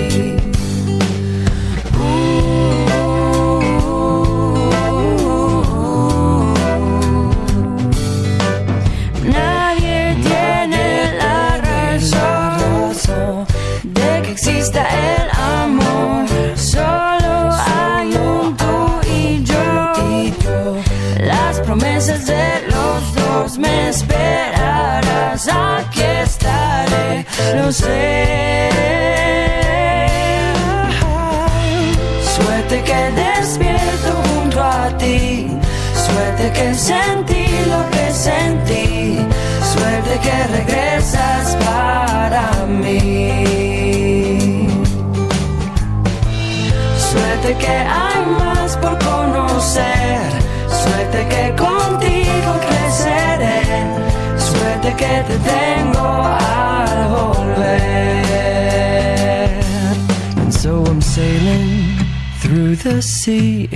The 62.86 63.02
sea 63.02 63.68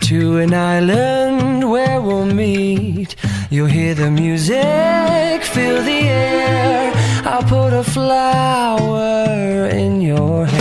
to 0.00 0.38
an 0.38 0.52
island 0.52 1.70
where 1.70 2.00
we'll 2.00 2.26
meet. 2.26 3.14
You'll 3.50 3.68
hear 3.68 3.94
the 3.94 4.10
music, 4.10 5.44
feel 5.44 5.80
the 5.84 6.00
air. 6.08 6.92
I'll 7.24 7.44
put 7.44 7.72
a 7.72 7.84
flower 7.84 9.68
in 9.68 10.00
your 10.00 10.46
hair. 10.46 10.57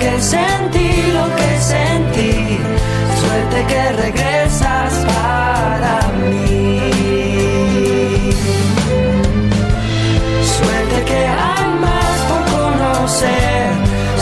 Que 0.00 0.20
sentí 0.20 1.12
lo 1.12 1.24
que 1.36 1.50
sentí. 1.60 2.58
Suerte 3.20 3.64
que 3.68 3.92
regresas 4.02 4.92
para 5.06 6.08
mí. 6.18 6.80
Suerte 10.56 11.04
que 11.06 11.26
hay 11.26 11.66
más 11.86 12.16
por 12.28 12.42
conocer. 12.56 13.66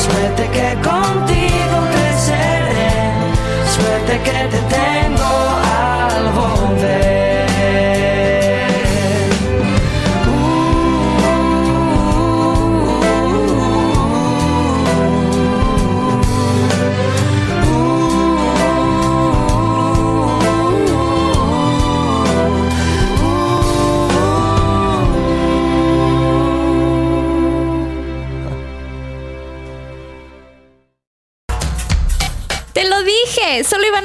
Suerte 0.05 0.43
que 0.57 0.69
contigo 0.91 1.77
creceré. 1.95 2.95
Suerte 3.75 4.13
que 4.27 4.39
te 4.53 4.61
tengo 4.77 5.62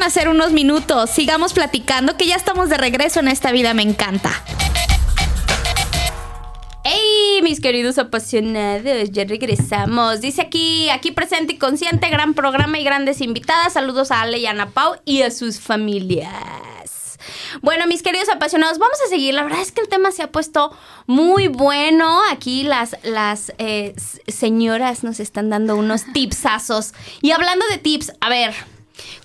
a 0.07 0.09
ser 0.09 0.29
unos 0.29 0.53
minutos. 0.53 1.09
Sigamos 1.09 1.51
platicando 1.51 2.15
que 2.15 2.25
ya 2.25 2.35
estamos 2.35 2.69
de 2.69 2.77
regreso 2.77 3.19
en 3.19 3.27
esta 3.27 3.51
vida, 3.51 3.73
me 3.73 3.83
encanta. 3.83 4.31
¡Hey, 6.85 7.41
mis 7.43 7.59
queridos 7.59 7.97
apasionados! 7.97 9.11
Ya 9.11 9.25
regresamos. 9.25 10.21
Dice 10.21 10.43
aquí, 10.43 10.89
aquí 10.89 11.11
presente 11.11 11.55
y 11.55 11.57
consciente, 11.57 12.09
gran 12.09 12.35
programa 12.35 12.79
y 12.79 12.85
grandes 12.85 13.19
invitadas. 13.19 13.73
Saludos 13.73 14.11
a 14.11 14.21
Ale 14.21 14.37
y 14.37 14.45
Ana 14.45 14.69
Pau 14.69 14.95
y 15.03 15.23
a 15.23 15.31
sus 15.31 15.59
familias. 15.59 17.17
Bueno, 17.61 17.85
mis 17.85 18.01
queridos 18.01 18.29
apasionados, 18.29 18.77
vamos 18.77 18.97
a 19.05 19.09
seguir. 19.09 19.33
La 19.33 19.43
verdad 19.43 19.59
es 19.59 19.73
que 19.73 19.81
el 19.81 19.89
tema 19.89 20.13
se 20.13 20.23
ha 20.23 20.31
puesto 20.31 20.71
muy 21.05 21.49
bueno. 21.49 22.21
Aquí 22.31 22.63
las, 22.63 22.95
las 23.03 23.51
eh, 23.57 23.93
señoras 24.27 25.03
nos 25.03 25.19
están 25.19 25.49
dando 25.49 25.75
unos 25.75 26.05
tipsazos. 26.13 26.93
Y 27.21 27.31
hablando 27.31 27.65
de 27.67 27.77
tips, 27.77 28.13
a 28.21 28.29
ver, 28.29 28.55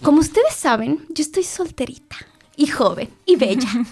como 0.02 0.20
ustedes 0.20 0.54
saben, 0.54 1.04
yo 1.10 1.22
estoy 1.22 1.44
solterita 1.44 2.16
y 2.56 2.66
joven 2.66 3.10
y 3.24 3.36
bella. 3.36 3.68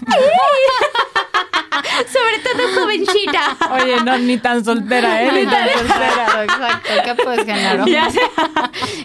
Sobre 2.11 2.39
todo 2.39 2.81
jovencita. 2.81 3.57
Oye, 3.71 4.01
no, 4.03 4.17
ni 4.17 4.37
tan 4.37 4.63
soltera, 4.63 5.23
¿eh? 5.23 5.31
Ni 5.33 5.45
tan 5.45 5.69
soltera. 5.69 6.43
Exacto. 6.43 6.89
¿Qué 7.03 7.15
puedes 7.23 7.45
ganar? 7.45 7.87
Ya 7.87 8.09
sé. 8.09 8.21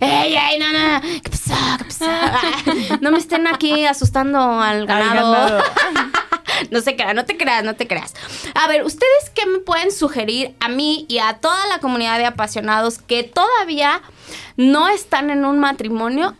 ¡Ey, 0.00 0.36
ey, 0.36 0.58
no, 0.58 0.72
no! 0.72 1.00
¿Qué 1.00 1.30
pasó? 1.30 1.54
¿Qué 1.78 1.84
pasó? 1.84 2.06
No 3.00 3.10
me 3.10 3.18
estén 3.18 3.46
aquí 3.46 3.86
asustando 3.86 4.60
al 4.60 4.86
ganado. 4.86 5.32
ganado. 5.32 5.64
No 6.70 6.80
se 6.80 6.96
creas, 6.96 7.14
no 7.14 7.24
te 7.24 7.36
creas, 7.36 7.64
no 7.64 7.74
te 7.74 7.86
creas. 7.86 8.14
A 8.54 8.66
ver, 8.66 8.84
¿ustedes 8.84 9.30
qué 9.34 9.46
me 9.46 9.58
pueden 9.58 9.92
sugerir 9.92 10.54
a 10.60 10.68
mí 10.68 11.04
y 11.08 11.18
a 11.18 11.34
toda 11.34 11.66
la 11.66 11.78
comunidad 11.80 12.18
de 12.18 12.24
apasionados 12.24 12.98
que 12.98 13.24
todavía 13.24 14.00
no 14.56 14.88
están 14.88 15.30
en 15.30 15.44
un 15.44 15.58
matrimonio? 15.58 16.34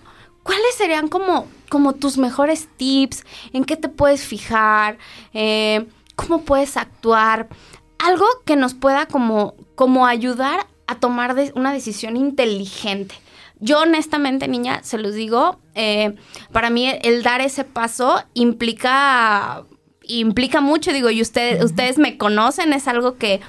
¿Cuáles 0.47 0.76
serían 0.76 1.09
como, 1.09 1.49
como 1.68 1.94
tus 1.94 2.18
mejores 2.18 2.68
tips? 2.76 3.24
¿En 3.53 3.64
qué 3.64 3.76
te 3.76 3.88
puedes 3.88 4.22
fijar? 4.24 4.97
Eh, 5.34 5.86
¿Cómo 6.14 6.42
puedes 6.42 6.76
actuar? 6.76 7.49
Algo 7.99 8.24
que 8.44 8.55
nos 8.55 8.72
pueda 8.74 9.07
como, 9.07 9.55
como 9.74 10.07
ayudar 10.07 10.66
a 10.86 10.94
tomar 11.01 11.34
de- 11.34 11.53
una 11.57 11.72
decisión 11.72 12.16
inteligente. 12.16 13.16
Yo 13.59 13.80
honestamente, 13.80 14.47
niña, 14.47 14.80
se 14.84 14.99
los 14.99 15.14
digo, 15.14 15.59
eh, 15.74 16.14
para 16.53 16.70
mí 16.70 16.86
el, 16.88 17.01
el 17.03 17.22
dar 17.24 17.40
ese 17.40 17.64
paso 17.64 18.22
implica, 18.34 19.64
implica 20.03 20.61
mucho, 20.61 20.92
digo, 20.92 21.11
y 21.11 21.22
ustedes, 21.22 21.64
ustedes 21.64 21.99
me 21.99 22.18
conocen, 22.18 22.72
es 22.72 22.86
algo 22.86 23.16
que, 23.16 23.40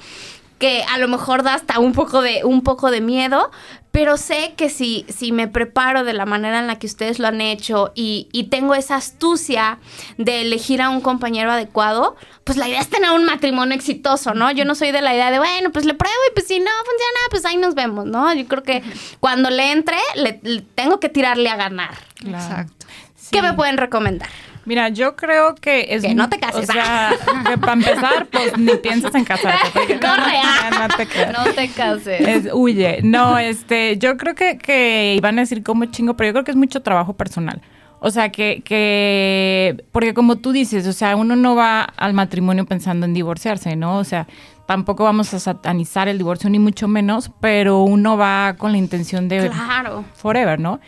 que 0.58 0.82
a 0.84 0.98
lo 0.98 1.08
mejor 1.08 1.42
da 1.42 1.54
hasta 1.54 1.78
un 1.78 1.92
poco 1.92 2.22
de, 2.22 2.42
un 2.44 2.62
poco 2.62 2.90
de 2.90 3.00
miedo, 3.00 3.50
pero 3.98 4.16
sé 4.16 4.54
que 4.56 4.70
si, 4.70 5.04
si 5.08 5.32
me 5.32 5.48
preparo 5.48 6.04
de 6.04 6.12
la 6.12 6.24
manera 6.24 6.60
en 6.60 6.68
la 6.68 6.78
que 6.78 6.86
ustedes 6.86 7.18
lo 7.18 7.26
han 7.26 7.40
hecho 7.40 7.90
y, 7.96 8.28
y 8.30 8.44
tengo 8.44 8.76
esa 8.76 8.94
astucia 8.94 9.80
de 10.18 10.42
elegir 10.42 10.80
a 10.82 10.88
un 10.88 11.00
compañero 11.00 11.50
adecuado, 11.50 12.14
pues 12.44 12.56
la 12.56 12.68
idea 12.68 12.80
es 12.80 12.88
tener 12.88 13.10
un 13.10 13.24
matrimonio 13.24 13.74
exitoso, 13.74 14.34
¿no? 14.34 14.52
Yo 14.52 14.64
no 14.64 14.76
soy 14.76 14.92
de 14.92 15.02
la 15.02 15.14
idea 15.14 15.32
de, 15.32 15.40
bueno, 15.40 15.72
pues 15.72 15.84
le 15.84 15.94
pruebo 15.94 16.16
y 16.30 16.32
pues 16.32 16.46
si 16.46 16.60
no 16.60 16.70
funciona, 16.70 17.18
pues 17.30 17.44
ahí 17.44 17.56
nos 17.56 17.74
vemos, 17.74 18.06
¿no? 18.06 18.32
Yo 18.34 18.46
creo 18.46 18.62
que 18.62 18.84
cuando 19.18 19.50
le 19.50 19.72
entre, 19.72 19.96
le, 20.14 20.38
le 20.44 20.62
tengo 20.62 21.00
que 21.00 21.08
tirarle 21.08 21.48
a 21.48 21.56
ganar. 21.56 21.98
Claro. 22.14 22.44
Exacto. 22.44 22.86
¿Qué 23.32 23.42
me 23.42 23.52
pueden 23.54 23.78
recomendar? 23.78 24.28
Mira, 24.68 24.90
yo 24.90 25.16
creo 25.16 25.54
que 25.54 25.86
es... 25.88 26.02
Que 26.02 26.14
no 26.14 26.28
te 26.28 26.38
cases. 26.38 26.68
O 26.68 26.72
sea, 26.72 27.12
que 27.48 27.56
para 27.56 27.72
empezar, 27.72 28.26
pues 28.26 28.56
ni 28.58 28.76
piensas 28.82 29.14
en 29.14 29.24
casarte. 29.24 29.70
porque 29.72 29.94
no, 29.94 30.00
Corre. 30.00 30.38
no, 30.70 30.88
no 30.88 30.96
te 30.96 31.06
creas. 31.06 31.32
No 31.32 31.52
te 31.54 31.68
cases. 31.68 32.20
Es, 32.20 32.48
huye. 32.52 33.00
No, 33.02 33.38
este, 33.38 33.96
yo 33.96 34.18
creo 34.18 34.34
que, 34.34 34.58
que 34.58 35.14
iban 35.16 35.38
a 35.38 35.42
decir 35.42 35.62
como 35.62 35.86
chingo, 35.86 36.14
pero 36.18 36.28
yo 36.28 36.32
creo 36.34 36.44
que 36.44 36.50
es 36.50 36.56
mucho 36.56 36.82
trabajo 36.82 37.14
personal. 37.14 37.62
O 38.00 38.10
sea, 38.10 38.28
que, 38.28 38.62
que, 38.62 39.84
porque 39.90 40.12
como 40.12 40.36
tú 40.36 40.52
dices, 40.52 40.86
o 40.86 40.92
sea, 40.92 41.16
uno 41.16 41.34
no 41.34 41.56
va 41.56 41.82
al 41.82 42.12
matrimonio 42.12 42.66
pensando 42.66 43.06
en 43.06 43.14
divorciarse, 43.14 43.74
¿no? 43.74 43.96
O 43.96 44.04
sea, 44.04 44.26
tampoco 44.68 45.04
vamos 45.04 45.32
a 45.32 45.38
satanizar 45.38 46.08
el 46.08 46.18
divorcio, 46.18 46.50
ni 46.50 46.58
mucho 46.58 46.88
menos, 46.88 47.30
pero 47.40 47.84
uno 47.84 48.18
va 48.18 48.54
con 48.58 48.70
la 48.70 48.76
intención 48.76 49.26
de 49.26 49.48
Claro. 49.48 50.04
forever, 50.12 50.60
¿no? 50.60 50.78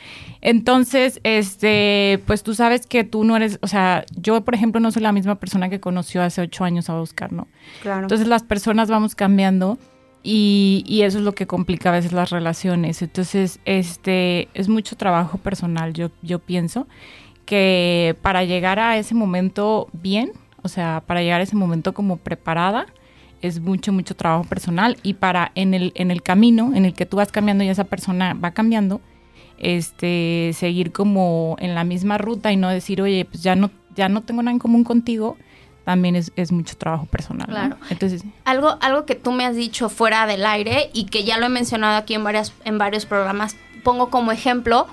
Entonces, 0.42 1.18
este, 1.24 2.22
pues 2.26 2.42
tú 2.42 2.52
sabes 2.54 2.86
que 2.86 3.04
tú 3.04 3.24
no 3.24 3.36
eres, 3.36 3.58
o 3.62 3.66
sea, 3.66 4.04
yo, 4.14 4.42
por 4.42 4.54
ejemplo, 4.54 4.82
no 4.82 4.92
soy 4.92 5.00
la 5.00 5.12
misma 5.12 5.36
persona 5.36 5.70
que 5.70 5.80
conoció 5.80 6.22
hace 6.22 6.42
ocho 6.42 6.64
años 6.64 6.90
a 6.90 7.00
Oscar, 7.00 7.32
¿no? 7.32 7.48
Claro. 7.80 8.02
Entonces 8.02 8.28
las 8.28 8.42
personas 8.42 8.90
vamos 8.90 9.14
cambiando 9.14 9.78
y, 10.22 10.84
y 10.86 11.00
eso 11.00 11.16
es 11.16 11.24
lo 11.24 11.32
que 11.32 11.46
complica 11.46 11.88
a 11.88 11.92
veces 11.92 12.12
las 12.12 12.28
relaciones. 12.28 13.00
Entonces, 13.00 13.60
este, 13.64 14.50
es 14.52 14.68
mucho 14.68 14.94
trabajo 14.96 15.38
personal, 15.38 15.94
yo, 15.94 16.10
yo 16.20 16.38
pienso, 16.38 16.86
que 17.46 18.14
para 18.20 18.44
llegar 18.44 18.78
a 18.78 18.98
ese 18.98 19.14
momento 19.14 19.88
bien, 19.94 20.32
o 20.60 20.68
sea, 20.68 21.02
para 21.06 21.22
llegar 21.22 21.40
a 21.40 21.44
ese 21.44 21.56
momento 21.56 21.94
como 21.94 22.18
preparada, 22.18 22.84
es 23.42 23.60
mucho, 23.60 23.92
mucho 23.92 24.14
trabajo 24.14 24.44
personal 24.44 24.96
y 25.02 25.14
para 25.14 25.52
en 25.54 25.74
el, 25.74 25.92
en 25.94 26.10
el 26.10 26.22
camino 26.22 26.72
en 26.74 26.84
el 26.84 26.94
que 26.94 27.06
tú 27.06 27.16
vas 27.16 27.32
cambiando 27.32 27.64
y 27.64 27.68
esa 27.68 27.84
persona 27.84 28.34
va 28.34 28.50
cambiando, 28.52 29.00
este, 29.58 30.52
seguir 30.54 30.92
como 30.92 31.56
en 31.58 31.74
la 31.74 31.84
misma 31.84 32.18
ruta 32.18 32.52
y 32.52 32.56
no 32.56 32.68
decir, 32.68 33.00
oye, 33.02 33.24
pues 33.24 33.42
ya 33.42 33.54
no, 33.56 33.70
ya 33.94 34.08
no 34.08 34.22
tengo 34.22 34.42
nada 34.42 34.52
en 34.52 34.58
común 34.58 34.84
contigo, 34.84 35.36
también 35.84 36.16
es, 36.16 36.32
es 36.36 36.52
mucho 36.52 36.76
trabajo 36.76 37.06
personal. 37.06 37.48
¿no? 37.48 37.54
Claro. 37.54 37.76
Entonces, 37.90 38.22
Algo, 38.44 38.78
algo 38.80 39.06
que 39.06 39.14
tú 39.14 39.32
me 39.32 39.44
has 39.44 39.56
dicho 39.56 39.88
fuera 39.88 40.26
del 40.26 40.46
aire 40.46 40.90
y 40.92 41.06
que 41.06 41.24
ya 41.24 41.38
lo 41.38 41.46
he 41.46 41.50
mencionado 41.50 41.96
aquí 41.96 42.14
en, 42.14 42.24
varias, 42.24 42.52
en 42.64 42.78
varios 42.78 43.06
programas, 43.06 43.56
pongo 43.82 44.10
como 44.10 44.32
ejemplo 44.32 44.86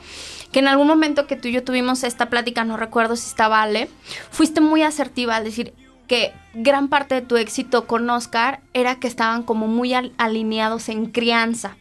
que 0.52 0.60
en 0.60 0.68
algún 0.68 0.88
momento 0.88 1.28
que 1.28 1.36
tú 1.36 1.50
y 1.50 1.52
yo 1.52 1.64
tuvimos 1.64 2.04
esta 2.04 2.30
plática, 2.30 2.64
no 2.64 2.78
recuerdo 2.78 3.16
si 3.16 3.28
estaba 3.28 3.62
Ale, 3.62 3.90
fuiste 4.32 4.62
muy 4.62 4.82
asertiva 4.82 5.36
al 5.36 5.44
decir, 5.44 5.74
que 6.08 6.34
gran 6.54 6.88
parte 6.88 7.16
de 7.16 7.22
tu 7.22 7.38
éxito 7.38 7.86
con 7.88 8.10
Oscar 8.10 8.62
era 8.74 9.00
que 9.00 9.08
estaban 9.08 9.44
como 9.44 9.68
muy 9.68 9.94
al- 9.94 10.14
alineados 10.18 10.90
en 10.90 11.08
crianza. 11.08 11.76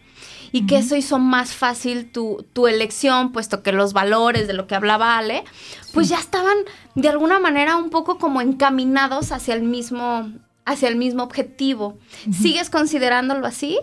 Y 0.52 0.66
que 0.66 0.78
eso 0.78 0.96
hizo 0.96 1.18
más 1.18 1.52
fácil 1.54 2.10
tu, 2.10 2.46
tu 2.52 2.66
elección, 2.66 3.32
puesto 3.32 3.62
que 3.62 3.72
los 3.72 3.92
valores 3.92 4.46
de 4.46 4.54
lo 4.54 4.66
que 4.66 4.74
hablaba 4.74 5.18
Ale, 5.18 5.44
pues 5.92 6.08
ya 6.08 6.18
estaban 6.18 6.56
de 6.94 7.08
alguna 7.08 7.38
manera 7.40 7.76
un 7.76 7.90
poco 7.90 8.16
como 8.18 8.40
encaminados 8.40 9.32
hacia 9.32 9.54
el 9.54 9.62
mismo, 9.64 10.30
hacia 10.64 10.88
el 10.88 10.96
mismo 10.96 11.24
objetivo. 11.24 11.98
¿Sigues 12.32 12.70
considerándolo 12.70 13.46
así? 13.46 13.78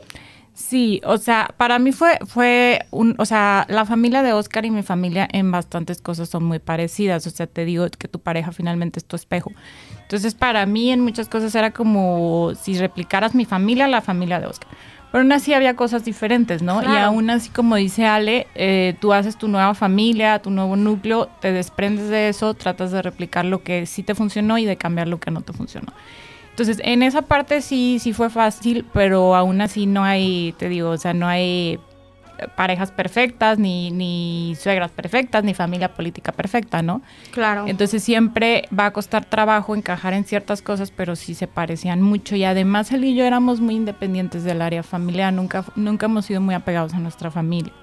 Sí, 0.54 1.02
o 1.04 1.18
sea, 1.18 1.52
para 1.58 1.80
mí 1.80 1.92
fue, 1.92 2.20
fue 2.28 2.86
un, 2.92 3.16
o 3.18 3.26
sea, 3.26 3.66
la 3.70 3.86
familia 3.86 4.22
de 4.22 4.34
Oscar 4.34 4.66
y 4.66 4.72
mi 4.72 4.84
familia 4.84 5.28
en 5.32 5.52
bastantes 5.52 6.00
cosas 6.00 6.30
son 6.30 6.44
muy 6.44 6.60
parecidas. 6.60 7.26
O 7.26 7.32
sea, 7.32 7.48
te 7.48 7.66
digo 7.66 7.88
que 7.98 8.08
tu 8.08 8.20
pareja 8.20 8.52
finalmente 8.52 9.00
es 9.00 9.06
tu 9.06 9.16
espejo. 9.16 9.52
Entonces, 10.02 10.36
para 10.36 10.66
mí 10.68 10.92
en 10.92 11.02
muchas 11.02 11.28
cosas 11.28 11.56
era 11.56 11.72
como 11.72 12.54
si 12.62 12.78
replicaras 12.78 13.34
mi 13.34 13.46
familia, 13.46 13.88
la 13.88 14.02
familia 14.02 14.40
de 14.40 14.46
Oscar. 14.46 14.70
Pero 15.12 15.22
aún 15.22 15.32
así 15.32 15.54
había 15.54 15.76
cosas 15.76 16.06
diferentes, 16.06 16.64
¿no? 16.64 16.82
Y 16.82 16.98
aún 16.98 17.30
así, 17.30 17.50
como 17.50 17.76
dice 17.76 18.06
Ale, 18.06 18.48
eh, 18.56 18.96
tú 19.00 19.14
haces 19.14 19.38
tu 19.38 19.48
nueva 19.48 19.76
familia, 19.76 20.40
tu 20.40 20.50
nuevo 20.50 20.76
núcleo, 20.76 21.30
te 21.40 21.52
desprendes 21.52 22.10
de 22.10 22.30
eso, 22.30 22.56
tratas 22.56 22.92
de 22.92 23.00
replicar 23.02 23.46
lo 23.46 23.62
que 23.62 23.86
sí 23.86 24.02
te 24.02 24.16
funcionó 24.16 24.58
y 24.58 24.66
de 24.66 24.76
cambiar 24.76 25.08
lo 25.08 25.20
que 25.20 25.30
no 25.30 25.42
te 25.42 25.54
funcionó. 25.54 25.94
Entonces, 26.54 26.80
en 26.84 27.02
esa 27.02 27.24
parte 27.24 27.62
sí, 27.62 27.98
sí 28.00 28.14
fue 28.14 28.30
fácil, 28.30 28.86
pero 28.94 29.36
aún 29.36 29.60
así 29.60 29.88
no 29.88 30.04
hay, 30.04 30.54
te 30.60 30.70
digo, 30.70 30.92
o 30.92 30.98
sea, 30.98 31.12
no 31.16 31.28
hay 31.28 31.80
eh, 32.38 32.48
parejas 32.56 32.92
perfectas, 32.92 33.58
ni, 33.58 33.90
ni 33.90 34.56
suegras 34.60 34.92
perfectas, 34.92 35.44
ni 35.44 35.56
familia 35.56 35.96
política 35.96 36.32
perfecta, 36.32 36.84
¿no? 36.84 37.02
Claro. 37.32 37.66
Entonces 37.68 38.04
siempre 38.04 38.68
va 38.78 38.86
a 38.86 38.92
costar 38.94 39.26
trabajo 39.26 39.76
encajar 39.76 40.14
en 40.14 40.26
ciertas 40.26 40.62
cosas, 40.62 40.92
pero 40.92 41.16
sí 41.16 41.34
se 41.34 41.48
parecían 41.48 42.04
mucho. 42.04 42.36
Y 42.36 42.44
además 42.44 42.92
él 42.92 43.04
y 43.06 43.16
yo 43.16 43.26
éramos 43.26 43.60
muy 43.60 43.74
independientes 43.76 44.44
del 44.44 44.62
área 44.62 44.84
familiar, 44.84 45.34
nunca, 45.34 45.66
nunca 45.76 46.06
hemos 46.06 46.26
sido 46.26 46.40
muy 46.40 46.54
apegados 46.54 46.94
a 46.94 47.00
nuestra 47.00 47.32
familia. 47.32 47.74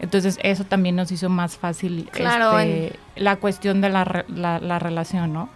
Entonces 0.00 0.40
eso 0.42 0.64
también 0.64 0.96
nos 0.96 1.12
hizo 1.12 1.28
más 1.28 1.56
fácil 1.56 2.08
Claro, 2.10 2.58
este, 2.58 2.98
la 3.14 3.36
cuestión 3.36 3.80
de 3.80 3.88
la, 3.90 4.24
la- 4.28 4.58
la 4.58 4.78
relación, 4.80 5.32
¿no? 5.32 5.48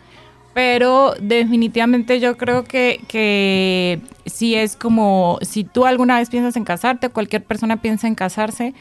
Pero 0.57 1.13
definitivamente 1.21 2.19
yo 2.19 2.39
creo 2.39 2.65
que, 2.65 3.03
que 3.09 4.01
sí 4.25 4.55
es 4.55 4.75
como, 4.75 5.39
si 5.43 5.65
tú 5.65 5.85
alguna 5.85 6.17
vez 6.19 6.31
piensas 6.31 6.57
en 6.57 6.65
casarte, 6.65 7.11
cualquier 7.11 7.45
persona 7.45 7.83
piensa 7.83 8.09
en 8.09 8.15
casarse, 8.15 8.73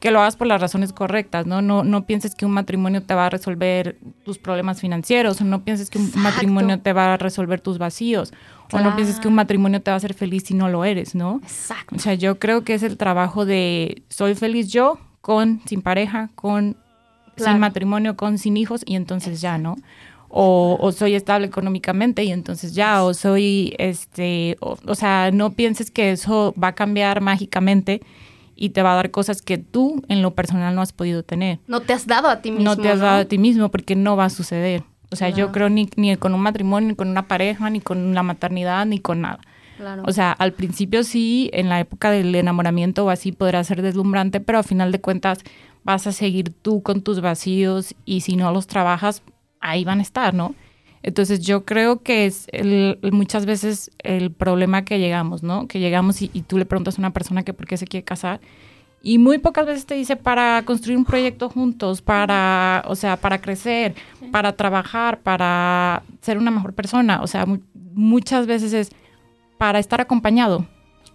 que 0.00 0.10
lo 0.10 0.20
hagas 0.20 0.36
por 0.36 0.48
las 0.48 0.60
razones 0.60 0.92
correctas, 0.92 1.46
¿no? 1.46 1.62
No, 1.62 1.82
no 1.82 2.04
pienses 2.04 2.34
que 2.34 2.44
un 2.44 2.52
matrimonio 2.52 3.02
te 3.02 3.14
va 3.14 3.24
a 3.24 3.30
resolver 3.30 3.96
tus 4.22 4.36
problemas 4.36 4.82
financieros, 4.82 5.40
o 5.40 5.44
no 5.44 5.64
pienses 5.64 5.88
que 5.88 5.96
un 5.96 6.04
Exacto. 6.08 6.20
matrimonio 6.28 6.80
te 6.80 6.92
va 6.92 7.14
a 7.14 7.16
resolver 7.16 7.62
tus 7.62 7.78
vacíos, 7.78 8.34
o 8.70 8.80
no 8.80 8.94
pienses 8.94 9.18
que 9.18 9.28
un 9.28 9.34
matrimonio 9.34 9.80
te 9.80 9.90
va 9.90 9.94
a 9.94 9.96
hacer 9.96 10.12
feliz 10.12 10.42
si 10.44 10.52
no 10.52 10.68
lo 10.68 10.84
eres, 10.84 11.14
¿no? 11.14 11.40
Exacto. 11.42 11.96
O 11.96 11.98
sea, 12.00 12.12
yo 12.12 12.38
creo 12.38 12.64
que 12.64 12.74
es 12.74 12.82
el 12.82 12.98
trabajo 12.98 13.46
de 13.46 14.02
soy 14.10 14.34
feliz 14.34 14.70
yo, 14.70 14.98
con, 15.22 15.62
sin 15.64 15.80
pareja, 15.80 16.28
con, 16.34 16.76
Claro. 17.34 17.52
sin 17.52 17.60
matrimonio, 17.60 18.14
con, 18.14 18.36
sin 18.36 18.58
hijos, 18.58 18.82
y 18.84 18.94
entonces 18.94 19.40
ya, 19.40 19.56
¿no? 19.56 19.76
O, 20.28 20.76
o 20.80 20.90
soy 20.90 21.14
estable 21.14 21.46
económicamente 21.46 22.24
y 22.24 22.32
entonces 22.32 22.74
ya, 22.74 23.04
o 23.04 23.14
soy, 23.14 23.74
este, 23.78 24.56
o, 24.60 24.76
o 24.84 24.94
sea, 24.96 25.30
no 25.32 25.52
pienses 25.52 25.92
que 25.92 26.10
eso 26.10 26.52
va 26.60 26.68
a 26.68 26.74
cambiar 26.74 27.20
mágicamente 27.20 28.00
y 28.56 28.70
te 28.70 28.82
va 28.82 28.92
a 28.92 28.96
dar 28.96 29.10
cosas 29.10 29.42
que 29.42 29.58
tú 29.58 30.02
en 30.08 30.22
lo 30.22 30.34
personal 30.34 30.74
no 30.74 30.82
has 30.82 30.92
podido 30.92 31.22
tener. 31.22 31.58
No 31.66 31.80
te 31.80 31.92
has 31.92 32.06
dado 32.06 32.28
a 32.28 32.40
ti 32.40 32.50
mismo. 32.50 32.64
no 32.64 32.76
te 32.76 32.88
has 32.88 33.00
dado 33.00 33.20
a 33.20 33.24
ti 33.24 33.38
mismo 33.38 33.70
porque 33.70 33.96
no 33.96 34.16
va 34.16 34.26
a 34.26 34.30
suceder. 34.30 34.84
O 35.10 35.16
sea, 35.16 35.28
yo 35.28 35.52
creo 35.52 35.68
ni, 35.68 35.88
ni 35.96 36.16
con 36.16 36.34
un 36.34 36.40
matrimonio, 36.40 36.88
ni 36.88 36.96
con 36.96 37.08
una 37.08 37.28
pareja, 37.28 37.70
ni 37.70 37.80
con 37.80 38.14
la 38.14 38.22
maternidad, 38.24 38.84
ni 38.86 38.98
con 38.98 39.20
nada. 39.20 39.38
Claro. 39.76 40.02
O 40.06 40.12
sea, 40.12 40.32
al 40.32 40.52
principio 40.52 41.04
sí, 41.04 41.50
en 41.52 41.68
la 41.68 41.80
época 41.80 42.10
del 42.10 42.34
enamoramiento 42.34 43.04
o 43.04 43.10
así 43.10 43.30
podrá 43.30 43.62
ser 43.64 43.82
deslumbrante, 43.82 44.40
pero 44.40 44.58
a 44.58 44.62
final 44.62 44.90
de 44.90 45.00
cuentas 45.00 45.38
vas 45.84 46.06
a 46.06 46.12
seguir 46.12 46.50
tú 46.50 46.82
con 46.82 47.02
tus 47.02 47.20
vacíos 47.20 47.94
y 48.04 48.22
si 48.22 48.36
no 48.36 48.50
los 48.52 48.66
trabajas, 48.66 49.22
ahí 49.64 49.84
van 49.84 49.98
a 49.98 50.02
estar, 50.02 50.34
¿no? 50.34 50.54
Entonces 51.02 51.40
yo 51.40 51.64
creo 51.64 52.02
que 52.02 52.24
es 52.26 52.46
el- 52.52 52.98
muchas 53.12 53.44
veces 53.44 53.90
el 54.02 54.30
problema 54.30 54.84
que 54.84 54.98
llegamos, 54.98 55.42
¿no? 55.42 55.66
Que 55.68 55.78
llegamos 55.80 56.22
y, 56.22 56.30
y 56.32 56.42
tú 56.42 56.56
le 56.56 56.64
preguntas 56.64 56.96
a 56.98 57.02
una 57.02 57.10
persona 57.10 57.42
que 57.42 57.52
por 57.52 57.66
qué 57.66 57.76
se 57.76 57.86
quiere 57.86 58.04
casar 58.04 58.40
y 59.02 59.18
muy 59.18 59.36
pocas 59.36 59.66
veces 59.66 59.84
te 59.84 59.94
dice 59.94 60.16
para 60.16 60.62
construir 60.64 60.96
un 60.96 61.04
proyecto 61.04 61.50
juntos, 61.50 62.00
para, 62.00 62.82
o 62.86 62.96
sea, 62.96 63.18
para 63.18 63.38
crecer, 63.42 63.94
para 64.32 64.52
trabajar, 64.56 65.18
para 65.20 66.02
ser 66.22 66.38
una 66.38 66.50
mejor 66.50 66.72
persona. 66.72 67.20
O 67.22 67.26
sea, 67.26 67.44
mu- 67.44 67.58
muchas 67.92 68.46
veces 68.46 68.72
es 68.72 68.90
para 69.58 69.78
estar 69.78 70.00
acompañado. 70.00 70.66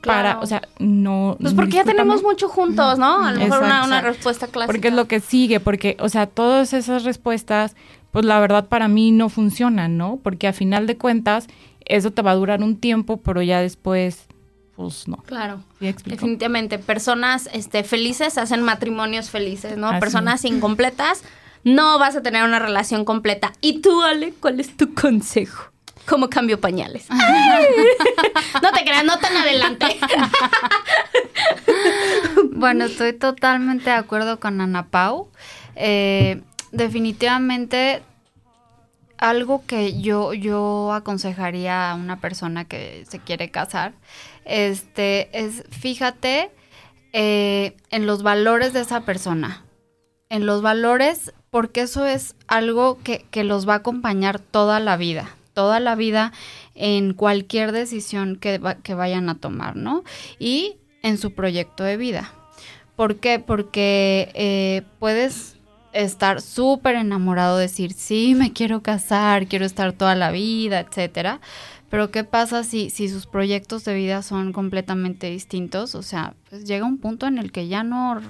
Para, 0.04 0.22
Claro. 0.34 0.40
o 0.42 0.46
sea, 0.46 0.62
no. 0.78 1.36
Pues 1.42 1.54
porque 1.56 1.74
ya 1.78 1.84
tenemos 1.84 2.22
mucho 2.24 2.48
juntos, 2.48 3.00
¿no? 3.00 3.26
A 3.26 3.32
lo 3.34 3.40
mejor 3.40 3.64
una, 3.64 3.84
una 3.84 4.02
respuesta 4.02 4.46
clásica. 4.48 4.72
Porque 4.72 4.88
es 4.90 4.94
lo 4.94 5.08
que 5.08 5.20
sigue, 5.20 5.60
porque, 5.60 5.98
o 6.00 6.08
sea, 6.10 6.28
todas 6.28 6.72
esas 6.74 7.04
respuestas, 7.04 7.76
pues 8.12 8.26
la 8.26 8.40
verdad 8.40 8.68
para 8.68 8.88
mí 8.88 9.12
no 9.12 9.30
funcionan, 9.30 9.98
¿no? 9.98 10.20
Porque 10.24 10.48
a 10.48 10.54
final 10.54 10.88
de 10.88 10.98
cuentas, 10.98 11.48
eso 11.86 12.12
te 12.12 12.22
va 12.22 12.32
a 12.32 12.36
durar 12.36 12.62
un 12.64 12.78
tiempo, 12.78 13.18
pero 13.18 13.42
ya 13.42 13.62
después, 13.62 14.28
pues 14.76 15.08
no. 15.08 15.18
Claro. 15.18 15.64
Definitivamente, 15.80 16.80
personas 16.80 17.50
este, 17.54 17.84
felices 17.84 18.38
hacen 18.38 18.62
matrimonios 18.64 19.30
felices, 19.30 19.78
¿no? 19.78 19.90
Así 19.90 20.00
personas 20.00 20.46
incompletas, 20.46 21.24
no 21.64 22.00
vas 22.00 22.16
a 22.16 22.22
tener 22.22 22.44
una 22.44 22.60
relación 22.60 23.06
completa. 23.06 23.54
¿Y 23.62 23.82
tú, 23.82 24.02
Ale, 24.02 24.34
cuál 24.40 24.60
es 24.60 24.76
tu 24.76 24.94
consejo? 24.94 25.72
¿Cómo 26.08 26.30
cambio 26.30 26.60
pañales? 26.60 27.08
no 28.64 28.72
te 28.72 28.84
creas, 28.84 29.06
no 29.06 29.18
tan 29.20 29.38
adelante. 29.38 30.00
Bueno, 32.52 32.84
estoy 32.86 33.14
totalmente 33.14 33.90
de 33.90 33.96
acuerdo 33.96 34.40
con 34.42 34.60
Ana 34.60 34.88
Pau. 34.88 35.30
Eh, 35.76 36.42
definitivamente 36.72 38.02
algo 39.18 39.66
que 39.66 40.00
yo, 40.00 40.34
yo 40.34 40.94
aconsejaría 40.94 41.92
a 41.92 41.96
una 41.96 42.22
persona 42.22 42.66
que 42.66 43.06
se 43.08 43.20
quiere 43.20 43.52
casar, 43.52 43.94
este, 44.46 45.30
es 45.38 45.64
fíjate 45.70 46.52
eh, 47.12 47.76
en 47.92 48.06
los 48.06 48.24
valores 48.24 48.74
de 48.74 48.82
esa 48.82 49.02
persona. 49.02 49.66
En 50.30 50.46
los 50.46 50.62
valores, 50.62 51.34
porque 51.50 51.82
eso 51.82 52.06
es 52.06 52.36
algo 52.48 53.00
que, 53.04 53.26
que 53.32 53.44
los 53.44 53.68
va 53.68 53.74
a 53.74 53.78
acompañar 53.78 54.40
toda 54.40 54.80
la 54.80 54.96
vida. 54.96 55.36
Toda 55.54 55.80
la 55.80 55.96
vida 55.96 56.32
en 56.76 57.14
cualquier 57.14 57.72
decisión 57.72 58.38
que, 58.38 58.62
que 58.84 58.94
vayan 58.94 59.28
a 59.28 59.36
tomar, 59.36 59.76
¿no? 59.76 60.04
Y 60.38 60.78
en 61.02 61.18
su 61.18 61.34
proyecto 61.34 61.84
de 61.84 61.98
vida. 61.98 62.32
¿Por 62.96 63.18
qué? 63.18 63.40
Porque 63.40 64.32
eh, 64.36 64.84
puedes 65.00 65.59
estar 66.04 66.42
súper 66.42 66.96
enamorado, 66.96 67.58
decir, 67.58 67.94
sí, 67.94 68.36
me 68.36 68.54
quiero 68.54 68.82
casar, 68.82 69.48
quiero 69.48 69.66
estar 69.66 69.94
toda 69.94 70.16
la 70.16 70.32
vida, 70.32 70.80
etcétera. 70.80 71.40
Pero 71.90 72.12
¿qué 72.12 72.24
pasa 72.24 72.64
si, 72.64 72.90
si 72.90 73.10
sus 73.10 73.26
proyectos 73.26 73.84
de 73.84 73.96
vida 73.96 74.22
son 74.22 74.54
completamente 74.54 75.30
distintos? 75.30 75.96
O 75.96 76.04
sea, 76.04 76.36
pues 76.50 76.66
llega 76.66 76.86
un 76.86 76.98
punto 77.00 77.26
en 77.28 77.38
el 77.40 77.52
que 77.52 77.68
ya 77.68 77.84
no, 77.84 78.22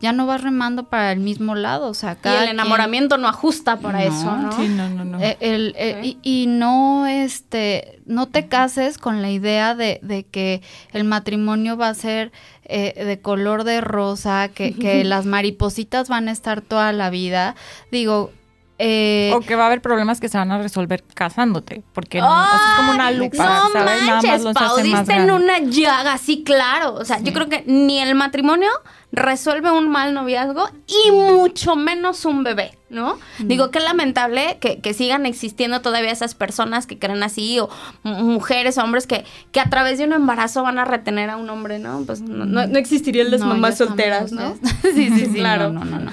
ya 0.00 0.12
no 0.12 0.26
vas 0.26 0.42
remando 0.42 0.88
para 0.88 1.12
el 1.12 1.20
mismo 1.20 1.54
lado. 1.54 1.88
O 1.88 1.94
sea, 1.94 2.12
Y 2.24 2.28
el 2.28 2.34
quien- 2.34 2.48
enamoramiento 2.50 3.16
no 3.16 3.28
ajusta 3.28 3.78
para 3.78 4.00
No, 4.00 4.04
eso, 4.04 4.36
¿no? 4.36 4.52
Sí, 4.52 4.68
no, 4.68 4.88
no, 4.88 5.04
no. 5.04 5.20
eh, 5.20 5.36
el- 5.40 5.74
eh, 5.78 6.00
y, 6.02 6.18
y 6.22 6.46
no 6.48 7.06
este 7.06 8.00
no 8.06 8.26
te 8.26 8.48
cases 8.48 8.98
con 8.98 9.22
la 9.22 9.30
idea 9.30 9.74
de, 9.74 10.00
de 10.02 10.24
que 10.24 10.62
el 10.92 11.04
matrimonio 11.04 11.76
va 11.76 11.88
a 11.90 11.94
ser 11.94 12.32
eh, 12.64 13.04
de 13.04 13.20
color 13.20 13.64
de 13.64 13.80
rosa, 13.80 14.48
que, 14.48 14.74
que 14.74 15.04
las 15.04 15.24
maripositas 15.24 16.08
van 16.08 16.28
a 16.28 16.32
estar 16.32 16.62
toda 16.62 16.92
la 16.92 17.10
vida. 17.10 17.54
Digo, 17.92 18.32
eh, 18.80 19.32
o 19.34 19.40
que 19.40 19.56
va 19.56 19.64
a 19.64 19.66
haber 19.66 19.80
problemas 19.80 20.20
que 20.20 20.28
se 20.28 20.38
van 20.38 20.52
a 20.52 20.58
resolver 20.58 21.02
casándote, 21.14 21.82
porque 21.92 22.20
no, 22.20 22.28
o 22.28 22.30
sea, 22.30 22.54
es 22.54 22.76
como 22.76 22.92
una 22.92 23.10
lupa, 23.10 23.44
no 23.44 23.72
¿sabes? 23.72 24.02
Nada 24.02 24.22
manches, 24.22 24.44
más 24.44 24.54
Pau, 24.54 24.76
hace 24.76 24.88
más 24.88 25.06
diste 25.06 25.20
en 25.20 25.30
una 25.32 25.58
llaga, 25.58 26.16
sí, 26.16 26.44
claro. 26.44 26.94
O 26.94 27.04
sea, 27.04 27.18
yo 27.18 27.32
creo 27.32 27.48
que 27.48 27.64
ni 27.66 27.98
el 27.98 28.14
matrimonio 28.14 28.70
resuelve 29.10 29.72
un 29.72 29.88
mal 29.88 30.14
noviazgo 30.14 30.68
y 30.86 31.10
mucho 31.10 31.76
menos 31.76 32.24
un 32.24 32.44
bebé, 32.44 32.78
¿no? 32.90 33.18
Digo, 33.38 33.70
qué 33.70 33.80
lamentable 33.80 34.58
que, 34.60 34.80
que 34.80 34.94
sigan 34.94 35.26
existiendo 35.26 35.80
todavía 35.80 36.12
esas 36.12 36.34
personas 36.34 36.86
que 36.86 36.98
creen 36.98 37.22
así, 37.22 37.58
o 37.58 37.70
mujeres, 38.04 38.78
hombres 38.78 39.06
que, 39.06 39.24
que 39.50 39.60
a 39.60 39.70
través 39.70 39.98
de 39.98 40.04
un 40.04 40.12
embarazo 40.12 40.62
van 40.62 40.78
a 40.78 40.84
retener 40.84 41.30
a 41.30 41.36
un 41.36 41.48
hombre, 41.50 41.78
¿no? 41.78 42.02
Pues 42.04 42.20
no, 42.20 42.44
no, 42.44 42.66
no 42.66 42.78
existirían 42.78 43.30
las 43.30 43.40
No, 43.40 43.46
mamás 43.46 43.78
solteras, 43.78 44.30
¿no? 44.30 44.54
sí, 44.82 44.92
sí, 44.92 45.26
sí, 45.32 45.34
Claro. 45.34 45.72
No, 45.72 45.84
no, 45.84 45.98
no. 46.00 46.12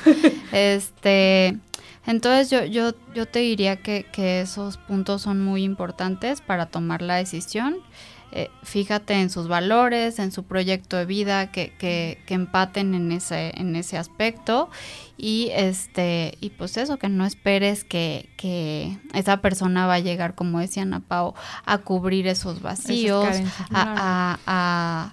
Este, 0.51 1.57
entonces 2.07 2.49
yo, 2.49 2.65
yo, 2.65 2.93
yo 3.13 3.27
te 3.27 3.39
diría 3.39 3.77
que, 3.77 4.05
que 4.11 4.41
esos 4.41 4.77
puntos 4.77 5.23
son 5.23 5.41
muy 5.43 5.63
importantes 5.63 6.41
para 6.41 6.67
tomar 6.67 7.01
la 7.01 7.15
decisión. 7.15 7.77
eh, 8.31 8.49
fíjate 8.63 9.13
en 9.13 9.29
sus 9.29 9.47
valores, 9.47 10.19
en 10.19 10.31
su 10.31 10.43
proyecto 10.43 10.97
de 10.97 11.05
vida, 11.05 11.51
que, 11.51 11.71
que, 11.77 12.21
que, 12.25 12.33
empaten 12.33 12.93
en 12.93 13.11
ese, 13.11 13.53
en 13.55 13.75
ese 13.75 13.97
aspecto. 13.97 14.69
Y 15.17 15.49
este, 15.53 16.37
y 16.41 16.49
pues 16.49 16.75
eso, 16.75 16.97
que 16.97 17.07
no 17.07 17.25
esperes 17.25 17.85
que, 17.85 18.29
que 18.37 18.99
esa 19.13 19.37
persona 19.37 19.87
va 19.87 19.95
a 19.95 19.99
llegar, 19.99 20.35
como 20.35 20.59
decía 20.59 20.83
Ana 20.83 20.99
Pao, 20.99 21.33
a 21.65 21.77
cubrir 21.77 22.27
esos 22.27 22.61
vacíos, 22.61 23.25
a, 23.71 24.37
a, 24.45 25.11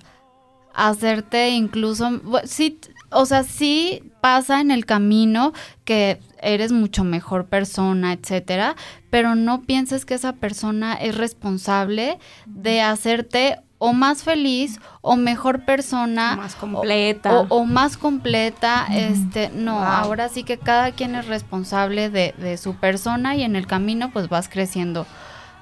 a, 0.74 0.88
hacerte 0.88 1.50
incluso, 1.50 2.20
sí, 2.44 2.80
o 3.12 3.26
sea, 3.26 3.42
sí 3.42 4.12
pasa 4.20 4.60
en 4.60 4.70
el 4.70 4.86
camino 4.86 5.52
que 5.84 6.20
eres 6.40 6.72
mucho 6.72 7.04
mejor 7.04 7.46
persona, 7.46 8.12
etcétera, 8.12 8.76
pero 9.10 9.34
no 9.34 9.62
pienses 9.62 10.04
que 10.04 10.14
esa 10.14 10.34
persona 10.34 10.94
es 10.94 11.16
responsable 11.16 12.18
de 12.46 12.80
hacerte 12.80 13.58
o 13.84 13.92
más 13.92 14.22
feliz 14.22 14.78
o 15.00 15.16
mejor 15.16 15.64
persona 15.64 16.36
más 16.36 16.54
completa. 16.54 17.40
o, 17.40 17.46
o, 17.48 17.64
más 17.64 17.96
completa 17.96 18.86
este 18.92 19.50
no 19.52 19.74
wow. 19.74 19.82
ahora 19.82 20.28
sí 20.28 20.44
que 20.44 20.56
cada 20.56 20.92
quien 20.92 21.16
es 21.16 21.26
responsable 21.26 22.08
de, 22.08 22.32
de, 22.38 22.58
su 22.58 22.76
persona 22.76 23.34
y 23.34 23.42
en 23.42 23.56
el 23.56 23.66
camino 23.66 24.12
pues 24.12 24.28
vas 24.28 24.48
creciendo 24.48 25.04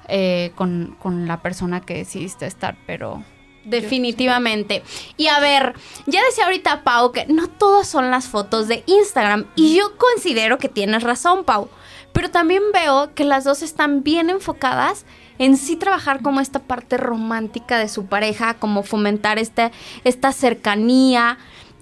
eh, 0.07 0.51
con, 0.53 0.95
con 0.99 1.27
la 1.27 1.41
persona 1.41 1.81
que 1.81 1.95
decidiste 1.95 2.45
estar 2.45 2.77
pero 2.85 3.23
Definitivamente. 3.63 4.83
Y 5.17 5.27
a 5.27 5.39
ver, 5.39 5.75
ya 6.07 6.23
decía 6.25 6.45
ahorita 6.45 6.83
Pau 6.83 7.11
que 7.11 7.25
no 7.27 7.47
todas 7.47 7.87
son 7.87 8.09
las 8.09 8.27
fotos 8.27 8.67
de 8.67 8.83
Instagram. 8.87 9.45
Y 9.55 9.75
yo 9.75 9.97
considero 9.97 10.57
que 10.57 10.69
tienes 10.69 11.03
razón, 11.03 11.43
Pau. 11.43 11.69
Pero 12.13 12.29
también 12.29 12.63
veo 12.73 13.13
que 13.13 13.23
las 13.23 13.43
dos 13.43 13.61
están 13.61 14.03
bien 14.03 14.29
enfocadas 14.29 15.05
en 15.37 15.57
sí 15.57 15.75
trabajar 15.75 16.21
como 16.21 16.39
esta 16.39 16.59
parte 16.59 16.97
romántica 16.97 17.77
de 17.77 17.87
su 17.87 18.05
pareja, 18.05 18.55
como 18.55 18.83
fomentar 18.83 19.39
este, 19.39 19.71
esta 20.03 20.31
cercanía. 20.33 21.37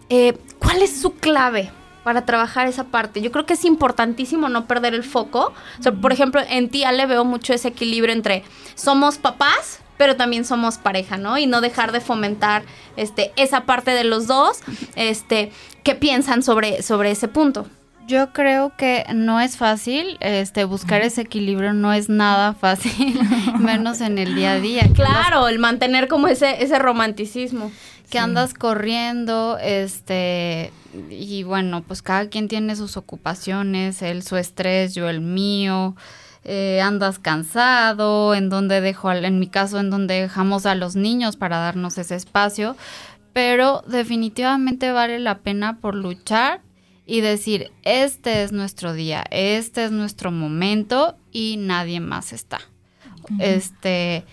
Eh, 0.09 0.38
¿Cuál 0.59 0.82
es 0.82 1.01
su 1.01 1.15
clave 1.15 1.71
para 2.03 2.25
trabajar 2.25 2.67
esa 2.67 2.86
parte? 2.86 3.21
Yo 3.21 3.32
creo 3.32 3.45
que 3.45 3.53
es 3.53 3.65
importantísimo 3.65 4.49
no 4.49 4.67
perder 4.67 4.93
el 4.93 5.03
foco. 5.03 5.53
O 5.80 5.84
sea, 5.84 5.91
por 5.91 6.13
ejemplo, 6.13 6.41
en 6.47 6.69
ti 6.69 6.84
le 6.93 7.05
veo 7.05 7.25
mucho 7.25 7.53
ese 7.53 7.69
equilibrio 7.69 8.13
entre 8.13 8.43
somos 8.75 9.17
papás, 9.17 9.80
pero 10.00 10.16
también 10.16 10.45
somos 10.45 10.78
pareja, 10.78 11.18
¿no? 11.18 11.38
Y 11.38 11.45
no 11.45 11.60
dejar 11.60 11.91
de 11.91 12.00
fomentar 12.00 12.64
este, 12.95 13.34
esa 13.36 13.66
parte 13.66 13.91
de 13.91 14.06
los 14.06 14.28
dos. 14.28 14.60
Este, 14.95 15.52
¿Qué 15.84 15.93
piensan 15.93 16.41
sobre, 16.41 16.82
sobre 16.84 17.12
ese 17.12 17.28
punto? 17.28 17.68
Yo 18.08 18.32
creo 18.32 18.72
que 18.78 19.04
no 19.14 19.41
es 19.41 19.58
fácil, 19.58 20.16
este, 20.22 20.64
buscar 20.64 21.02
ese 21.02 21.24
equilibrio 21.24 21.74
no 21.74 21.91
es 21.91 22.08
nada 22.08 22.54
fácil, 22.54 23.20
menos 23.60 24.00
en 24.00 24.18
el 24.18 24.36
día 24.36 24.54
a 24.54 24.60
día. 24.62 24.88
Claro, 24.93 25.39
andas, 25.39 25.50
el 25.50 25.60
mantener 25.60 26.08
como 26.08 26.30
ese, 26.30 26.64
ese 26.64 26.80
romanticismo. 26.80 27.70
Que 28.06 28.18
sí. 28.18 28.24
andas 28.24 28.54
corriendo, 28.54 29.58
este, 29.62 30.72
y 31.10 31.43
bueno, 31.43 31.84
pues 31.86 32.02
cada 32.02 32.30
quien 32.30 32.47
tiene 32.47 32.78
sus 32.78 32.95
ocupaciones, 32.95 34.02
él 34.02 34.24
su 34.24 34.38
estrés, 34.38 34.95
yo 34.95 35.10
el 35.10 35.20
mío. 35.20 35.97
Eh, 36.45 36.79
andas 36.81 37.19
cansado, 37.19 38.33
en 38.33 38.49
donde 38.49 38.79
dejo, 38.79 39.11
en 39.11 39.39
mi 39.39 39.47
caso, 39.47 39.79
en 39.79 39.89
donde 39.89 40.21
dejamos 40.21 40.65
a 40.65 40.73
los 40.73 40.95
niños 40.95 41.35
para 41.35 41.57
darnos 41.57 41.97
ese 41.97 42.15
espacio, 42.15 42.77
pero 43.33 43.83
definitivamente 43.87 44.91
vale 44.91 45.19
la 45.19 45.39
pena 45.39 45.79
por 45.79 45.95
luchar 45.95 46.61
y 47.05 47.21
decir, 47.21 47.71
este 47.83 48.43
es 48.43 48.51
nuestro 48.51 48.93
día, 48.93 49.25
este 49.31 49.83
es 49.83 49.91
nuestro 49.91 50.31
momento 50.31 51.17
y 51.31 51.57
nadie 51.57 51.99
más 51.99 52.31
está. 52.31 52.59
Uh 53.23 53.35
-huh. 53.35 53.41
Este, 53.41 54.25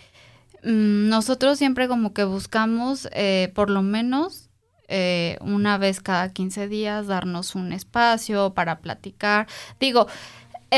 mmm, 0.63 1.09
nosotros 1.09 1.59
siempre 1.59 1.89
como 1.89 2.13
que 2.13 2.25
buscamos, 2.25 3.09
eh, 3.13 3.51
por 3.55 3.69
lo 3.71 3.83
menos, 3.83 4.51
eh, 4.89 5.39
una 5.41 5.79
vez 5.79 6.01
cada 6.01 6.33
15 6.33 6.69
días, 6.69 7.07
darnos 7.07 7.55
un 7.55 7.73
espacio 7.73 8.55
para 8.55 8.79
platicar. 8.81 9.47
Digo, 9.81 10.07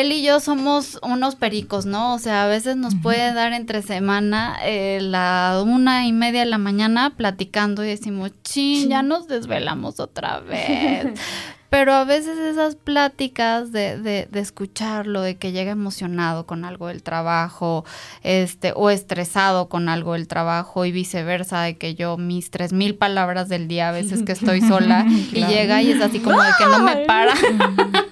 él 0.01 0.13
y 0.13 0.23
yo 0.23 0.41
somos 0.41 0.99
unos 1.03 1.35
pericos, 1.35 1.87
¿no? 1.87 2.15
O 2.15 2.19
sea, 2.19 2.45
a 2.45 2.47
veces 2.47 2.77
nos 2.77 2.95
puede 2.95 3.33
dar 3.33 3.53
entre 3.53 3.83
semana 3.83 4.57
eh, 4.63 4.99
la 5.03 5.63
una 5.65 6.07
y 6.07 6.13
media 6.13 6.41
de 6.41 6.47
la 6.47 6.59
mañana 6.59 7.15
platicando 7.17 7.85
y 7.85 7.89
decimos, 7.89 8.33
chin, 8.43 8.89
ya 8.89 9.03
nos 9.03 9.27
desvelamos 9.27 10.01
otra 10.01 10.41
vez. 10.41 11.19
Pero 11.71 11.93
a 11.93 12.05
veces 12.05 12.39
esas 12.39 12.77
pláticas 12.77 13.73
de, 13.73 13.99
de, 13.99 14.27
de, 14.31 14.41
escucharlo, 14.41 15.21
de 15.21 15.37
que 15.37 15.53
llega 15.53 15.71
emocionado 15.71 16.47
con 16.47 16.65
algo 16.65 16.87
del 16.87 17.03
trabajo, 17.03 17.85
este, 18.23 18.73
o 18.75 18.89
estresado 18.89 19.69
con 19.69 19.91
algo 19.91 20.15
del 20.15 20.29
trabajo 20.29 20.87
y 20.87 20.93
viceversa, 20.93 21.61
de 21.61 21.77
que 21.77 21.95
yo 21.95 22.17
mis 22.17 22.51
tres 22.51 22.73
mil 22.73 22.95
palabras 22.95 23.51
del 23.51 23.69
día 23.69 23.91
a 23.91 23.93
veces 23.93 24.23
que 24.23 24.33
estoy 24.33 24.63
sola 24.63 25.05
y 25.33 25.45
llega 25.45 25.83
y 25.83 25.93
es 25.93 26.01
así 26.01 26.21
como 26.21 26.41
de 26.41 26.51
que 26.59 26.65
no 26.65 26.83
me 26.83 27.05
para. 27.05 27.35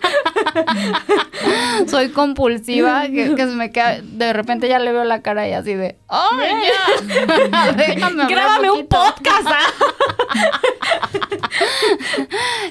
Soy 1.86 2.10
compulsiva, 2.10 3.06
que, 3.06 3.34
que, 3.34 3.46
se 3.46 3.54
me 3.54 3.70
queda, 3.70 4.00
de 4.00 4.32
repente 4.32 4.68
ya 4.68 4.78
le 4.78 4.92
veo 4.92 5.04
la 5.04 5.22
cara 5.22 5.48
y 5.48 5.52
así 5.52 5.74
de, 5.74 5.96
¡oh, 6.08 6.30
ya! 6.40 7.72
Déjame 7.76 8.26
Grábame 8.26 8.70
un, 8.70 8.78
un 8.80 8.86
podcast, 8.86 9.48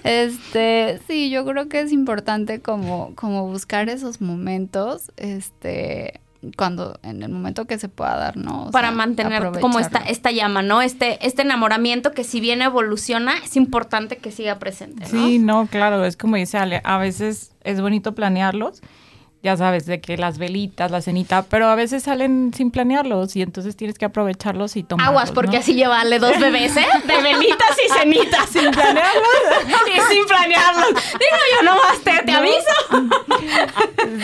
Este, 0.03 0.99
sí, 1.07 1.29
yo 1.29 1.45
creo 1.45 1.67
que 1.67 1.79
es 1.79 1.91
importante 1.91 2.61
como, 2.61 3.13
como 3.15 3.47
buscar 3.47 3.89
esos 3.89 4.21
momentos, 4.21 5.11
este, 5.17 6.21
cuando 6.55 6.99
en 7.03 7.23
el 7.23 7.29
momento 7.29 7.65
que 7.65 7.77
se 7.77 7.89
pueda 7.89 8.15
dar, 8.15 8.37
¿no? 8.37 8.67
O 8.67 8.71
Para 8.71 8.89
sea, 8.89 8.97
mantener 8.97 9.51
como 9.61 9.79
esta, 9.79 9.99
esta 9.99 10.31
llama, 10.31 10.61
¿no? 10.61 10.81
Este, 10.81 11.25
este 11.25 11.41
enamoramiento 11.41 12.11
que 12.11 12.23
si 12.23 12.39
bien 12.39 12.61
evoluciona, 12.61 13.33
es 13.43 13.55
importante 13.55 14.17
que 14.17 14.31
siga 14.31 14.59
presente, 14.59 15.03
¿no? 15.03 15.27
Sí, 15.27 15.39
no, 15.39 15.67
claro, 15.67 16.03
es 16.05 16.17
como 16.17 16.35
dice 16.35 16.57
Ale, 16.57 16.81
a 16.83 16.97
veces 16.97 17.51
es 17.63 17.81
bonito 17.81 18.15
planearlos, 18.15 18.81
ya 19.45 19.55
sabes, 19.55 19.85
de 19.85 20.01
que 20.01 20.17
las 20.17 20.39
velitas, 20.39 20.89
la 20.89 21.01
cenita, 21.01 21.43
pero 21.43 21.67
a 21.67 21.75
veces 21.75 22.01
salen 22.01 22.51
sin 22.51 22.71
planearlos 22.71 23.35
y 23.35 23.43
entonces 23.43 23.75
tienes 23.75 23.99
que 23.99 24.05
aprovecharlos 24.05 24.75
y 24.75 24.81
tomarlos. 24.81 25.11
Aguas, 25.11 25.31
porque 25.31 25.57
¿no? 25.57 25.59
así 25.59 25.75
llevarle 25.75 26.17
dos 26.17 26.39
bebés, 26.39 26.75
¿eh? 26.75 26.85
De 27.05 27.21
velitas 27.21 27.77
y 27.85 27.93
cenitas. 27.93 28.49
sin 28.49 28.71
planearlos. 28.71 29.23
y 29.87 30.13
sin 30.13 30.25
planearlos. 30.25 30.89
Digo 30.89 31.37
yo, 31.53 31.63
nomás 31.63 31.99
te, 32.03 32.23
te 32.25 32.31
aviso. 32.31 32.55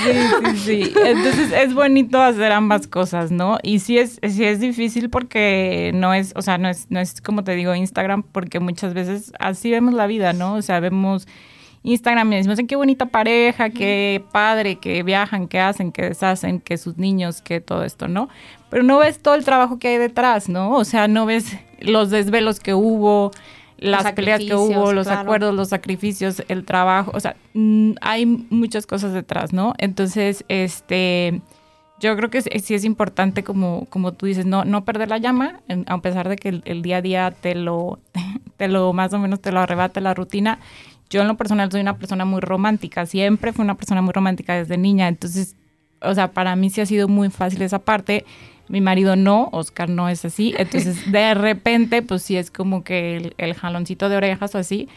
sí, 0.04 0.56
sí, 0.56 0.58
sí. 0.58 0.94
Entonces 1.06 1.52
es 1.52 1.76
bonito 1.76 2.20
hacer 2.20 2.52
ambas 2.52 2.88
cosas, 2.88 3.30
¿no? 3.30 3.60
Y 3.62 3.78
sí 3.78 4.00
es, 4.00 4.20
sí 4.28 4.44
es 4.44 4.60
difícil 4.60 5.12
porque 5.12 5.92
no 5.94 6.16
es, 6.16 6.34
o 6.36 6.42
sea, 6.42 6.58
no 6.58 6.68
es, 6.68 6.88
no 6.90 7.00
es 7.00 7.22
como 7.22 7.44
te 7.44 7.52
digo 7.52 7.76
Instagram, 7.76 8.24
porque 8.24 8.60
muchas 8.60 8.96
veces 8.96 9.34
así 9.40 9.70
vemos 9.70 9.94
la 9.94 10.08
vida, 10.08 10.34
¿no? 10.34 10.56
O 10.56 10.64
sea, 10.64 10.80
vemos 10.80 11.28
Instagram 11.84 12.32
y 12.32 12.36
decimos, 12.38 12.60
qué 12.68 12.76
bonita 12.76 13.08
pareja, 13.08 13.70
qué 13.70 14.24
padre, 14.32 14.76
que 14.76 15.02
viajan, 15.04 15.48
que 15.48 15.60
hacen, 15.60 15.92
que 15.92 16.04
deshacen, 16.04 16.60
que 16.60 16.78
sus 16.78 16.98
niños, 16.98 17.42
que 17.42 17.60
todo 17.60 17.84
esto, 17.84 18.08
¿no? 18.08 18.30
Pero 18.70 18.84
no 18.84 19.00
ves 19.00 19.20
todo 19.20 19.34
el 19.34 19.44
trabajo 19.44 19.80
que 19.80 19.88
hay 19.88 19.98
detrás, 19.98 20.48
¿no? 20.48 20.72
O 20.72 20.86
sea, 20.86 21.08
no 21.08 21.26
ves 21.26 21.58
los 21.80 22.12
desvelos 22.12 22.60
que 22.60 22.76
hubo, 22.76 23.32
las 23.78 24.12
peleas 24.14 24.42
que 24.42 24.54
hubo, 24.54 24.94
los 24.94 25.08
claro. 25.08 25.22
acuerdos, 25.22 25.56
los 25.56 25.70
sacrificios, 25.70 26.44
el 26.48 26.66
trabajo, 26.66 27.12
o 27.16 27.20
sea, 27.20 27.36
hay 28.02 28.26
muchas 28.26 28.86
cosas 28.86 29.14
detrás, 29.14 29.52
¿no? 29.52 29.74
Entonces, 29.80 30.46
este, 30.50 31.42
yo 32.00 32.16
creo 32.16 32.30
que 32.30 32.42
sí 32.42 32.76
es 32.76 32.84
importante, 32.84 33.44
como, 33.44 33.88
como 33.90 34.12
tú 34.14 34.28
dices, 34.28 34.46
no, 34.46 34.66
no 34.66 34.86
perder 34.86 35.10
la 35.10 35.18
llama, 35.18 35.62
a 35.88 35.98
pesar 36.00 36.30
de 36.30 36.36
que 36.36 36.50
el, 36.50 36.62
el 36.66 36.84
día 36.84 36.98
a 36.98 37.02
día 37.02 37.32
te 37.32 37.56
lo, 37.56 38.00
te 38.58 38.68
lo, 38.68 38.94
más 38.94 39.14
o 39.14 39.20
menos 39.20 39.42
te 39.42 39.52
lo 39.52 39.60
arrebata 39.62 40.00
la 40.00 40.14
rutina, 40.14 40.60
yo 41.12 41.22
en 41.22 41.28
lo 41.28 41.36
personal 41.38 41.70
soy 41.70 41.82
una 41.82 41.98
persona 41.98 42.26
muy 42.26 42.40
romántica, 42.40 43.06
siempre 43.06 43.52
fui 43.54 43.64
una 43.64 43.76
persona 43.76 44.02
muy 44.02 44.14
romántica 44.14 44.56
desde 44.56 44.78
niña, 44.78 45.10
entonces, 45.10 45.56
o 46.02 46.16
sea, 46.16 46.32
para 46.32 46.56
mí 46.56 46.70
sí 46.70 46.82
ha 46.82 46.86
sido 46.86 47.08
muy 47.08 47.30
fácil 47.30 47.62
esa 47.62 47.80
parte. 47.80 48.26
Mi 48.70 48.80
marido 48.80 49.18
no, 49.18 49.50
Oscar 49.52 49.90
no 49.90 50.08
es 50.08 50.24
así, 50.24 50.56
entonces 50.58 51.12
de 51.12 51.34
repente 51.34 52.02
pues 52.02 52.24
sí 52.24 52.38
es 52.38 52.50
como 52.50 52.86
que 52.86 53.18
el, 53.18 53.36
el 53.38 53.54
jaloncito 53.54 54.08
de 54.08 54.16
orejas 54.16 54.56
o 54.56 54.58
así, 54.58 54.88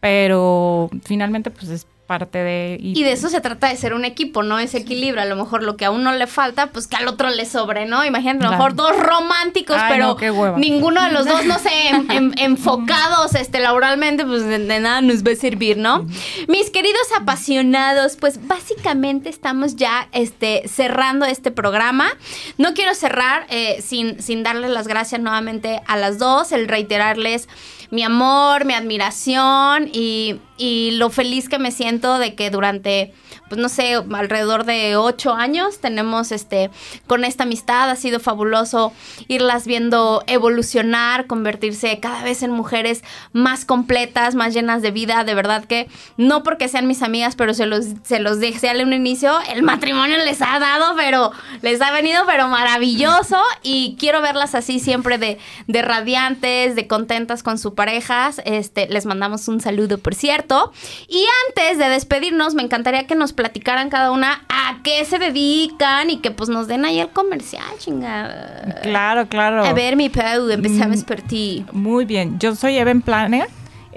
pero 0.00 0.88
finalmente 1.04 1.50
pues 1.50 1.68
es 1.68 1.86
parte 2.08 2.38
de... 2.38 2.78
Y, 2.80 2.98
y, 2.98 3.04
de 3.04 3.12
eso 3.12 3.28
se 3.28 3.40
trata 3.42 3.68
de 3.68 3.76
ser 3.76 3.92
un 3.92 4.06
equipo, 4.06 4.42
¿no? 4.42 4.58
Ese 4.58 4.78
equilibrio. 4.78 5.22
A 5.22 5.26
lo 5.26 5.36
mejor 5.36 5.62
lo 5.62 5.76
que 5.76 5.84
a 5.84 5.90
uno 5.90 6.10
le 6.12 6.26
falta, 6.26 6.68
pues 6.68 6.86
que 6.86 6.96
al 6.96 7.06
otro 7.06 7.28
le 7.28 7.44
sobre, 7.44 7.84
¿no? 7.84 8.04
Imagínate, 8.04 8.46
a 8.46 8.50
lo 8.50 8.56
mejor 8.56 8.74
dos 8.74 8.98
románticos, 8.98 9.76
Ay, 9.78 9.92
pero 9.92 10.16
no, 10.18 10.56
ninguno 10.56 11.04
de 11.04 11.12
los 11.12 11.26
dos, 11.26 11.44
no 11.44 11.58
sé, 11.58 11.88
en, 11.90 12.10
en, 12.10 12.34
enfocados 12.38 13.34
este, 13.34 13.60
laboralmente, 13.60 14.24
pues 14.24 14.42
de, 14.42 14.58
de, 14.58 14.80
nada 14.80 15.02
nos 15.02 15.22
va 15.22 15.32
a 15.32 15.36
servir, 15.36 15.76
¿no? 15.76 16.06
Mis 16.48 16.70
queridos 16.70 17.06
apasionados, 17.14 18.16
pues 18.16 18.48
básicamente 18.48 19.28
estamos 19.28 19.76
ya 19.76 20.08
este, 20.12 20.66
cerrando 20.66 21.26
este 21.26 21.50
programa. 21.50 22.08
No 22.56 22.72
quiero 22.72 22.94
cerrar 22.94 23.46
eh, 23.50 23.82
sin, 23.82 24.22
sin 24.22 24.42
darles 24.42 24.70
las 24.70 24.88
gracias 24.88 25.20
nuevamente 25.20 25.82
a 25.86 25.98
las 25.98 26.18
dos, 26.18 26.52
el 26.52 26.68
reiterarles 26.68 27.48
mi 27.90 28.02
amor, 28.02 28.64
mi 28.64 28.74
admiración 28.74 29.88
y, 29.92 30.40
y, 30.56 30.92
lo 30.92 31.10
feliz 31.10 31.48
que 31.48 31.58
me 31.58 31.70
siento 31.70 32.18
de 32.18 32.34
que 32.34 32.50
durante 32.50 33.14
pues 33.48 33.60
no 33.60 33.68
sé, 33.68 33.94
alrededor 33.94 34.64
de 34.64 34.96
ocho 34.96 35.34
años 35.34 35.78
tenemos 35.78 36.32
este, 36.32 36.70
con 37.06 37.24
esta 37.24 37.44
amistad, 37.44 37.90
ha 37.90 37.96
sido 37.96 38.20
fabuloso 38.20 38.92
irlas 39.28 39.66
viendo 39.66 40.24
evolucionar, 40.26 41.26
convertirse 41.26 42.00
cada 42.00 42.22
vez 42.22 42.42
en 42.42 42.50
mujeres 42.50 43.04
más 43.32 43.64
completas, 43.64 44.34
más 44.34 44.54
llenas 44.54 44.82
de 44.82 44.90
vida, 44.90 45.24
de 45.24 45.34
verdad 45.34 45.64
que 45.64 45.88
no 46.16 46.42
porque 46.42 46.68
sean 46.68 46.86
mis 46.86 47.02
amigas, 47.02 47.36
pero 47.36 47.54
se 47.54 47.66
los, 47.66 47.86
se 48.02 48.18
los 48.18 48.40
dejé 48.40 48.68
al 48.68 48.78
un 48.82 48.92
inicio, 48.92 49.38
el 49.50 49.62
matrimonio 49.62 50.16
les 50.18 50.42
ha 50.42 50.58
dado, 50.58 50.94
pero 50.96 51.32
les 51.62 51.80
ha 51.80 51.90
venido, 51.90 52.24
pero 52.26 52.48
maravilloso. 52.48 53.40
Y 53.62 53.96
quiero 53.98 54.20
verlas 54.20 54.54
así 54.54 54.80
siempre 54.80 55.18
de, 55.18 55.38
de 55.66 55.82
radiantes, 55.82 56.74
de 56.74 56.86
contentas 56.86 57.42
con 57.42 57.58
sus 57.58 57.74
parejas, 57.74 58.40
este, 58.44 58.88
les 58.88 59.06
mandamos 59.06 59.48
un 59.48 59.60
saludo 59.60 59.98
por 59.98 60.14
cierto. 60.14 60.72
Y 61.08 61.24
antes 61.48 61.78
de 61.78 61.88
despedirnos 61.88 62.54
me 62.54 62.62
encantaría 62.62 63.06
que 63.06 63.14
nos 63.14 63.32
platicaran 63.38 63.88
cada 63.88 64.10
una 64.10 64.42
a 64.48 64.78
qué 64.82 65.04
se 65.04 65.16
dedican 65.20 66.10
y 66.10 66.16
que 66.16 66.32
pues 66.32 66.48
nos 66.50 66.66
den 66.66 66.84
ahí 66.84 66.98
el 66.98 67.08
comercial, 67.10 67.62
chingada. 67.78 68.80
Claro, 68.82 69.28
claro. 69.28 69.64
A 69.64 69.72
ver, 69.72 69.94
mi 69.94 70.08
Pau, 70.08 70.50
empezamos 70.50 70.98
Mm. 71.02 71.06
por 71.06 71.20
ti. 71.22 71.64
Muy 71.70 72.04
bien, 72.04 72.36
yo 72.40 72.56
soy 72.56 72.76
event 72.78 73.04
planner, 73.04 73.46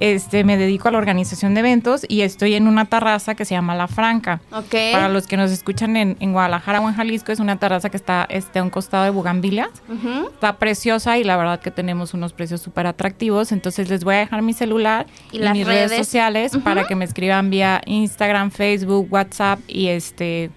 este, 0.02 0.44
me 0.44 0.58
dedico 0.58 0.88
a 0.90 0.92
la 0.92 0.98
organización 0.98 1.54
de 1.54 1.62
eventos 1.62 2.06
y 2.10 2.22
estoy 2.22 2.56
en 2.56 2.68
una 2.68 2.86
terraza 2.86 3.36
que 3.36 3.46
se 3.46 3.54
llama 3.54 3.76
La 3.76 3.88
Franca. 3.88 4.42
Para 4.92 5.08
los 5.10 5.28
que 5.28 5.38
nos 5.38 5.52
escuchan 5.52 5.96
en, 5.96 6.18
en 6.20 6.34
Guadalajara 6.34 6.82
o 6.82 6.90
en 6.90 6.96
Jalisco, 6.96 7.32
es 7.32 7.40
una 7.40 7.58
terraza 7.58 7.90
que 7.90 7.98
está 7.98 8.26
este, 8.30 8.60
a 8.60 8.64
un 8.64 8.70
costado 8.70 9.04
de 9.06 9.12
Bugambilias. 9.12 9.70
Está 10.34 10.58
preciosa 10.58 11.18
y 11.18 11.24
la 11.24 11.38
verdad 11.38 11.60
que 11.60 11.72
tenemos 11.72 12.14
unos 12.14 12.34
precios 12.34 12.62
súper 12.62 12.88
atractivos. 12.88 13.52
Entonces 13.52 13.90
les 13.90 14.04
voy 14.04 14.16
a 14.16 14.18
dejar 14.20 14.42
mi 14.42 14.54
celular 14.54 15.06
Y 15.32 15.38
y, 15.38 15.40
las 15.40 15.54
mis 15.54 15.66
redes, 15.66 15.92
redes. 15.92 16.06
sociales 16.06 16.52
para 16.64 16.86
que 16.88 16.96
me 16.96 17.06
escriban 17.06 17.50
vía 17.50 17.82
Instagram, 17.86 18.52
Facebook, 18.52 19.08
WhatsApp 19.12 19.60
y 19.68 19.88
este... 19.88 20.50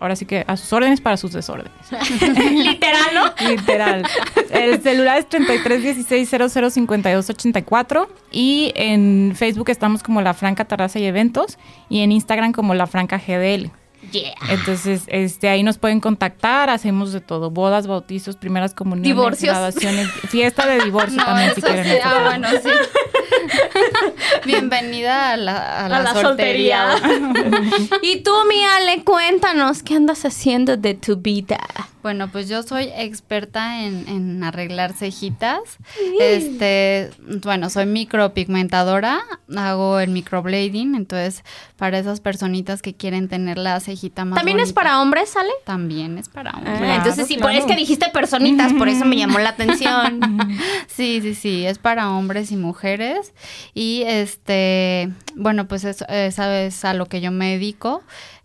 Ahora 0.00 0.16
sí 0.16 0.26
que 0.26 0.44
a 0.46 0.56
sus 0.56 0.72
órdenes 0.72 1.00
para 1.00 1.18
sus 1.18 1.32
desórdenes. 1.32 1.72
Literal, 2.50 3.14
¿no? 3.14 3.32
Literal. 3.48 4.04
El 4.50 4.82
celular 4.82 5.18
es 5.18 5.28
3316005284 5.28 8.08
y 8.32 8.72
en 8.74 9.34
Facebook 9.36 9.68
estamos 9.68 10.02
como 10.02 10.22
La 10.22 10.32
Franca 10.34 10.64
Terraza 10.64 10.98
y 10.98 11.04
Eventos 11.04 11.58
y 11.88 12.00
en 12.00 12.10
Instagram 12.12 12.52
como 12.52 12.74
La 12.74 12.86
Franca 12.86 13.18
GDL. 13.18 13.70
Yeah. 14.12 14.32
Entonces, 14.48 15.02
este, 15.08 15.48
ahí 15.50 15.62
nos 15.62 15.76
pueden 15.76 16.00
contactar, 16.00 16.70
hacemos 16.70 17.12
de 17.12 17.20
todo, 17.20 17.50
bodas, 17.50 17.86
bautizos, 17.86 18.36
primeras 18.36 18.72
comuniones, 18.72 19.04
Divorcios. 19.14 19.50
graduaciones, 19.52 20.08
fiesta 20.28 20.66
de 20.66 20.80
divorcio 20.84 21.16
No, 21.18 21.24
también 21.26 21.54
si 21.54 21.60
quieren. 21.60 21.84
sí, 21.84 21.98
ah, 22.02 22.22
bueno, 22.24 22.48
sí. 22.50 22.70
Bienvenida 24.46 25.32
a 25.32 25.36
la, 25.36 25.84
a 25.84 25.88
la, 25.88 25.96
A 25.96 26.02
la 26.02 26.14
soltería. 26.14 26.94
y 28.02 28.22
tú, 28.22 28.30
mi 28.48 28.64
Ale, 28.64 29.04
cuéntanos, 29.04 29.82
¿qué 29.82 29.94
andas 29.94 30.24
haciendo 30.24 30.76
de 30.76 30.94
tu 30.94 31.16
vida? 31.16 31.58
Bueno, 32.02 32.28
pues 32.32 32.48
yo 32.48 32.62
soy 32.62 32.90
experta 32.96 33.84
en, 33.84 34.08
en 34.08 34.42
arreglar 34.44 34.92
cejitas. 34.94 35.60
Este, 36.20 37.10
bueno, 37.44 37.68
soy 37.70 37.86
micropigmentadora, 37.86 39.20
hago 39.56 40.00
el 40.00 40.10
microblading, 40.10 40.94
entonces 40.94 41.44
para 41.76 41.98
esas 41.98 42.20
personitas 42.20 42.82
que 42.82 42.94
quieren 42.94 43.28
tener 43.28 43.58
la 43.58 43.80
cejita 43.80 44.24
más 44.24 44.36
¿También 44.36 44.60
es 44.60 44.72
para 44.72 45.00
hombres, 45.00 45.36
Ale? 45.36 45.50
También 45.64 46.18
es 46.18 46.28
para 46.28 46.52
hombres. 46.52 46.74
Ah, 46.74 46.78
Claro, 46.78 46.94
entonces 46.94 47.26
sí, 47.26 47.36
claro. 47.36 47.52
por- 47.52 47.58
es 47.60 47.66
que 47.66 47.76
dijiste 47.76 48.08
personitas, 48.12 48.72
por 48.74 48.88
eso 48.88 49.04
me 49.04 49.16
llamó 49.16 49.38
la 49.38 49.50
atención. 49.50 50.20
Sí, 50.86 51.20
sí, 51.22 51.34
sí, 51.34 51.64
es 51.64 51.78
para 51.78 52.10
hombres 52.10 52.50
y 52.52 52.56
mujeres. 52.56 53.32
Y 53.74 54.02
este, 54.06 55.08
bueno, 55.36 55.68
pues 55.68 55.84
eso, 55.84 56.04
esa 56.08 56.60
es 56.60 56.84
a 56.84 56.94
lo 56.94 57.06
que 57.06 57.20
yo 57.20 57.30
me 57.30 57.52
dedico. 57.52 58.02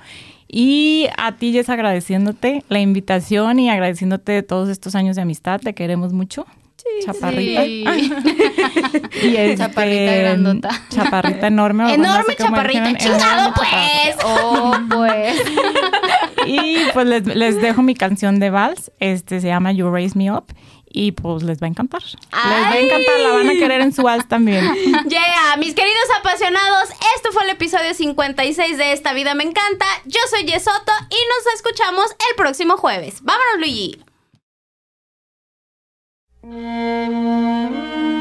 Y 0.48 1.08
a 1.18 1.34
ti, 1.38 1.54
Jess, 1.54 1.70
agradeciéndote 1.70 2.66
la 2.68 2.80
invitación 2.80 3.60
y 3.60 3.70
agradeciéndote 3.70 4.32
de 4.34 4.44
todos 4.44 4.68
estos 4.68 4.96
años 4.96 5.16
de 5.16 5.22
amistad. 5.22 5.62
Te 5.62 5.74
queremos 5.74 6.12
mucho. 6.12 6.46
Chaparrita. 7.06 7.64
Sí. 7.64 7.84
Y 9.24 9.36
este, 9.36 9.58
Chaparrita 9.58 10.16
grandota. 10.16 10.70
Chaparrita 10.90 11.48
enorme. 11.48 11.94
Enorme 11.94 12.36
chaparrita, 12.36 12.88
dijeron, 12.90 12.98
chingado 12.98 13.54
chaparrita. 13.54 14.16
pues. 14.16 14.26
Oh, 14.26 14.76
pues. 14.90 15.42
Y 16.48 16.78
pues 16.94 17.06
les, 17.08 17.26
les 17.28 17.62
dejo 17.62 17.82
mi 17.82 17.96
canción 17.96 18.40
de 18.40 18.50
vals. 18.50 18.92
Este 19.00 19.40
se 19.42 19.48
llama 19.48 19.72
You 19.72 19.90
Raise 19.92 20.18
Me 20.18 20.32
Up. 20.32 20.46
Y 20.94 21.14
pues 21.14 21.44
les 21.44 21.62
va 21.62 21.68
a 21.68 21.70
encantar. 21.70 22.02
Les 22.04 22.14
va 22.34 22.70
a 22.72 22.78
encantar, 22.78 23.20
la 23.22 23.32
van 23.32 23.50
a 23.50 23.54
querer 23.54 23.80
en 23.82 23.94
su 23.94 24.04
vals 24.04 24.28
también. 24.28 24.66
Yeah, 25.08 25.56
mis 25.58 25.74
queridos 25.74 26.04
apasionados, 26.20 26.90
esto 27.16 27.32
fue 27.32 27.44
el 27.44 27.52
episodio 27.52 27.94
56 27.94 28.78
de 28.78 28.92
Esta 28.92 29.14
Vida 29.14 29.34
Me 29.36 29.44
Encanta. 29.44 29.86
Yo 30.06 30.20
soy 30.30 30.44
Yesoto 30.44 30.92
y 31.10 31.16
nos 31.16 31.54
escuchamos 31.56 32.06
el 32.30 32.36
próximo 32.36 32.76
jueves. 32.76 33.20
Vámonos, 33.24 33.60
Luigi. 33.60 34.04
Música 36.44 38.21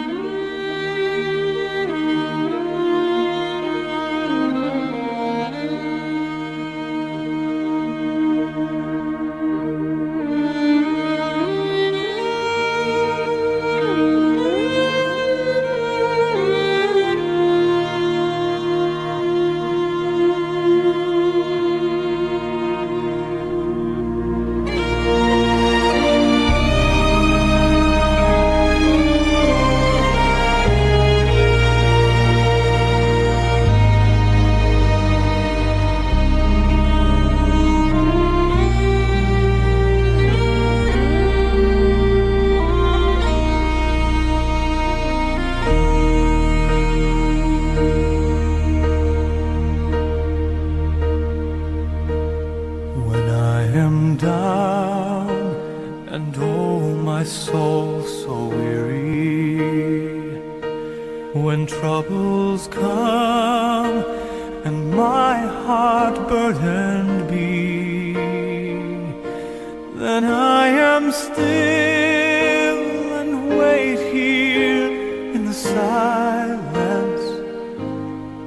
still 71.12 72.78
and 73.20 73.58
wait 73.58 73.98
here 74.12 75.32
in 75.34 75.44
the 75.46 75.52
silence 75.52 77.24